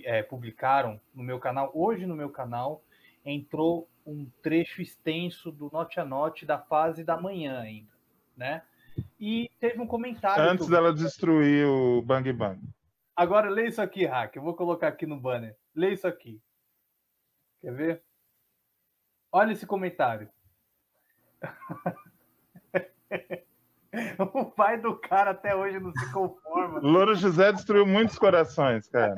[0.03, 1.71] é, publicaram no meu canal.
[1.73, 2.83] Hoje no meu canal
[3.25, 7.91] entrou um trecho extenso do Note a Note da fase da manhã ainda,
[8.37, 8.61] né?
[9.19, 10.43] E teve um comentário.
[10.43, 12.61] Antes dela destruir o Bang Bang.
[13.15, 14.35] Agora lê isso aqui, Hack.
[14.35, 15.55] Eu vou colocar aqui no banner.
[15.75, 16.41] Lê isso aqui.
[17.61, 18.03] Quer ver?
[19.31, 20.29] Olha esse comentário.
[24.19, 26.79] o pai do cara até hoje não se conforma.
[26.79, 29.15] Louro José destruiu muitos corações, cara.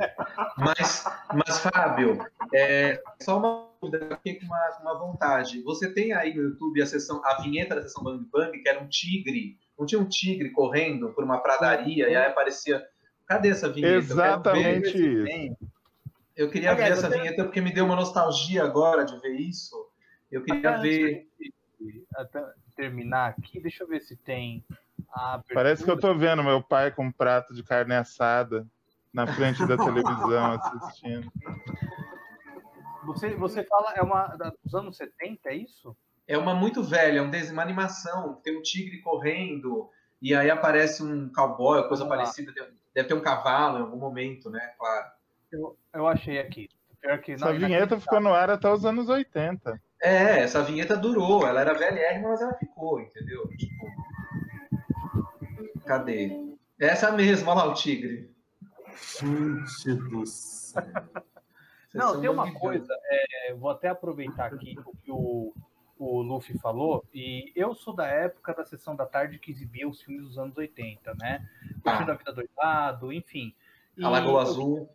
[0.57, 5.61] Mas, mas Fábio, é, só uma dúvida, fiquei com uma, uma vontade.
[5.63, 8.79] Você tem aí no YouTube a sessão, a vinheta da sessão Bang Bang, que era
[8.79, 9.57] um tigre.
[9.77, 12.85] Não tinha um tigre correndo por uma pradaria e aí aparecia.
[13.25, 13.95] Cadê essa vinheta?
[13.95, 15.57] Exatamente isso.
[16.35, 19.75] Eu queria ver essa vinheta porque me deu uma nostalgia agora de ver isso.
[20.31, 21.27] Eu queria ver.
[22.15, 22.41] Até
[22.81, 24.65] terminar aqui, deixa eu ver se tem
[25.53, 28.65] Parece que eu tô vendo meu pai com um prato de carne assada
[29.13, 31.31] na frente da televisão assistindo.
[33.03, 34.27] Você, você fala, é uma
[34.63, 35.95] dos anos 70, é isso?
[36.27, 39.89] É uma muito velha, é um desenho, uma animação, tem um tigre correndo,
[40.21, 42.53] e aí aparece um cowboy, coisa parecida,
[42.93, 44.73] deve ter um cavalo em algum momento, né?
[44.77, 45.07] Claro.
[45.51, 46.69] Eu, eu achei aqui.
[47.23, 49.81] Que, Essa vinheta ficou no ar até os anos 80.
[50.01, 53.47] É, essa vinheta durou, ela era velhérrima, mas ela ficou, entendeu?
[53.49, 53.87] Tipo,
[55.85, 56.31] cadê?
[56.79, 58.33] Essa mesma, olha lá o tigre.
[59.19, 60.83] Gente do céu.
[61.93, 65.53] Não, tem uma coisa, é, vou até aproveitar aqui o que o,
[65.99, 70.01] o Luffy falou, e eu sou da época da sessão da tarde que exibia os
[70.01, 71.47] filmes dos anos 80, né?
[71.85, 71.99] Ah.
[71.99, 73.53] a Vida Doidado, enfim.
[73.97, 74.89] E a Lagoa Azul.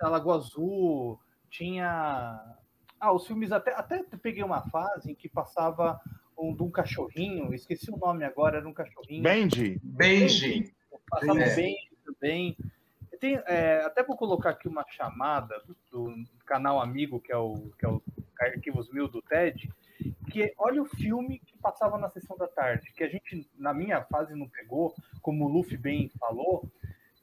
[0.00, 1.20] A Lagoa Azul,
[1.50, 2.57] tinha
[3.00, 6.00] ah, os filmes até, até peguei uma fase em que passava
[6.36, 9.22] um de um cachorrinho, esqueci o nome agora, era um cachorrinho.
[9.22, 9.80] Benji.
[9.82, 10.72] Benji.
[11.08, 11.54] Passava é.
[11.54, 12.56] Benji também.
[13.20, 15.60] Tem, é, até vou colocar aqui uma chamada
[15.90, 16.14] do
[16.46, 18.00] canal amigo, que é o, que é o
[18.38, 19.68] Arquivos Mil do TED,
[20.30, 24.02] que olha o filme que passava na sessão da tarde, que a gente, na minha
[24.04, 26.70] fase, não pegou, como o Luffy bem falou,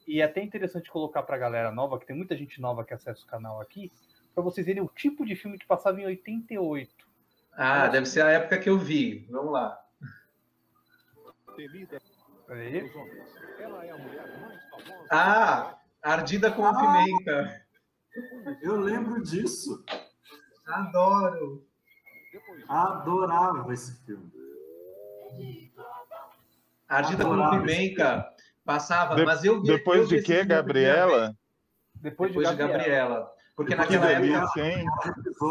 [0.06, 2.92] e é até interessante colocar para a galera nova, que tem muita gente nova que
[2.92, 3.90] acessa o canal aqui,
[4.36, 6.94] para vocês verem o tipo de filme que passava em 88.
[7.54, 9.26] Ah, deve ser a época que eu vi.
[9.30, 9.82] Vamos lá.
[15.10, 17.66] Ah, Ardida com ah, Pimenta.
[18.60, 19.82] Eu lembro disso.
[20.66, 21.66] Adoro.
[22.68, 24.30] Adorava esse filme.
[26.86, 28.30] Ardida com Pimenta
[28.66, 31.34] passava, De, mas eu Depois eu de que, Gabriela?
[31.94, 32.84] Depois, Depois de Gabriela.
[32.84, 33.35] Gabriela.
[33.56, 34.84] Porque Que naquela delícia, época, hein?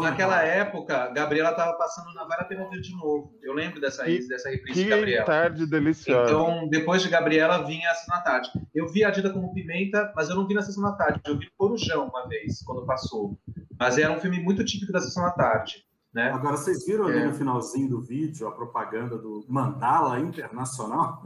[0.00, 3.36] naquela época, Gabriela estava passando na Vale a Pena Ver de novo.
[3.42, 5.24] Eu lembro dessa, Que- dessa reprise de Que Gabriela.
[5.26, 6.30] tarde deliciosa.
[6.30, 8.48] Então, depois de Gabriela, vinha a Sessão da Tarde.
[8.72, 11.20] Eu vi a Dida como Pimenta, mas eu não vi na Sessão da Tarde.
[11.26, 13.36] Eu vi Corujão uma vez, quando passou.
[13.78, 15.84] Mas era um filme muito típico da Sessão da Tarde.
[16.14, 16.30] Né?
[16.30, 17.24] Agora, vocês viram ali É.
[17.26, 21.22] no finalzinho do vídeo a propaganda do Mandala Internacional?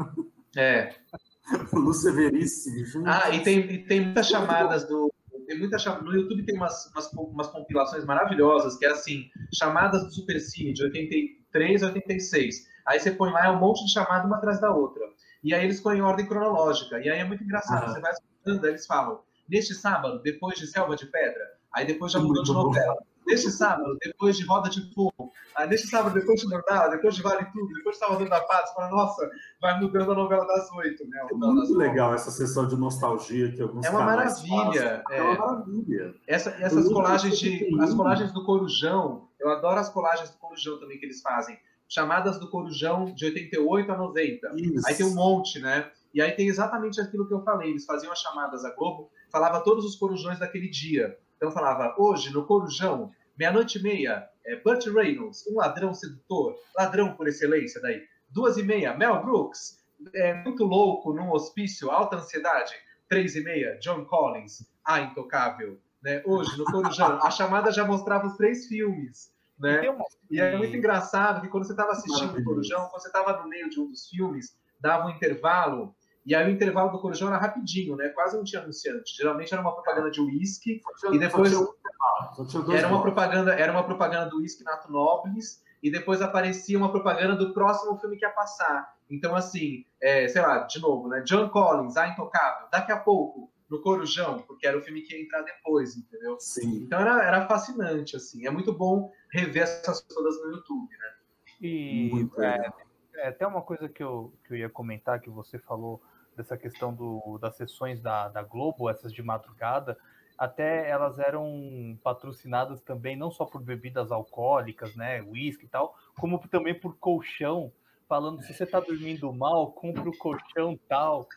[0.57, 0.95] É.
[1.73, 2.85] Luceveríssimo.
[2.87, 3.03] gente.
[3.07, 5.13] Ah, e tem, e tem muitas chamadas do.
[5.51, 10.05] Tem muita cham- No YouTube tem umas, umas, umas compilações maravilhosas, que é assim, chamadas
[10.05, 12.69] do Supercine de 83 a 86.
[12.87, 15.03] Aí você põe lá, é um monte de chamada uma atrás da outra.
[15.43, 17.01] E aí eles põem em ordem cronológica.
[17.01, 17.83] E aí é muito engraçado.
[17.83, 17.89] Ah.
[17.89, 21.43] Você vai escutando, eles falam, neste sábado, depois de Selva de Pedra,
[21.75, 22.97] aí depois já mudou Muito de bom.
[23.31, 25.33] Neste sábado, depois de Roda de Fogo.
[25.57, 28.73] Aí neste sábado, depois de Nordal, depois de Vale Tudo, depois de Salvador da Paz.
[28.73, 29.31] Fala, nossa,
[29.61, 31.21] vai mudando a novela das oito, né?
[31.23, 35.05] a É muito legal essa sessão de nostalgia que alguns É uma maravilha.
[35.11, 35.23] É é.
[35.23, 36.15] uma maravilha.
[36.27, 40.99] Essa- essas colagens de as colagens do Corujão, eu adoro as colagens do Corujão também
[40.99, 41.59] que eles fazem.
[41.89, 44.49] Chamadas do Corujão de 88 a 90.
[44.57, 44.87] Isso.
[44.87, 45.91] Aí tem um monte, né?
[46.15, 47.71] E aí tem exatamente aquilo que eu falei.
[47.71, 51.17] Eles faziam as chamadas à Globo, falava todos os corujões daquele dia.
[51.37, 53.11] Então falava, hoje no Corujão,
[53.41, 58.07] meia-noite e meia, é, Burt Reynolds, um ladrão sedutor, ladrão por excelência daí.
[58.29, 59.79] Duas e meia, Mel Brooks,
[60.15, 62.75] é, muito louco num hospício, alta ansiedade.
[63.09, 65.81] Três e meia, John Collins, a intocável.
[66.03, 66.23] Né?
[66.27, 69.33] Hoje no Corujão, a chamada já mostrava os três filmes.
[69.59, 69.83] Né?
[70.31, 72.45] E é muito engraçado que quando você estava assistindo o.
[72.45, 75.95] Corujão, quando você estava no meio de um dos filmes, dava um intervalo,
[76.31, 78.09] e aí o intervalo do Corujão era rapidinho, né?
[78.11, 79.17] Quase não tinha anunciante.
[79.17, 80.81] Geralmente era uma propaganda de uísque,
[81.11, 84.37] e depois- Só tinha, canal, só tinha dois era uma propaganda, era uma propaganda do
[84.39, 88.95] uísque Nato Nobles, e depois aparecia uma propaganda do próximo filme que ia passar.
[89.11, 91.21] Então, assim, é, sei lá, de novo, né?
[91.23, 95.23] John Collins, A Intocável, daqui a pouco, no Corujão, porque era o filme que ia
[95.23, 96.37] entrar depois, entendeu?
[96.39, 96.85] Sim.
[96.85, 98.47] Então era, era fascinante, assim.
[98.47, 101.15] É muito bom rever essas coisas todas no YouTube, né?
[101.61, 102.73] E Muito é,
[103.17, 106.01] é, até uma coisa que eu, que eu ia comentar, que você falou
[106.41, 109.97] dessa questão do, das sessões da, da Globo, essas de madrugada,
[110.37, 116.39] até elas eram patrocinadas também não só por bebidas alcoólicas, né, uísque e tal, como
[116.49, 117.71] também por colchão,
[118.09, 121.29] falando se você tá dormindo mal, compra o colchão tal.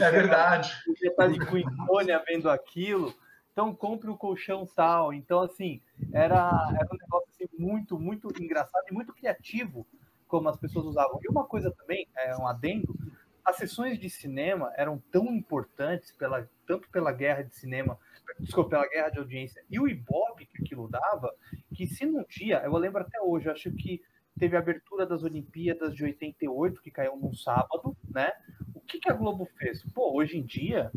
[0.00, 0.72] É verdade.
[0.86, 3.12] Você tá de com insônia vendo aquilo,
[3.52, 5.12] então compre o colchão tal.
[5.12, 5.82] Então, assim,
[6.12, 6.48] era,
[6.78, 9.84] era um negócio assim, muito, muito engraçado e muito criativo
[10.28, 11.18] como as pessoas usavam.
[11.22, 12.94] E uma coisa também, é um adendo,
[13.44, 17.98] as sessões de cinema eram tão importantes, pela, tanto pela guerra de cinema,
[18.40, 21.32] desculpa, pela guerra de audiência, e o Ibope que aquilo dava,
[21.74, 24.02] que se num dia, eu lembro até hoje, acho que
[24.38, 28.32] teve a abertura das Olimpíadas de 88, que caiu num sábado, né?
[28.74, 29.82] O que, que a Globo fez?
[29.92, 30.90] Pô, hoje em dia,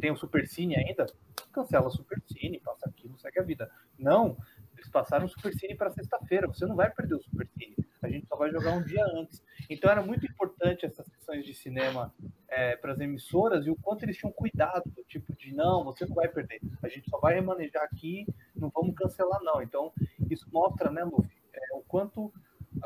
[0.00, 1.06] tem o Supercine ainda,
[1.52, 3.70] cancela o Supercine, passa aquilo, segue a vida.
[3.98, 4.36] Não,
[4.80, 8.36] eles passaram o Supercine para sexta-feira, você não vai perder o Supercine, a gente só
[8.36, 9.42] vai jogar um dia antes.
[9.68, 12.12] Então era muito importante essas sessões de cinema
[12.48, 16.04] é, para as emissoras e o quanto eles tinham cuidado, do tipo de não, você
[16.06, 18.26] não vai perder, a gente só vai remanejar aqui,
[18.56, 19.62] não vamos cancelar não.
[19.62, 19.92] Então
[20.30, 22.32] isso mostra, né, Luffy, é, o quanto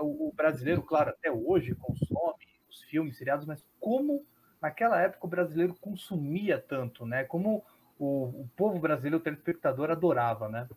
[0.01, 4.25] o, brasileiro, claro, até hoje consome os filmes, seriados, mas como
[4.61, 7.25] naquela época o brasileiro consumia tanto, né?
[7.25, 7.65] Como
[7.99, 10.69] o, o povo brasileiro, o telespectador, adorava, né?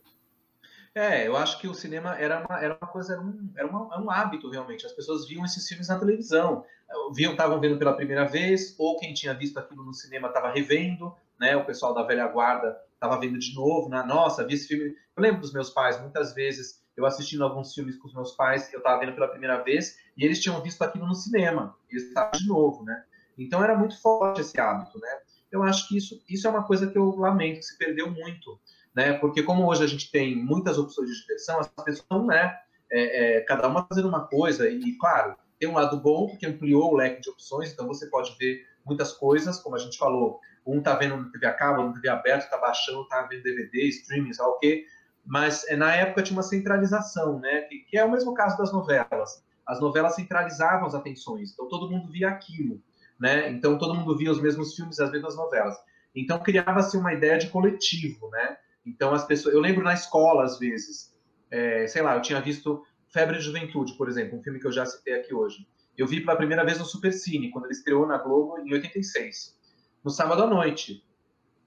[0.98, 3.94] É, eu acho que o cinema era uma, era uma coisa, era um, era uma-
[3.94, 4.84] era um hábito realmente.
[4.86, 6.66] As pessoas viam esses filmes na televisão,
[7.14, 11.14] viam, estavam vendo pela primeira vez, ou quem tinha visto aquilo no cinema estava revendo,
[11.40, 11.56] né?
[11.56, 14.04] O pessoal da velha guarda estava vendo de novo, né?
[14.08, 14.96] Nossa, vi esse filme.
[15.16, 18.74] Eu lembro dos meus pais, muitas vezes eu assistindo alguns filmes com os meus pais,
[18.74, 22.32] eu estava vendo pela primeira vez, e eles tinham visto aquilo no cinema, eles estavam
[22.32, 23.04] de novo, né?
[23.38, 25.20] Então era muito forte esse hábito, né?
[25.52, 28.60] Eu acho que isso, isso é uma coisa que eu lamento, que se perdeu muito,
[28.98, 29.14] né?
[29.14, 32.58] Porque como hoje a gente tem muitas opções de diversão, as pessoas estão, né?
[32.92, 36.94] é, é, cada uma fazendo uma coisa, e claro, tem um lado bom, porque ampliou
[36.94, 40.82] o leque de opções, então você pode ver muitas coisas, como a gente falou, um
[40.82, 44.32] tá vendo no TV a cabo, no TV aberto, tá baixando, tá vendo DVD, streaming,
[44.38, 44.86] lá o quê,
[45.26, 47.62] mas é, na época tinha uma centralização, né?
[47.62, 49.44] Que, que é o mesmo caso das novelas.
[49.66, 52.82] As novelas centralizavam as atenções, então todo mundo via aquilo,
[53.20, 53.50] né?
[53.50, 55.76] Então todo mundo via os mesmos filmes, as mesmas novelas.
[56.16, 58.58] Então criava-se uma ideia de coletivo, né?
[58.88, 61.14] Então as pessoas, eu lembro na escola às vezes,
[61.52, 64.72] é, sei lá, eu tinha visto Febre de Juventude, por exemplo, um filme que eu
[64.72, 65.68] já citei aqui hoje.
[65.98, 69.58] Eu vi pela primeira vez no Supercine, quando ele estreou na Globo em 86,
[70.04, 71.04] no sábado à noite.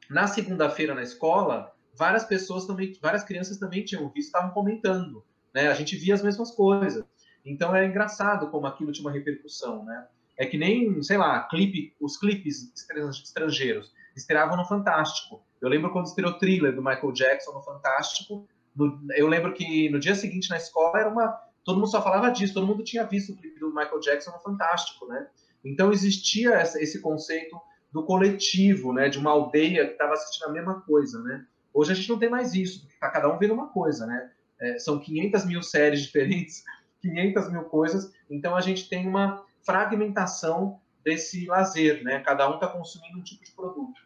[0.08, 5.24] Na segunda-feira na escola, várias pessoas também, várias crianças também tinham visto, estavam comentando,
[5.54, 5.68] né?
[5.68, 7.04] A gente via as mesmas coisas.
[7.44, 10.06] Então é engraçado como aquilo tinha uma repercussão, né?
[10.36, 15.42] É que nem, sei lá, clipe, os clipes estrangeiros estreavam no Fantástico.
[15.60, 18.48] Eu lembro quando estreou thriller do Michael Jackson no Fantástico.
[18.74, 21.38] No, eu lembro que no dia seguinte na escola era uma.
[21.64, 24.40] Todo mundo só falava disso, todo mundo tinha visto o clipe do Michael Jackson no
[24.40, 25.26] Fantástico, né?
[25.64, 27.60] Então existia essa, esse conceito
[27.92, 29.08] do coletivo, né?
[29.08, 31.44] De uma aldeia que estava assistindo a mesma coisa, né?
[31.72, 34.30] Hoje a gente não tem mais isso, está cada um vendo uma coisa, né?
[34.60, 36.64] É, são 500 mil séries diferentes,
[37.00, 42.20] 500 mil coisas, então a gente tem uma fragmentação desse lazer, né?
[42.20, 44.00] Cada um está consumindo um tipo de produto.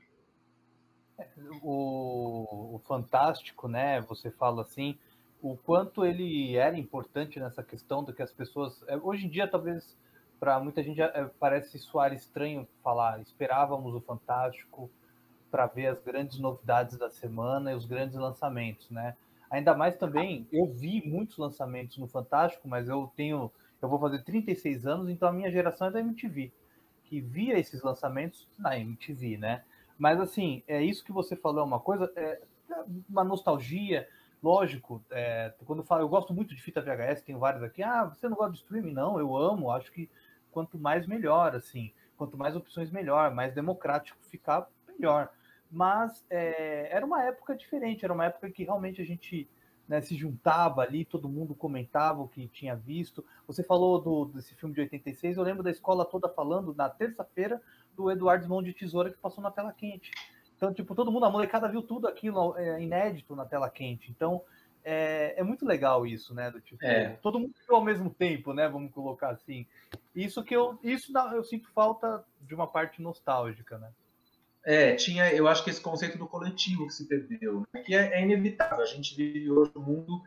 [1.63, 4.01] O, o, fantástico, né?
[4.03, 4.99] Você fala assim,
[5.43, 8.83] o quanto ele era importante nessa questão do que as pessoas.
[8.89, 9.97] É, hoje em dia, talvez
[10.41, 13.21] para muita gente é, parece soar estranho falar.
[13.21, 14.91] Esperávamos o fantástico
[15.51, 19.17] para ver as grandes novidades da semana e os grandes lançamentos, né?
[19.55, 24.25] Ainda mais também, eu vi muitos lançamentos no Fantástico, mas eu tenho, eu vou fazer
[24.25, 26.51] 36 anos, então a minha geração é da MTV,
[27.05, 29.63] que via esses lançamentos na MTV, né?
[29.99, 32.41] Mas assim, é isso que você falou, é uma coisa, é
[33.09, 34.09] uma nostalgia,
[34.43, 38.05] lógico, é, quando eu falo, eu gosto muito de fita VHS, tenho vários aqui, ah,
[38.05, 38.93] você não gosta de streaming?
[38.93, 40.11] Não, eu amo, acho que
[40.51, 44.69] quanto mais melhor, assim, quanto mais opções melhor, mais democrático ficar,
[44.99, 45.31] melhor
[45.75, 49.49] mas é, era uma época diferente, era uma época que realmente a gente
[49.89, 53.25] né, se juntava ali, todo mundo comentava o que tinha visto.
[53.47, 57.61] Você falou do, desse filme de 86, eu lembro da escola toda falando na terça-feira
[57.97, 60.11] do Eduardo Mão de Tesoura que passou na tela quente.
[60.57, 64.11] Então, tipo, todo mundo, a molecada viu tudo aquilo é, inédito na tela quente.
[64.11, 64.43] Então,
[64.85, 66.51] é, é, muito legal isso, né?
[66.51, 67.19] Do tipo, é.
[67.23, 68.69] todo mundo viu ao mesmo tempo, né?
[68.69, 69.67] Vamos colocar assim.
[70.15, 73.91] Isso que eu, isso eu sinto falta de uma parte nostálgica, né?
[74.65, 77.83] É, tinha, eu acho que esse conceito do coletivo que se perdeu, né?
[77.83, 78.83] que é, é, inevitável.
[78.83, 80.23] A gente vive hoje um mundo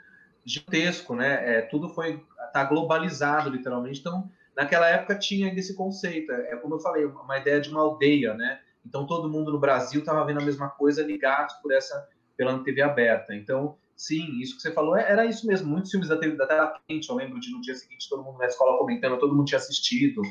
[0.45, 1.57] gigantesco, né?
[1.57, 3.99] É, tudo foi tá globalizado, literalmente.
[3.99, 6.31] Então, naquela época tinha ainda esse conceito.
[6.31, 8.59] É, é como eu falei, uma ideia de uma aldeia, né?
[8.83, 12.81] Então, todo mundo no Brasil estava vendo a mesma coisa, ligados por essa pela TV
[12.81, 13.35] aberta.
[13.35, 15.69] Então, sim, isso que você falou é, era isso mesmo.
[15.69, 18.39] Muitos filmes da, TV, da tela quente, eu lembro de no dia seguinte todo mundo
[18.39, 20.21] na escola comentando, todo mundo tinha assistido,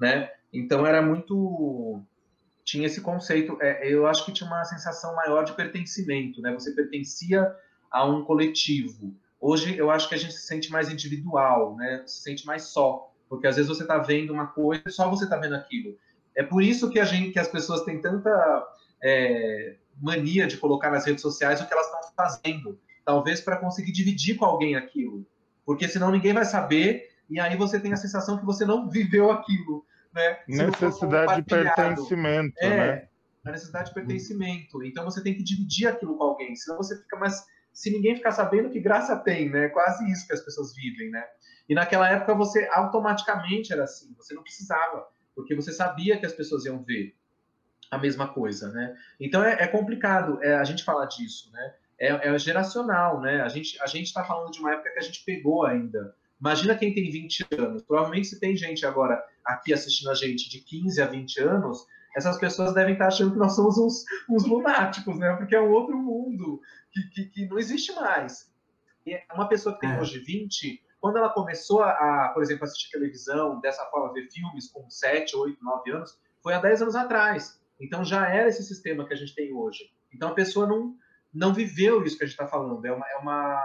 [0.00, 0.30] né?
[0.52, 2.02] Então, era muito
[2.64, 3.58] tinha esse conceito.
[3.60, 6.52] É, eu acho que tinha uma sensação maior de pertencimento, né?
[6.54, 7.54] Você pertencia
[7.90, 9.14] a um coletivo.
[9.38, 12.02] Hoje eu acho que a gente se sente mais individual, né?
[12.06, 15.24] Se sente mais só, porque às vezes você está vendo uma coisa e só você
[15.24, 15.96] está vendo aquilo.
[16.36, 18.66] É por isso que a gente, que as pessoas têm tanta
[19.02, 23.92] é, mania de colocar nas redes sociais o que elas estão fazendo, talvez para conseguir
[23.92, 25.26] dividir com alguém aquilo,
[25.64, 29.30] porque senão ninguém vai saber e aí você tem a sensação que você não viveu
[29.30, 29.84] aquilo
[30.14, 30.38] né?
[30.46, 33.08] necessidade de pertencimento, é, né?
[33.44, 34.82] A necessidade de pertencimento.
[34.84, 37.44] Então você tem que dividir aquilo com alguém, senão você fica mais.
[37.74, 39.68] Se ninguém ficar sabendo, que graça tem, né?
[39.68, 41.24] Quase isso que as pessoas vivem, né?
[41.68, 46.32] E naquela época você automaticamente era assim, você não precisava, porque você sabia que as
[46.32, 47.16] pessoas iam ver
[47.90, 48.94] a mesma coisa, né?
[49.20, 51.74] Então é, é complicado é, a gente falar disso, né?
[51.98, 53.40] É, é geracional, né?
[53.40, 56.14] A gente a gente está falando de uma época que a gente pegou ainda.
[56.40, 57.82] Imagina quem tem 20 anos.
[57.82, 61.86] Provavelmente se tem gente agora aqui assistindo a gente de 15 a 20 anos,
[62.16, 65.34] essas pessoas devem estar achando que nós somos uns, uns lunáticos, né?
[65.36, 66.60] Porque é um outro mundo
[66.94, 68.52] que, que, que não existe mais.
[69.06, 70.00] E uma pessoa que tem é.
[70.00, 74.88] hoje 20, quando ela começou a, por exemplo, assistir televisão, dessa forma, ver filmes com
[74.88, 77.60] 7, 8, 9 anos, foi há 10 anos atrás.
[77.80, 79.90] Então já era esse sistema que a gente tem hoje.
[80.12, 80.96] Então a pessoa não,
[81.32, 82.84] não viveu isso que a gente está falando.
[82.86, 83.62] É uma, é uma.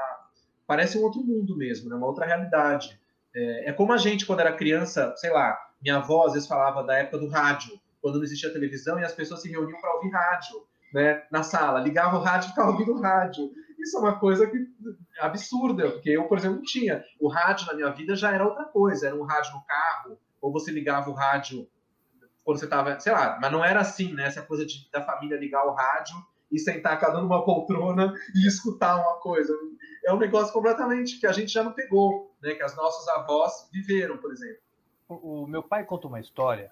[0.65, 1.95] Parece um outro mundo mesmo, né?
[1.95, 2.99] uma outra realidade.
[3.33, 6.83] É, é como a gente, quando era criança, sei lá, minha avó às vezes falava
[6.83, 10.09] da época do rádio, quando não existia televisão e as pessoas se reuniam para ouvir
[10.09, 13.51] rádio, né, na sala, ligava o rádio e ficava ouvindo rádio.
[13.79, 14.57] Isso é uma coisa que,
[15.19, 17.03] absurda, porque eu, por exemplo, não tinha.
[17.19, 20.51] O rádio na minha vida já era outra coisa, era um rádio no carro, ou
[20.51, 21.67] você ligava o rádio
[22.43, 24.25] quando você estava, sei lá, mas não era assim, né?
[24.25, 26.15] Essa coisa de, da família ligar o rádio
[26.51, 29.53] e sentar cada um numa poltrona e escutar uma coisa.
[30.05, 32.55] É um negócio completamente que a gente já não pegou, né?
[32.55, 34.69] Que as nossas avós viveram, por exemplo
[35.09, 36.71] o, meu pai conta uma história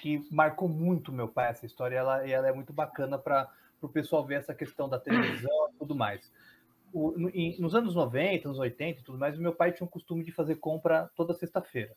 [0.00, 3.48] que marcou muito meu pai essa história, e ela, ela é muito bacana para
[3.82, 6.32] o pessoal ver essa questão da televisão e tudo mais.
[6.92, 9.90] O, em, nos anos 90, nos 80 e tudo mais, o meu pai tinha um
[9.90, 11.94] costume de fazer compra toda sexta-feira,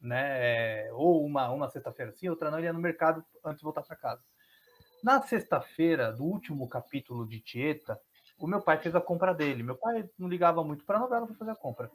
[0.00, 0.86] né?
[0.86, 3.82] É, ou uma, uma sexta-feira sim, outra não, ele ia no mercado antes de voltar
[3.82, 4.22] para casa.
[5.02, 8.00] Na sexta-feira do último capítulo de Tieta,
[8.36, 9.62] o meu pai fez a compra dele.
[9.62, 11.90] Meu pai não ligava muito para a novela para fazer a compra.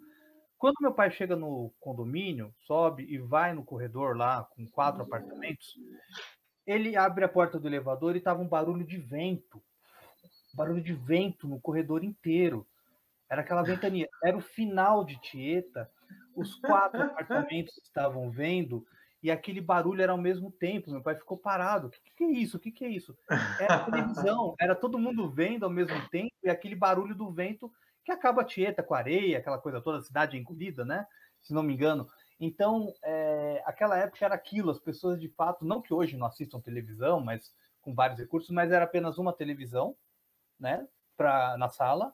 [0.60, 5.74] Quando meu pai chega no condomínio, sobe e vai no corredor lá com quatro apartamentos,
[6.68, 9.64] ele abre a porta do elevador e tava um barulho de vento.
[10.54, 12.68] Barulho de vento no corredor inteiro.
[13.30, 14.10] Era aquela ventania.
[14.22, 15.90] Era o final de Tieta.
[16.36, 18.86] Os quatro apartamentos estavam vendo
[19.24, 20.92] e aquele barulho era ao mesmo tempo.
[20.92, 21.88] Meu pai ficou parado.
[21.88, 22.58] O que, que é isso?
[22.58, 23.18] O que, que é isso?
[23.62, 24.56] Era televisão.
[24.60, 27.72] Era todo mundo vendo ao mesmo tempo e aquele barulho do vento
[28.04, 31.06] que acaba a Tieta com areia, aquela coisa toda, a cidade engolida, né?
[31.42, 32.08] Se não me engano.
[32.40, 36.60] Então, é, aquela época era aquilo, as pessoas de fato, não que hoje não assistam
[36.62, 39.96] televisão, mas com vários recursos, mas era apenas uma televisão,
[40.60, 42.14] né, pra, na sala.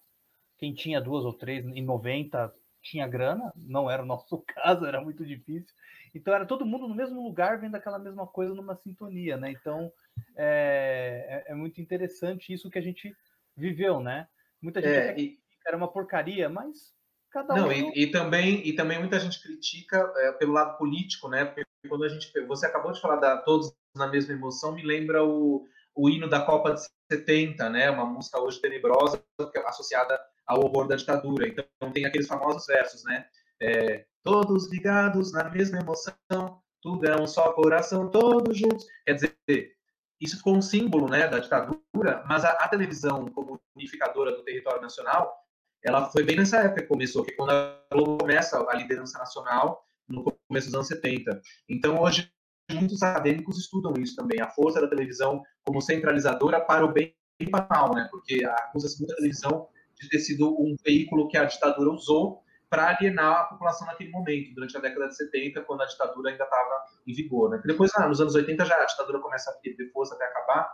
[0.57, 5.01] Quem tinha duas ou três, em 90 tinha grana, não era o nosso caso, era
[5.01, 5.73] muito difícil.
[6.13, 9.51] Então era todo mundo no mesmo lugar vendo aquela mesma coisa numa sintonia, né?
[9.51, 9.91] Então
[10.35, 13.15] é, é, é muito interessante isso que a gente
[13.55, 14.27] viveu, né?
[14.61, 15.39] Muita gente é, e...
[15.65, 16.95] era uma porcaria, mas
[17.35, 17.57] Cada um.
[17.57, 21.43] Não, e, e, também, e também muita gente critica é, pelo lado político, né?
[21.43, 22.31] Porque quando a gente.
[22.47, 26.39] Você acabou de falar da Todos na mesma emoção, me lembra o, o hino da
[26.39, 27.89] Copa de 70, né?
[27.89, 29.21] Uma música hoje tenebrosa,
[29.53, 30.17] é associada
[30.47, 31.45] ao horror da ditadura.
[31.45, 33.25] Então tem aqueles famosos versos, né?
[33.61, 38.85] É, todos ligados na mesma emoção, tudo é um só coração, todos juntos.
[39.05, 39.75] Quer dizer,
[40.21, 44.81] isso ficou um símbolo né, da ditadura, mas a, a televisão, como unificadora do território
[44.81, 45.44] nacional,
[45.85, 49.85] ela foi bem nessa época que começou, que quando a Globo começa a liderança nacional,
[50.07, 51.41] no começo dos anos 70.
[51.69, 52.31] Então, hoje,
[52.71, 57.47] muitos acadêmicos estudam isso também, a força da televisão como centralizadora para o bem e
[57.47, 58.07] para o mal, né?
[58.09, 59.67] Porque acusa-se muita televisão
[59.99, 64.53] de ter sido um veículo que a ditadura usou para alienar a população naquele momento,
[64.55, 67.51] durante a década de 70, quando a ditadura ainda estava em vigor.
[67.51, 67.61] Né?
[67.63, 70.67] Depois, ah, nos anos 80, já a ditadura começa a perder força até acabar,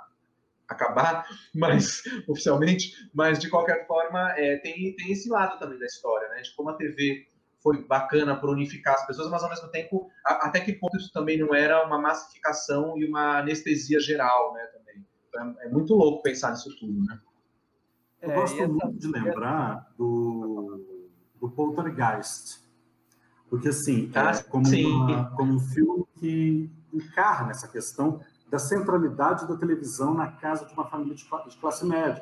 [0.71, 6.27] acabar, mas oficialmente, mas de qualquer forma é, tem, tem esse lado também da história,
[6.29, 6.41] né?
[6.41, 7.27] De como a TV
[7.61, 11.11] foi bacana para unificar as pessoas, mas ao mesmo tempo, a, até que ponto isso
[11.13, 14.65] também não era uma massificação e uma anestesia geral, né?
[14.67, 17.19] Também então, é, é muito louco pensar nisso tudo, né?
[18.21, 18.67] Eu gosto essa...
[18.67, 22.61] muito de lembrar do, do Poltergeist,
[23.49, 28.21] porque assim, ah, é como, uma, como um filme que encarna essa questão
[28.51, 32.21] da centralidade da televisão na casa de uma família de classe média.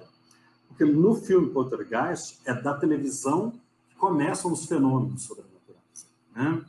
[0.67, 3.51] Porque no filme Poltergeist é da televisão
[3.89, 6.07] que começam os fenômenos sobrenaturais.
[6.35, 6.61] Né?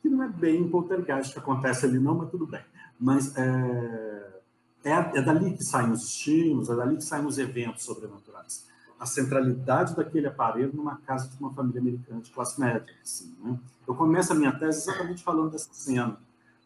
[0.00, 2.64] Que não é bem Poltergeist que acontece ali, não, mas tudo bem.
[2.98, 4.40] Mas é,
[4.82, 8.66] é, é dali que saem os estímulos, é dali que saem os eventos sobrenaturais.
[8.98, 12.86] A centralidade daquele aparelho numa casa de uma família americana de classe média.
[13.04, 13.60] Assim, né?
[13.86, 16.16] Eu começo a minha tese exatamente falando dessa cena.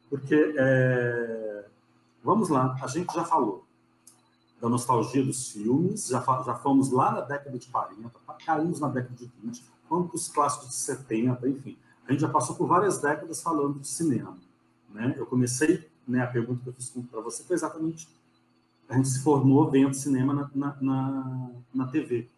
[0.09, 1.67] Porque é,
[2.23, 3.65] Vamos lá, a gente já falou
[4.61, 8.13] da nostalgia dos filmes, já, já fomos lá na década de 40,
[8.47, 11.77] caímos na década de 20, vamos para os clássicos de 70, enfim.
[12.07, 14.39] A gente já passou por várias décadas falando de cinema.
[14.91, 15.15] Né?
[15.17, 18.09] Eu comecei, né, a pergunta que eu fiz para você foi exatamente,
[18.89, 22.29] a gente se formou vendo cinema na, na, na, na TV.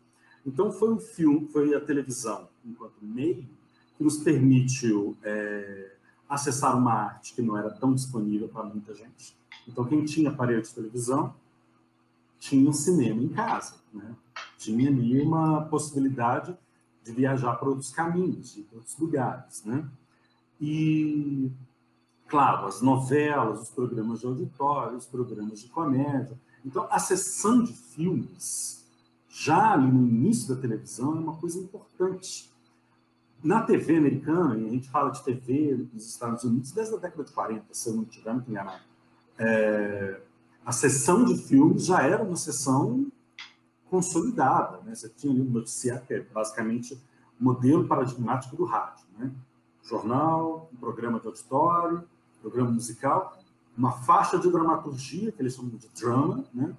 [0.47, 3.47] Então foi o filme, foi a televisão, enquanto meio,
[3.99, 5.93] que nos permitiu é,
[6.29, 9.37] acessar uma arte que não era tão disponível para muita gente,
[9.67, 11.35] então, quem tinha aparelho de televisão
[12.39, 14.15] tinha um cinema em casa, né?
[14.59, 16.57] Tinha ali uma possibilidade
[17.03, 19.89] de viajar para outros caminhos, de outros lugares, né?
[20.61, 21.51] E,
[22.29, 26.39] claro, as novelas, os programas de auditório, os programas de comédia.
[26.65, 28.85] Então, a sessão de filmes,
[29.29, 32.53] já no início da televisão, é uma coisa importante.
[33.43, 37.25] Na TV americana, e a gente fala de TV nos Estados Unidos desde a década
[37.25, 38.83] de 40, se eu não estiver muito enganado,
[39.39, 40.21] é,
[40.65, 43.07] a sessão de filmes já era uma sessão
[43.91, 44.81] consolidada.
[44.85, 44.95] Né?
[44.95, 46.95] Você tinha ali um noticiário, que é basicamente
[47.41, 49.05] o modelo paradigmático do rádio.
[49.19, 49.31] Né?
[49.83, 52.05] Jornal, um programa de auditório,
[52.41, 53.39] programa musical,
[53.77, 56.75] uma faixa de dramaturgia, que eles chamam de drama, né?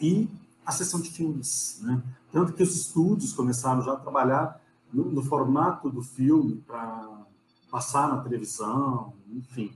[0.00, 0.28] e
[0.64, 1.80] a sessão de filmes.
[1.82, 2.02] Né?
[2.32, 4.60] Tanto que os estúdios começaram já a trabalhar
[4.92, 7.26] no, no formato do filme para
[7.70, 9.72] passar na televisão, enfim.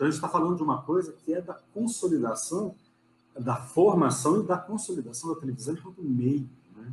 [0.00, 2.74] Então, a gente está falando de uma coisa que é da consolidação,
[3.38, 6.48] da formação e da consolidação da televisão enquanto meio.
[6.74, 6.90] Né?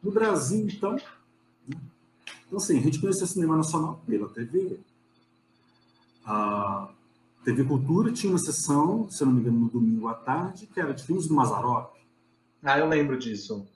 [0.00, 1.02] No Brasil, então, né?
[2.46, 4.78] então, assim, a gente conheceu o cinema nacional pela TV.
[6.24, 6.88] A
[7.44, 10.94] TV Cultura tinha uma sessão, se não me engano, no domingo à tarde, que era
[10.94, 11.96] de filmes do Mazarop.
[12.62, 13.66] Ah, eu lembro disso.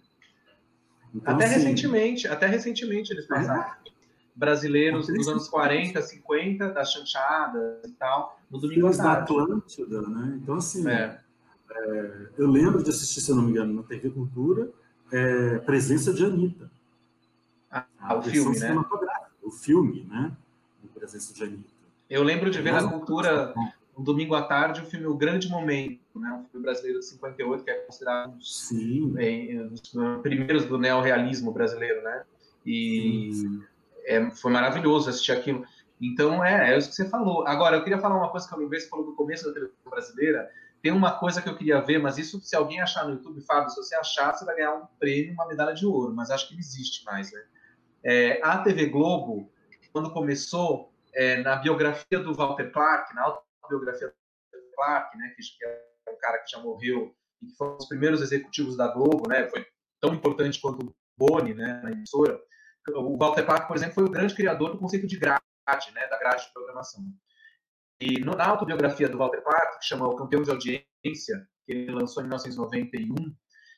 [1.12, 3.74] Então, até assim, recentemente, até recentemente eles passaram.
[4.40, 4.46] É?
[4.46, 10.38] brasileiros dos anos 40, 50, das chanchadas e tal, no domingo à da Atlântida, né?
[10.42, 11.20] Então, assim, é.
[11.70, 14.70] É, eu lembro de assistir, se eu não me engano, na TV Cultura,
[15.12, 16.70] é, presença de Anitta.
[17.70, 18.84] Ah, o filme, né?
[19.42, 20.32] O filme, né?
[20.84, 21.70] A presença de Anitta.
[22.08, 23.54] Eu lembro de ver na Cultura,
[23.96, 26.32] um domingo à tarde, o filme O Grande Momento, né?
[26.32, 29.14] um filme brasileiro de 58, que é considerado um dos, Sim.
[29.14, 29.82] um dos
[30.22, 32.24] primeiros do neorrealismo brasileiro, né?
[32.66, 33.30] E
[34.04, 35.64] é, foi maravilhoso assistir aquilo.
[36.00, 37.46] Então, é, é isso que você falou.
[37.46, 40.50] Agora, eu queria falar uma coisa que lembrei, você falou do começo da televisão brasileira.
[40.82, 43.68] Tem uma coisa que eu queria ver, mas isso, se alguém achar no YouTube, Fábio,
[43.68, 46.54] se você achar, você vai ganhar um prêmio, uma medalha de ouro, mas acho que
[46.54, 47.42] não existe mais, né?
[48.02, 49.52] É, a TV Globo,
[49.92, 54.14] quando começou, é, na biografia do Walter Clark, na autobiografia do
[54.52, 57.88] Walter Clark, né, que é um cara que já morreu e que foi um dos
[57.88, 59.66] primeiros executivos da Globo, né, foi
[60.00, 62.40] tão importante quanto o Boni, né, na emissora.
[62.88, 65.42] O Walter Clark, por exemplo, foi o grande criador do conceito de grade,
[65.94, 67.04] né, da grade de programação.
[68.00, 71.92] E no, na autobiografia do Walter Clark, que chama O Campeão de Audiência, que ele
[71.92, 73.14] lançou em 1991,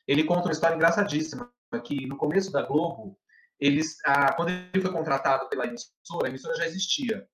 [0.07, 1.51] ele conta uma história engraçadíssima,
[1.83, 3.17] que no começo da Globo,
[3.59, 7.27] eles, ah, quando ele foi contratado pela emissora, a emissora já existia.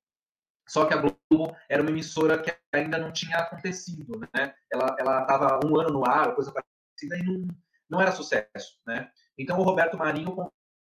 [0.67, 4.53] Só que a Globo era uma emissora que ainda não tinha acontecido, né?
[4.71, 7.47] Ela estava um ano no ar, coisa parecida, e não,
[7.89, 9.09] não era sucesso, né?
[9.37, 10.35] Então o Roberto Marinho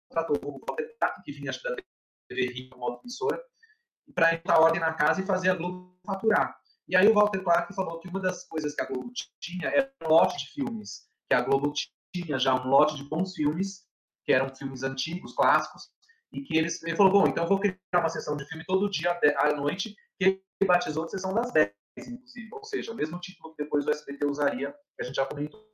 [0.08, 1.76] contratou o Walter Tato, que vinha acho, da
[2.28, 3.42] TV Rio, uma outra emissora,
[4.14, 6.58] para entrar ordem na casa e fazer a Globo faturar.
[6.88, 9.92] E aí o Walter Clark falou que uma das coisas que a Globo tinha era
[10.02, 11.72] um lote de filmes, que a Globo
[12.14, 13.86] tinha já um lote de bons filmes,
[14.24, 15.90] que eram filmes antigos, clássicos,
[16.32, 18.90] e que eles, ele falou, bom, então eu vou criar uma sessão de filme todo
[18.90, 23.18] dia à noite, que ele batizou de sessão das 10, inclusive, ou seja, o mesmo
[23.20, 25.66] título que depois o SBT usaria, que a gente já comentou.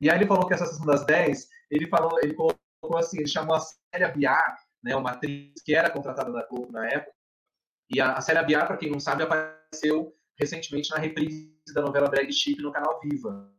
[0.00, 2.59] E aí ele falou que essa sessão das 10, ele falou, ele colocou
[2.96, 6.88] assim, ele chamou a Célia Biar, né, uma atriz que era contratada da Globo na
[6.88, 7.12] época,
[7.90, 12.08] e a, a Célia Biar, para quem não sabe, apareceu recentemente na reprise da novela
[12.08, 13.52] Brag Chip no canal Viva,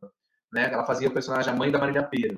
[0.52, 2.38] né, ela fazia o personagem a mãe da Marília Pera.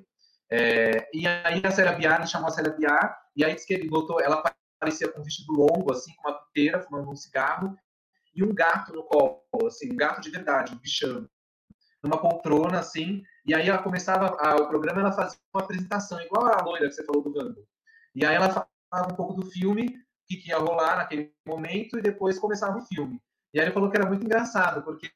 [0.51, 3.89] É, e aí a Célia Biar chamou a Célia Biar, e aí disse que ele
[3.89, 4.43] botou, ela
[4.79, 7.75] parecia com um vestido longo, assim, com uma piteira, fumando um cigarro,
[8.35, 11.29] e um gato no colo, assim, um gato de verdade, um bichano,
[12.03, 16.47] numa poltrona, assim, e aí ela começava, a, o programa ela fazia uma apresentação, igual
[16.47, 17.67] a loira que você falou do Gando.
[18.15, 21.97] E aí ela falava um pouco do filme, o que, que ia rolar naquele momento,
[21.97, 23.21] e depois começava o filme.
[23.53, 25.11] E aí ele falou que era muito engraçado, porque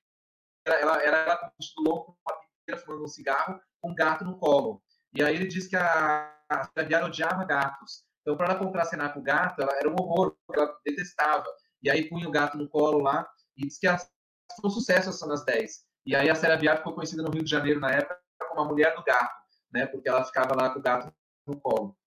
[0.65, 4.81] ela era com com uma piteira, fumando um cigarro, com um gato no colo.
[5.13, 8.03] E aí ele diz que a, a odiava gatos.
[8.21, 11.45] Então, para ela contracenar com o gato, ela era um horror, ela detestava.
[11.81, 15.25] E aí punha o gato no colo lá e diz que foi um sucesso essa
[15.25, 15.86] nas 10.
[16.07, 18.17] E aí a Célia Biar ficou conhecida no Rio de Janeiro na época
[18.47, 19.43] como a mulher do gato,
[19.73, 19.85] né?
[19.85, 21.13] Porque ela ficava lá com o gato
[21.45, 21.97] no colo.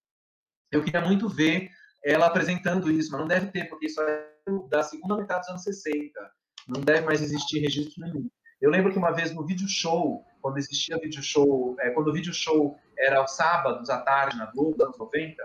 [0.73, 1.69] Eu queria muito ver
[2.03, 4.31] ela apresentando isso, mas não deve ter, porque isso é
[4.71, 6.19] da segunda metade dos anos 60.
[6.67, 8.27] Não deve mais existir registro nenhum.
[8.59, 12.13] Eu lembro que uma vez no vídeo show, quando existia vídeo show, é, quando o
[12.13, 15.37] vídeo show era aos sábados à tarde na Globo, anos 90,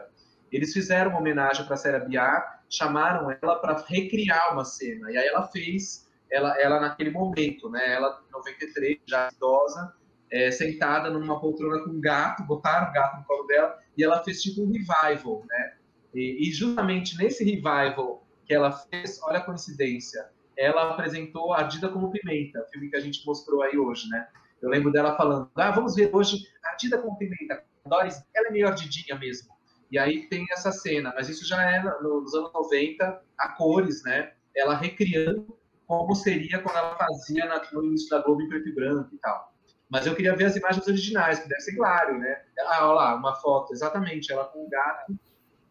[0.49, 5.11] eles fizeram uma homenagem para a Sarah Biar, chamaram ela para recriar uma cena.
[5.11, 7.93] E aí ela fez, ela, ela naquele momento, né?
[7.93, 9.93] Ela, em 93, já idosa,
[10.31, 14.23] é, sentada numa poltrona com um gato, botaram o gato no colo dela, e ela
[14.23, 15.73] fez tipo um revival, né?
[16.14, 22.11] E, e justamente nesse revival que ela fez, olha a coincidência, ela apresentou Ardida como
[22.11, 24.27] Pimenta, filme que a gente mostrou aí hoje, né?
[24.61, 27.64] Eu lembro dela falando, ah, vamos ver hoje Ardida como Pimenta.
[27.85, 29.53] Doris, ela é meio ardidinha mesmo.
[29.91, 34.34] E aí tem essa cena, mas isso já é nos anos 90, a cores, né?
[34.56, 35.56] Ela recriando
[35.87, 39.53] como seria quando ela fazia no início da Globo em preto e branco e tal.
[39.89, 42.41] Mas eu queria ver as imagens originais, que deve ser hilário, né?
[42.59, 45.15] Ah, olha lá, uma foto, exatamente, ela com o gato,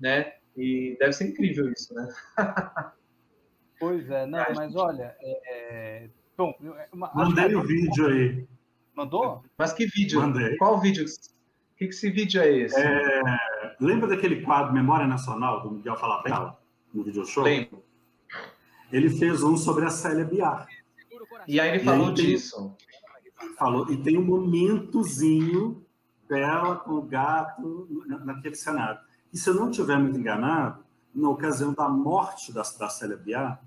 [0.00, 0.34] né?
[0.56, 2.08] E deve ser incrível isso, né?
[3.80, 6.04] Pois é, não, mas olha, é...
[6.04, 6.54] é bom,
[6.92, 8.46] uma, mandei o vídeo aí.
[8.94, 9.42] Mandou?
[9.58, 10.20] Mas que vídeo?
[10.20, 10.56] Mandei.
[10.56, 11.04] Qual vídeo?
[11.76, 12.80] Que, que esse vídeo é esse?
[12.80, 13.20] É...
[13.80, 16.56] Lembra daquele quadro Memória Nacional do Miguel Falabella
[16.94, 17.42] no video show?
[17.42, 17.84] Lembro.
[18.92, 20.66] Ele fez um sobre a Célia Biar.
[21.46, 22.26] E aí ele falou aí tem...
[22.26, 22.76] disso.
[23.58, 25.84] Falou, e tem um momentozinho
[26.28, 27.88] dela com o gato
[28.24, 29.00] naquele cenário.
[29.32, 30.82] E se eu não estiver muito enganado,
[31.14, 33.60] na ocasião da morte da, da Célia Biar,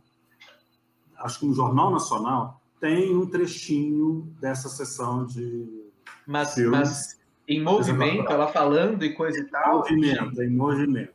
[1.18, 5.88] acho que no Jornal Nacional, tem um trechinho dessa sessão de.
[6.26, 9.88] Mas, mas em movimento, ela falando e coisa e tal?
[9.88, 11.14] Em movimento, em movimento.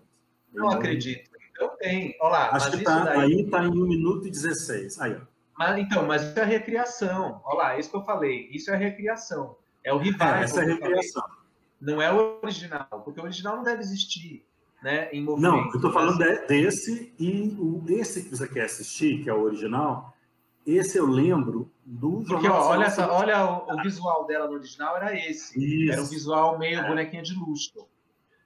[0.52, 1.30] Não acredito.
[1.64, 2.16] Então tem.
[2.20, 2.50] Olha lá.
[2.52, 3.20] Acho que tá, daí...
[3.20, 5.00] aí está em 1 minuto e 16.
[5.00, 5.32] Aí, ó.
[5.58, 7.40] Mas, então, mas isso é recriação.
[7.44, 8.48] Olha lá, isso que eu falei.
[8.50, 9.56] Isso é recriação.
[9.84, 10.34] É o rival.
[10.36, 11.24] É, essa é recriação.
[11.80, 14.44] Não é o original, porque o original não deve existir
[14.82, 15.52] né, em movimento.
[15.52, 19.42] Não, eu estou falando desse e o, esse que você quer assistir, que é o
[19.42, 20.14] original,
[20.66, 24.96] esse eu lembro do Porque, ó, olha, essa, olha o, o, visual dela no original
[24.96, 25.58] era esse.
[25.58, 25.92] Isso.
[25.92, 26.88] Era um visual meio é.
[26.88, 27.86] bonequinha de luxo.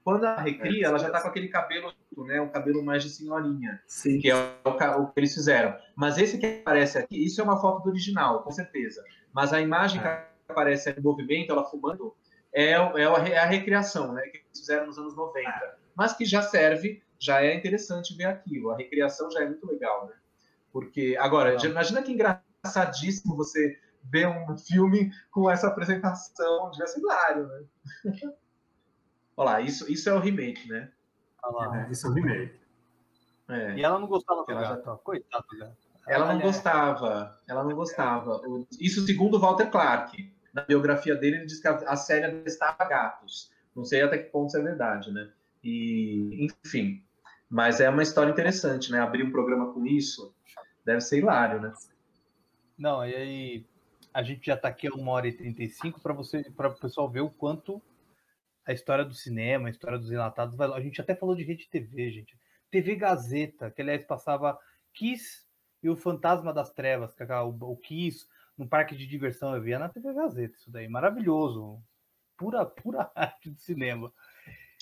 [0.06, 3.10] Quando ela recria, é, ela já está com aquele cabelo, né, um cabelo mais de
[3.10, 4.20] senhorinha, Sim.
[4.20, 5.76] que é o, o, que eles fizeram.
[5.96, 9.02] Mas esse que aparece aqui, isso é uma foto do original, com certeza.
[9.32, 10.04] Mas a imagem é.
[10.04, 12.14] que aparece em movimento, ela fumando,
[12.52, 13.02] é, é,
[13.32, 14.22] é a recriação, né?
[14.28, 15.76] Que eles fizeram nos anos 90.
[15.96, 18.70] Mas que já serve, já é interessante ver aquilo.
[18.70, 20.14] A recriação já é muito legal, né?
[20.72, 27.64] Porque, agora, imagina que engraçadíssimo você ver um filme com essa apresentação de hilário, né?
[29.36, 30.90] Olha lá, isso, isso é o remake, né?
[31.74, 32.58] É, isso é o remake.
[33.48, 33.74] É.
[33.76, 34.96] E ela não gostava do gato, tá...
[34.96, 35.72] coitado, né?
[36.08, 38.40] Ela não gostava, ela não gostava.
[38.80, 40.32] Isso segundo Walter Clark.
[40.54, 43.52] Na biografia dele, ele diz que a série detestava gatos.
[43.74, 45.28] Não sei até que ponto isso é verdade, né?
[45.62, 47.02] E, enfim.
[47.50, 49.00] Mas é uma história interessante, né?
[49.00, 50.34] Abrir um programa com isso
[50.84, 51.72] deve ser hilário, né?
[52.78, 53.66] Não, e aí
[54.14, 57.10] a gente já está aqui a uma hora e 35 para você, para o pessoal
[57.10, 57.82] ver o quanto
[58.66, 60.70] a história do cinema, a história dos enlatados vai.
[60.72, 62.36] A gente até falou de rede TV, gente.
[62.70, 64.58] TV Gazeta, que aliás passava
[64.92, 65.46] Kiss
[65.82, 68.26] e o Fantasma das Trevas, que é o, o Kiss
[68.58, 71.80] no parque de diversão eu via na TV Gazeta, isso daí, maravilhoso.
[72.36, 74.12] Pura, pura arte de cinema.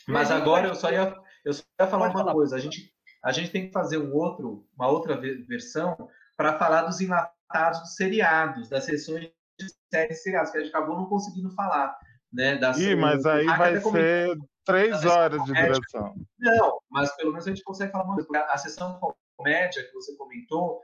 [0.06, 2.32] Mas agora eu só ia, eu só ia falar uma falar.
[2.32, 2.56] coisa.
[2.56, 2.93] A gente,
[3.23, 7.94] a gente tem que fazer um outro, uma outra versão para falar dos enlatados dos
[7.97, 11.97] seriados, das sessões de séries seriados, que a gente acabou não conseguindo falar.
[12.35, 16.15] Né, das, Ih, mas aí vai ser três horas de duração.
[16.39, 18.27] Não, mas pelo menos a gente consegue falar muito.
[18.35, 18.98] A sessão
[19.36, 20.81] comédia que você comentou,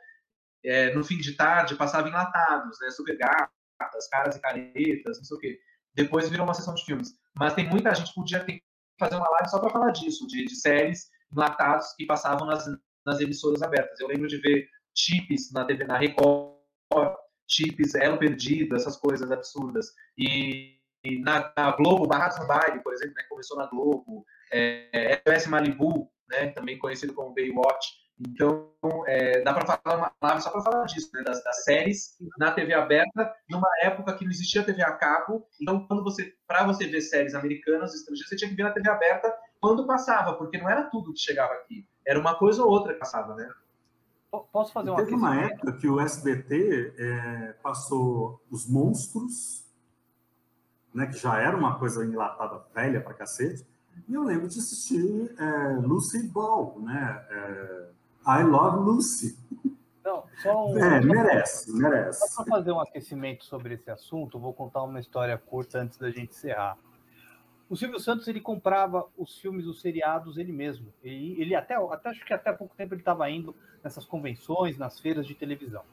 [0.64, 2.90] é, no fim de tarde, passava enlatados, né?
[2.90, 5.58] Super gatas, caras e caretas, não sei o quê.
[5.92, 7.14] Depois virou uma sessão de filmes.
[7.34, 8.62] Mas tem muita gente podia ter
[9.00, 12.66] fazer uma live só para falar disso, de, de, séries enlatados que passavam nas,
[13.04, 13.98] nas emissoras abertas.
[13.98, 16.58] Eu lembro de ver chips na TV, na Record,
[17.48, 19.86] chips, Elo Perdido, essas coisas absurdas.
[20.18, 20.79] E
[21.20, 26.10] na, na, Globo, Barrados no Baile, por exemplo, né, começou na Globo, é, SOS Malibu,
[26.28, 28.70] né, também conhecido como Baywatch, então,
[29.06, 32.52] é, dá para falar uma palavra só para falar disso, né, das, das, séries na
[32.52, 35.46] TV aberta, numa época que não existia TV a cabo.
[35.60, 38.90] Então, quando você, para você ver séries americanas, estrangeiras, você tinha que ver na TV
[38.90, 42.92] aberta quando passava, porque não era tudo que chegava aqui, era uma coisa ou outra
[42.92, 43.48] que passava, né?
[44.52, 49.59] Posso fazer uma Teve uma época que o SBT é, passou os monstros,
[50.94, 53.64] né, que já era uma coisa enlatada velha para cacete,
[54.08, 57.24] e eu lembro de assistir é, Lucy Ball, né?
[57.30, 57.88] É,
[58.26, 59.38] I Love Lucy.
[60.04, 60.78] Não, só um...
[60.78, 62.28] É, merece, merece.
[62.28, 66.10] Só para fazer um aquecimento sobre esse assunto, vou contar uma história curta antes da
[66.10, 66.76] gente encerrar.
[67.68, 70.92] O Silvio Santos ele comprava os filmes, os seriados ele mesmo.
[71.04, 73.54] Ele, ele até, até acho que até pouco tempo ele estava indo
[73.84, 75.84] nessas convenções, nas feiras de televisão.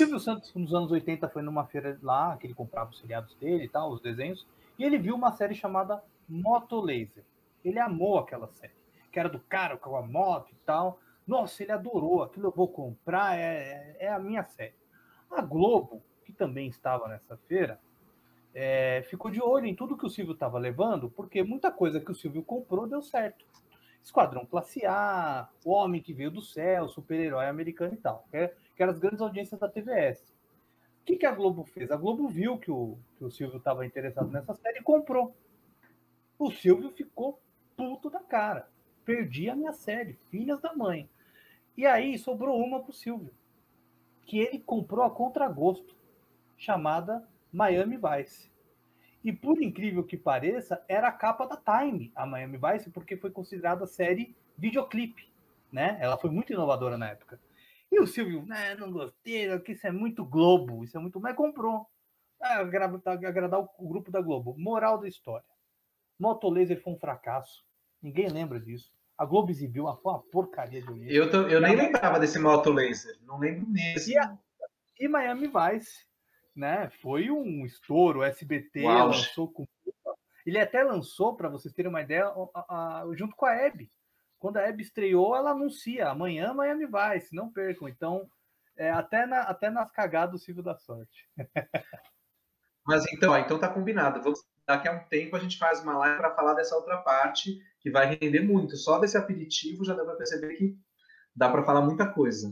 [0.00, 3.64] Silvio Santos nos anos 80 foi numa feira lá que ele comprava os seriados dele
[3.64, 4.46] e tal, os desenhos,
[4.78, 7.22] e ele viu uma série chamada Moto Laser.
[7.62, 8.72] Ele amou aquela série,
[9.12, 10.98] que era do cara com a moto e tal.
[11.26, 14.72] Nossa, ele adorou, aquilo eu vou comprar, é, é, é a minha série.
[15.30, 17.78] A Globo, que também estava nessa feira,
[18.54, 22.10] é, ficou de olho em tudo que o Silvio estava levando, porque muita coisa que
[22.10, 23.44] o Silvio comprou deu certo.
[24.02, 28.54] Esquadrão Classe A, O Homem que Veio do Céu, Super-Herói Americano e tal, que, é,
[28.80, 30.32] que eram as grandes audiências da TVS.
[31.02, 31.90] O que, que a Globo fez?
[31.90, 35.36] A Globo viu que o, que o Silvio estava interessado nessa série e comprou.
[36.38, 37.38] O Silvio ficou
[37.76, 38.70] puto da cara.
[39.04, 41.10] Perdi a minha série, Filhas da Mãe.
[41.76, 43.34] E aí sobrou uma pro Silvio,
[44.22, 45.94] que ele comprou a contragosto,
[46.56, 48.50] chamada Miami Vice.
[49.22, 53.30] E por incrível que pareça, era a capa da Time, a Miami Vice, porque foi
[53.30, 55.30] considerada série videoclipe,
[55.70, 55.98] né?
[56.00, 57.38] Ela foi muito inovadora na época.
[57.90, 61.86] E o Silvio, né, não gostei, isso é muito Globo, isso é muito, mas comprou.
[62.40, 64.54] Ah, agradar o grupo da Globo.
[64.56, 65.44] Moral da história.
[66.18, 67.64] Motolaser foi um fracasso.
[68.02, 68.90] Ninguém lembra disso.
[69.18, 71.14] A Globo exibiu uma, uma porcaria de audiência.
[71.14, 74.12] Eu, tô, eu nem lembrava desse Moto Laser, não lembro mesmo.
[74.12, 74.38] E, a,
[74.98, 76.06] e Miami Vice,
[76.56, 76.90] né?
[77.02, 78.20] Foi um estouro.
[78.20, 79.08] O SBT Uau.
[79.08, 79.66] lançou com.
[80.46, 83.90] Ele até lançou, para vocês terem uma ideia, a, a, junto com a Hebe.
[84.40, 87.86] Quando a Hebe estreou, ela anuncia amanhã Miami Vice, não percam.
[87.86, 88.28] Então,
[88.74, 91.28] é, até, na, até nas cagadas do Silvio da Sorte.
[92.86, 94.22] Mas então, ó, então tá combinado.
[94.22, 97.60] Vamos, daqui a um tempo a gente faz uma live para falar dessa outra parte
[97.80, 98.78] que vai render muito.
[98.78, 100.74] Só desse aperitivo já dá para perceber que
[101.36, 102.50] dá para falar muita coisa.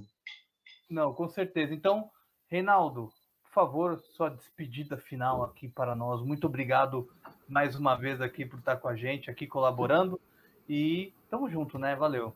[0.90, 1.73] Não, com certeza.
[1.73, 2.10] Então,
[2.48, 3.09] Reinaldo,
[3.44, 6.20] por favor, sua despedida final aqui para nós.
[6.20, 7.10] Muito obrigado
[7.48, 10.20] mais uma vez aqui por estar com a gente, aqui colaborando.
[10.69, 11.97] E tamo junto, né?
[11.97, 12.35] Valeu.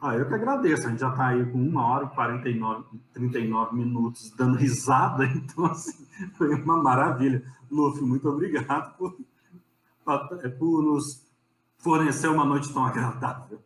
[0.00, 0.86] Ah, eu que agradeço.
[0.86, 5.64] A gente já está aí com uma hora e 49, 39 minutos dando risada, então
[5.64, 6.06] assim,
[6.36, 7.42] foi uma maravilha.
[7.70, 9.16] Luffy, muito obrigado por,
[10.58, 11.24] por nos
[11.78, 13.60] fornecer uma noite tão agradável.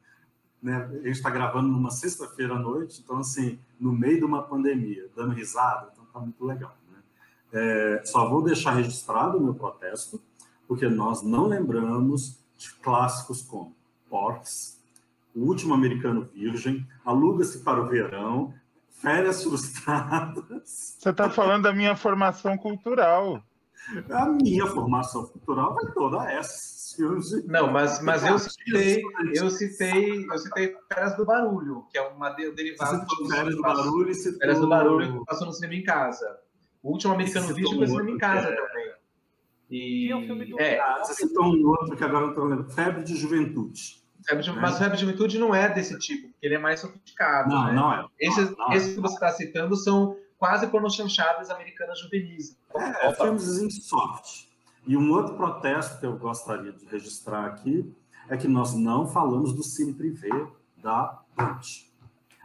[0.63, 0.77] Né?
[0.77, 5.09] A gente está gravando numa sexta-feira à noite, então, assim, no meio de uma pandemia,
[5.15, 6.77] dando risada, então tá muito legal.
[6.91, 6.99] Né?
[7.53, 10.21] É, só vou deixar registrado o meu protesto,
[10.67, 13.77] porque nós não lembramos clássicos como
[14.09, 14.79] Porks,
[15.35, 18.55] O Último Americano Virgem, Aluga-se para o Verão,
[18.91, 20.97] Férias Frustradas.
[20.99, 23.43] Você está falando da minha formação cultural.
[24.11, 26.79] A minha formação cultural vai toda essa.
[27.47, 29.03] Não, mas, mas eu citei,
[29.35, 34.11] eu citei, eu citei Férias do Barulho, que é uma derivada de Férias do Barulho
[34.11, 34.39] e citou...
[34.41, 36.39] Férias do Barulho que passou no cinema em casa.
[36.83, 38.57] O último americano vídeo foi no cinema em casa é.
[38.57, 38.78] também.
[39.71, 40.61] E, um filme do...
[40.61, 44.03] é, você citou um outro que agora não estou lembrando, Febre de Juventude.
[44.25, 46.81] Febre de, mas o Febre de Juventude não é desse tipo, porque ele é mais
[46.81, 47.51] sofisticado.
[47.51, 47.73] Não, né?
[47.73, 48.07] não é.
[48.19, 52.57] Esses, não, esses que você está citando são quase pornochanchadas americanas juvenis.
[52.75, 54.49] É, é filmes soft.
[54.87, 57.95] E um outro protesto que eu gostaria de registrar aqui
[58.29, 60.47] é que nós não falamos do cine privê
[60.77, 61.61] da Band.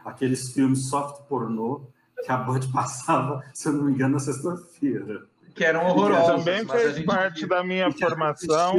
[0.04, 1.86] Aqueles filmes soft pornô
[2.24, 5.26] que a Band passava, se eu não me engano, na sexta-feira.
[5.54, 6.44] Que eram horrorosos.
[6.44, 8.74] Também fez parte da minha formação,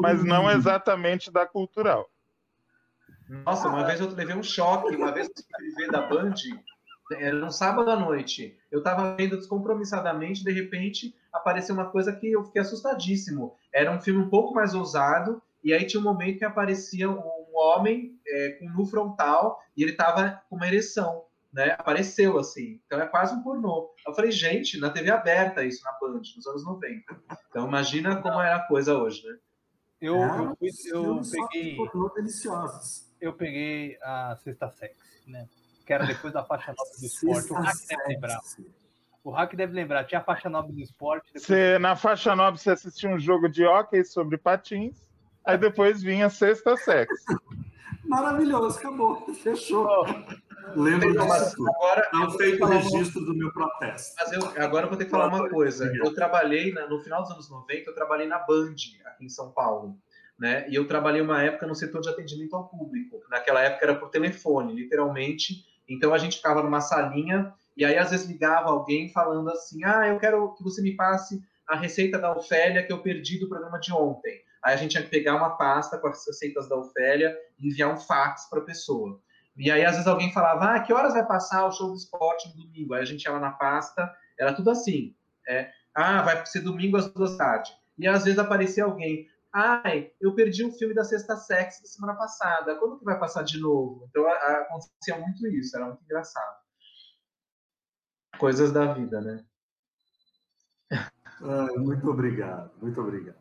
[0.00, 2.08] mas não exatamente da cultural.
[3.28, 6.34] Nossa, uma vez eu levei um choque, uma vez que eu da Band,
[7.12, 8.58] era um sábado à noite.
[8.70, 13.56] Eu estava vendo descompromissadamente, de repente apareceu uma coisa que eu fiquei assustadíssimo.
[13.72, 17.22] Era um filme um pouco mais ousado, e aí tinha um momento que aparecia um
[17.54, 21.24] homem é, com nu frontal e ele estava com uma ereção.
[21.52, 23.92] Né, apareceu assim, então é quase um pornô.
[24.06, 27.02] Eu falei, gente, na TV aberta isso, na Band, nos anos 90.
[27.48, 29.36] Então imagina como era a coisa hoje, né?
[30.00, 30.54] Eu, é,
[30.92, 31.76] eu, eu, peguei.
[32.14, 33.12] Deliciosos.
[33.20, 35.48] Eu peguei a sexta sexy, né?
[35.90, 37.52] que era depois da faixa nova do esporte.
[37.52, 38.40] O Hack deve lembrar.
[39.24, 41.32] O Hack deve lembrar, tinha a faixa nova do esporte.
[41.34, 45.04] Você, na faixa nova você assistia um jogo de hockey sobre patins,
[45.44, 47.24] aí depois vinha sexta sexo.
[48.06, 49.84] Maravilhoso, acabou, fechou.
[49.84, 50.49] Oh.
[50.76, 51.68] Lembro disso.
[51.68, 54.14] Agora, não feito o registro do meu protesto.
[54.18, 55.92] Mas eu, agora eu vou ter que falar uma coisa.
[55.94, 58.74] Eu trabalhei, na, no final dos anos 90, eu trabalhei na Band,
[59.06, 59.96] aqui em São Paulo.
[60.38, 60.66] Né?
[60.70, 63.20] E eu trabalhei uma época no setor de atendimento ao público.
[63.30, 68.10] Naquela época era por telefone, literalmente então a gente ficava numa salinha e aí às
[68.12, 72.32] vezes ligava alguém falando assim: "Ah, eu quero que você me passe a receita da
[72.32, 74.40] Ofélia que eu perdi do programa de ontem".
[74.62, 77.92] Aí a gente tinha que pegar uma pasta com as receitas da Ofélia e enviar
[77.92, 79.20] um fax para a pessoa.
[79.56, 82.48] E aí às vezes alguém falava: "Ah, que horas vai passar o show do esporte
[82.48, 82.94] no domingo?".
[82.94, 85.14] Aí a gente ia lá na pasta, era tudo assim.
[85.48, 87.72] É, ah, vai ser domingo às duas da tarde.
[87.98, 92.14] E às vezes aparecia alguém, Ai, eu perdi o filme da Sexta Sex da semana
[92.14, 92.76] passada.
[92.76, 94.06] Quando que vai passar de novo?
[94.08, 96.60] Então acontecia muito isso, era muito engraçado.
[98.38, 99.44] Coisas da vida, né?
[101.42, 103.40] Ah, muito obrigado, muito obrigado.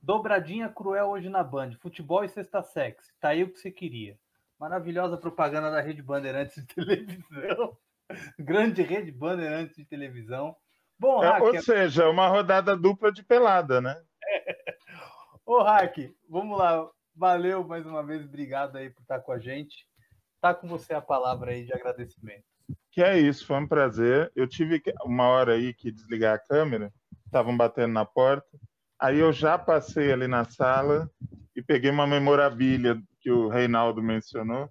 [0.00, 1.72] Dobradinha cruel hoje na Band.
[1.80, 3.12] Futebol e Sexta Sex.
[3.18, 4.16] Tá aí o que você queria.
[4.64, 7.76] Maravilhosa propaganda da Rede Bandeirantes de televisão.
[8.40, 10.56] Grande Rede Bandeirantes de televisão.
[10.98, 13.94] Bom, é, Ou seja, uma rodada dupla de pelada, né?
[15.44, 16.88] Ô, Hack, vamos lá.
[17.14, 19.86] Valeu mais uma vez, obrigado aí por estar com a gente.
[20.40, 22.44] Tá com você a palavra aí de agradecimento.
[22.90, 24.32] Que é isso, foi um prazer.
[24.34, 26.90] Eu tive uma hora aí que desligar a câmera,
[27.26, 28.48] estavam batendo na porta.
[28.98, 31.10] Aí eu já passei ali na sala
[31.54, 34.70] e peguei uma memorabilia que o Reinaldo mencionou.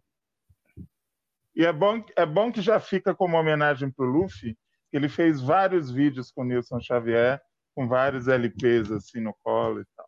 [1.56, 4.56] E é bom, é bom que já fica como homenagem para o Luffy,
[4.92, 7.42] ele fez vários vídeos com o Nilson Xavier,
[7.74, 10.08] com vários LPs assim no colo e tal.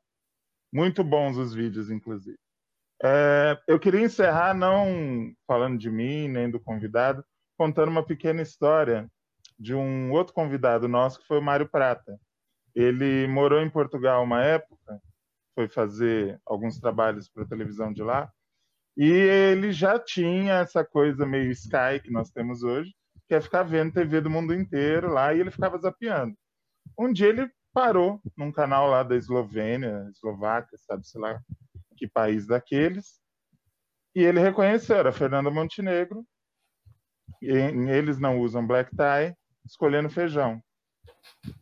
[0.71, 2.37] Muito bons os vídeos, inclusive.
[3.03, 7.25] É, eu queria encerrar não falando de mim, nem do convidado,
[7.57, 9.09] contando uma pequena história
[9.57, 12.19] de um outro convidado nosso, que foi o Mário Prata.
[12.75, 15.01] Ele morou em Portugal uma época,
[15.55, 18.31] foi fazer alguns trabalhos para a televisão de lá,
[18.97, 22.93] e ele já tinha essa coisa meio Sky que nós temos hoje,
[23.27, 26.35] que é ficar vendo TV do mundo inteiro lá, e ele ficava zapeando.
[26.97, 31.41] Um dia ele parou num canal lá da Eslovênia, Eslováquia, sabe-se lá
[31.97, 33.19] que país daqueles,
[34.13, 36.25] e ele reconheceu, era Fernanda Montenegro,
[37.41, 40.61] e eles não usam black tie, escolhendo feijão.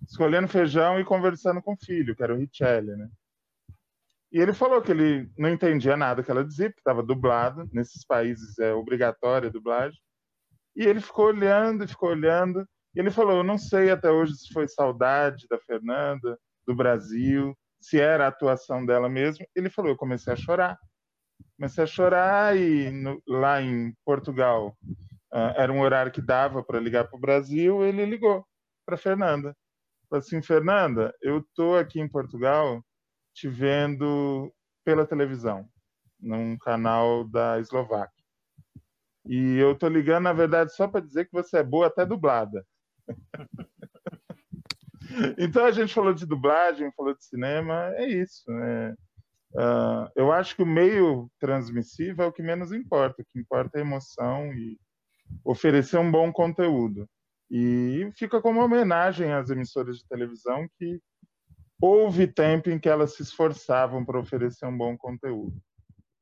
[0.07, 3.09] Escolhendo feijão e conversando com o filho, que era o Richelli, né?
[4.33, 8.03] E ele falou que ele não entendia nada que ela dizia, porque estava dublado, nesses
[8.03, 9.99] países é obrigatória a dublagem.
[10.75, 14.51] E ele ficou olhando, ficou olhando, e ele falou: Eu não sei até hoje se
[14.51, 16.35] foi saudade da Fernanda,
[16.65, 19.45] do Brasil, se era a atuação dela mesmo.
[19.55, 20.79] Ele falou: Eu comecei a chorar.
[21.55, 24.75] Comecei a chorar e no, lá em Portugal
[25.31, 27.83] uh, era um horário que dava para ligar para o Brasil.
[27.83, 28.43] Ele ligou
[28.83, 29.55] para Fernanda.
[30.09, 32.83] Falou assim: Fernanda, eu estou aqui em Portugal
[33.33, 34.53] te vendo
[34.83, 35.67] pela televisão,
[36.19, 38.23] num canal da Eslováquia.
[39.25, 42.65] E eu tô ligando, na verdade, só para dizer que você é boa até dublada.
[45.37, 48.49] Então a gente falou de dublagem, falou de cinema, é isso.
[48.51, 48.95] Né?
[49.53, 53.21] Uh, eu acho que o meio transmissivo é o que menos importa.
[53.21, 54.79] O que importa é a emoção e
[55.43, 57.07] oferecer um bom conteúdo.
[57.49, 60.99] E fica como homenagem às emissoras de televisão que
[61.81, 65.61] houve tempo em que elas se esforçavam para oferecer um bom conteúdo.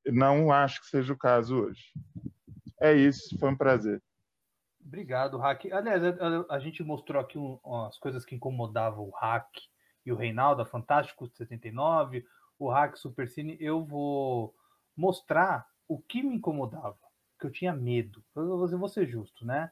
[0.06, 1.94] Não acho que seja o caso hoje.
[2.80, 4.02] É isso, foi um prazer.
[4.84, 5.66] Obrigado, Hack.
[5.72, 9.48] Aliás, a, a, gente mostrou aqui um, as coisas que incomodavam o Hack
[10.06, 12.26] e o Reinaldo, a Fantástico 79,
[12.58, 13.56] o Hack Supercine.
[13.60, 14.56] Eu vou
[14.98, 16.98] mostrar o que me incomodava,
[17.40, 18.24] que eu tinha medo.
[18.36, 19.72] Eu vou ser justo, né?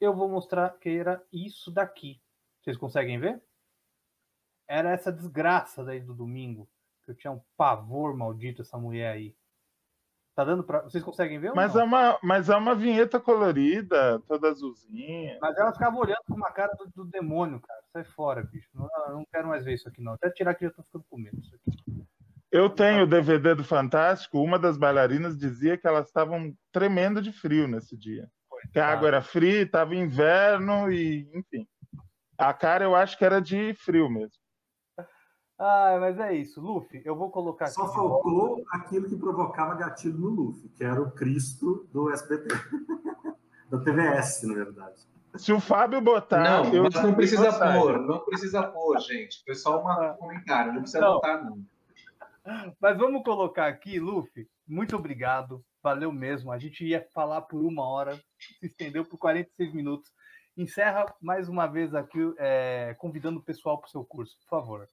[0.00, 2.20] Eu vou mostrar que era isso daqui.
[2.62, 3.42] Vocês conseguem ver?
[4.68, 6.68] Era essa desgraça daí do domingo,
[7.04, 9.34] que eu tinha um pavor maldito essa mulher aí.
[10.34, 11.52] Tá dando para Vocês conseguem ver?
[11.54, 15.38] Mas é, uma, mas é uma vinheta colorida, toda azulzinha.
[15.40, 17.80] Mas ela ficava olhando com uma cara do, do demônio, cara.
[17.92, 18.68] Sai fora, bicho.
[18.74, 20.14] Não, não quero mais ver isso aqui, não.
[20.14, 22.04] Até tirar que já tô ficando com medo disso aqui.
[22.50, 24.40] Eu tenho o DVD do Fantástico.
[24.40, 28.28] Uma das bailarinas dizia que elas estavam tremendo de frio nesse dia.
[28.72, 31.66] Que a água era fria, estava inverno e, enfim.
[32.36, 34.43] A cara eu acho que era de frio mesmo.
[35.58, 36.60] Ah, mas é isso.
[36.60, 41.10] Luffy, eu vou colocar Só faltou aquilo que provocava gatilho no Luffy, que era o
[41.12, 42.48] Cristo do SBT.
[43.70, 45.14] da TVS, na verdade.
[45.36, 46.42] Se o Fábio botar.
[46.42, 49.42] Não, eu mas não precisa pôr, não precisa pôr, gente.
[49.44, 51.14] Foi só um comentário, não precisa não.
[51.14, 51.64] botar, não.
[52.80, 54.48] Mas vamos colocar aqui, Luffy.
[54.66, 56.52] Muito obrigado, valeu mesmo.
[56.52, 58.16] A gente ia falar por uma hora,
[58.60, 60.12] se estendeu por 46 minutos.
[60.56, 64.88] Encerra mais uma vez aqui, é, convidando o pessoal para o seu curso, por favor.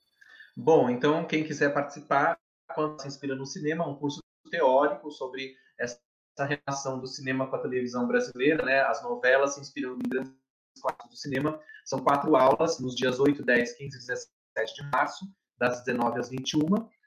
[0.55, 2.37] Bom, então quem quiser participar,
[2.73, 5.99] quando se inspira no cinema, um curso teórico sobre essa
[6.39, 8.81] relação do cinema com a televisão brasileira, né?
[8.81, 10.33] As novelas se inspiram em grandes
[10.81, 11.59] clássicos do cinema.
[11.85, 15.25] São quatro aulas nos dias 8, 10, 15 e 17 de março,
[15.57, 16.59] das 19 às 21,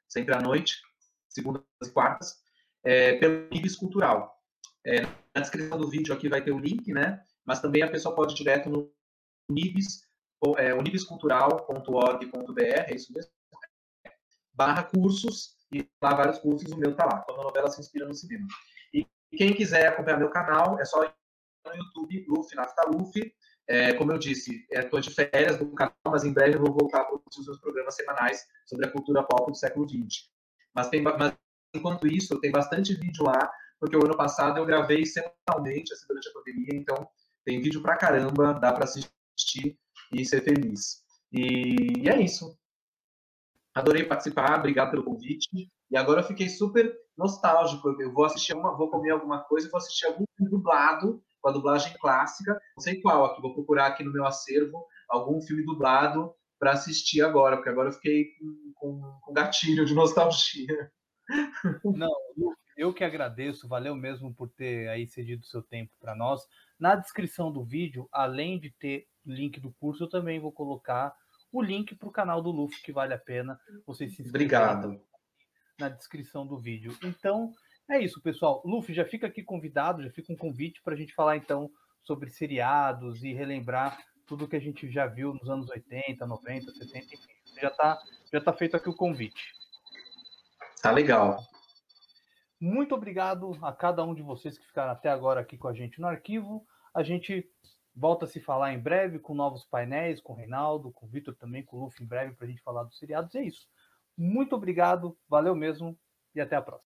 [0.09, 0.81] sempre à noite,
[1.29, 2.37] segundas e quartas,
[2.85, 4.35] é, pelo Ibis Cultural.
[4.87, 5.03] É,
[5.35, 7.23] na descrição do vídeo aqui vai ter o link, né?
[7.45, 8.91] Mas também a pessoa pode ir direto no
[9.51, 10.03] Nibis,
[10.59, 13.33] é, unibiscultural.org.br, é isso mesmo?
[14.55, 18.07] barra cursos, e lá vários cursos, o meu tá lá, quando a novela se inspira
[18.07, 18.47] no cinema.
[18.93, 19.07] E
[19.37, 21.13] quem quiser acompanhar meu canal, é só ir
[21.67, 23.35] no YouTube, Luffy, Nafta Luffy.
[23.67, 26.73] É, como eu disse, estou é, de férias do canal, mas em breve eu vou
[26.73, 30.29] voltar a produzir os meus programas semanais sobre a cultura pop do século XX.
[30.75, 31.35] Mas, tem, mas
[31.75, 33.51] enquanto isso, tem bastante vídeo lá,
[33.81, 37.09] porque o ano passado eu gravei semanalmente assim, durante a pandemia, então
[37.45, 39.79] tem vídeo pra caramba, dá para assistir
[40.13, 41.03] e ser feliz.
[41.33, 42.57] E, e é isso.
[43.75, 45.49] Adorei participar, obrigado pelo convite.
[45.91, 47.89] E agora eu fiquei super nostálgico.
[48.01, 51.53] Eu vou assistir uma, vou comer alguma coisa, vou assistir algum filme dublado, com a
[51.53, 52.53] dublagem clássica.
[52.77, 57.21] Não sei qual aqui, vou procurar aqui no meu acervo algum filme dublado para assistir
[57.21, 60.91] agora, porque agora eu fiquei com, com, com gatilho de nostalgia.
[61.85, 62.13] Não,
[62.77, 66.43] eu que agradeço, valeu mesmo por ter aí cedido seu tempo para nós.
[66.79, 71.15] Na descrição do vídeo, além de ter link do curso, eu também vou colocar
[71.53, 75.01] o link para o canal do Luffy, que vale a pena vocês se Obrigado.
[75.79, 76.97] na descrição do vídeo.
[77.03, 77.53] Então,
[77.89, 78.63] é isso, pessoal.
[78.65, 81.71] Luffy, já fica aqui convidado, já fica um convite para a gente falar então
[82.03, 87.15] sobre seriados e relembrar tudo que a gente já viu nos anos 80, 90, 70,
[87.15, 87.19] enfim.
[87.61, 87.99] Já está
[88.33, 89.53] já tá feito aqui o convite.
[90.83, 91.39] Tá legal.
[92.61, 96.01] Muito obrigado a cada um de vocês que ficaram até agora aqui com a gente
[96.01, 96.67] no arquivo.
[96.93, 97.49] A gente
[97.95, 101.35] Volta a se falar em breve com novos painéis, com o Reinaldo, com o Vitor
[101.35, 103.35] também, com o Luffy em breve para a gente falar dos seriados.
[103.35, 103.69] É isso.
[104.17, 105.99] Muito obrigado, valeu mesmo
[106.35, 106.94] e até a próxima.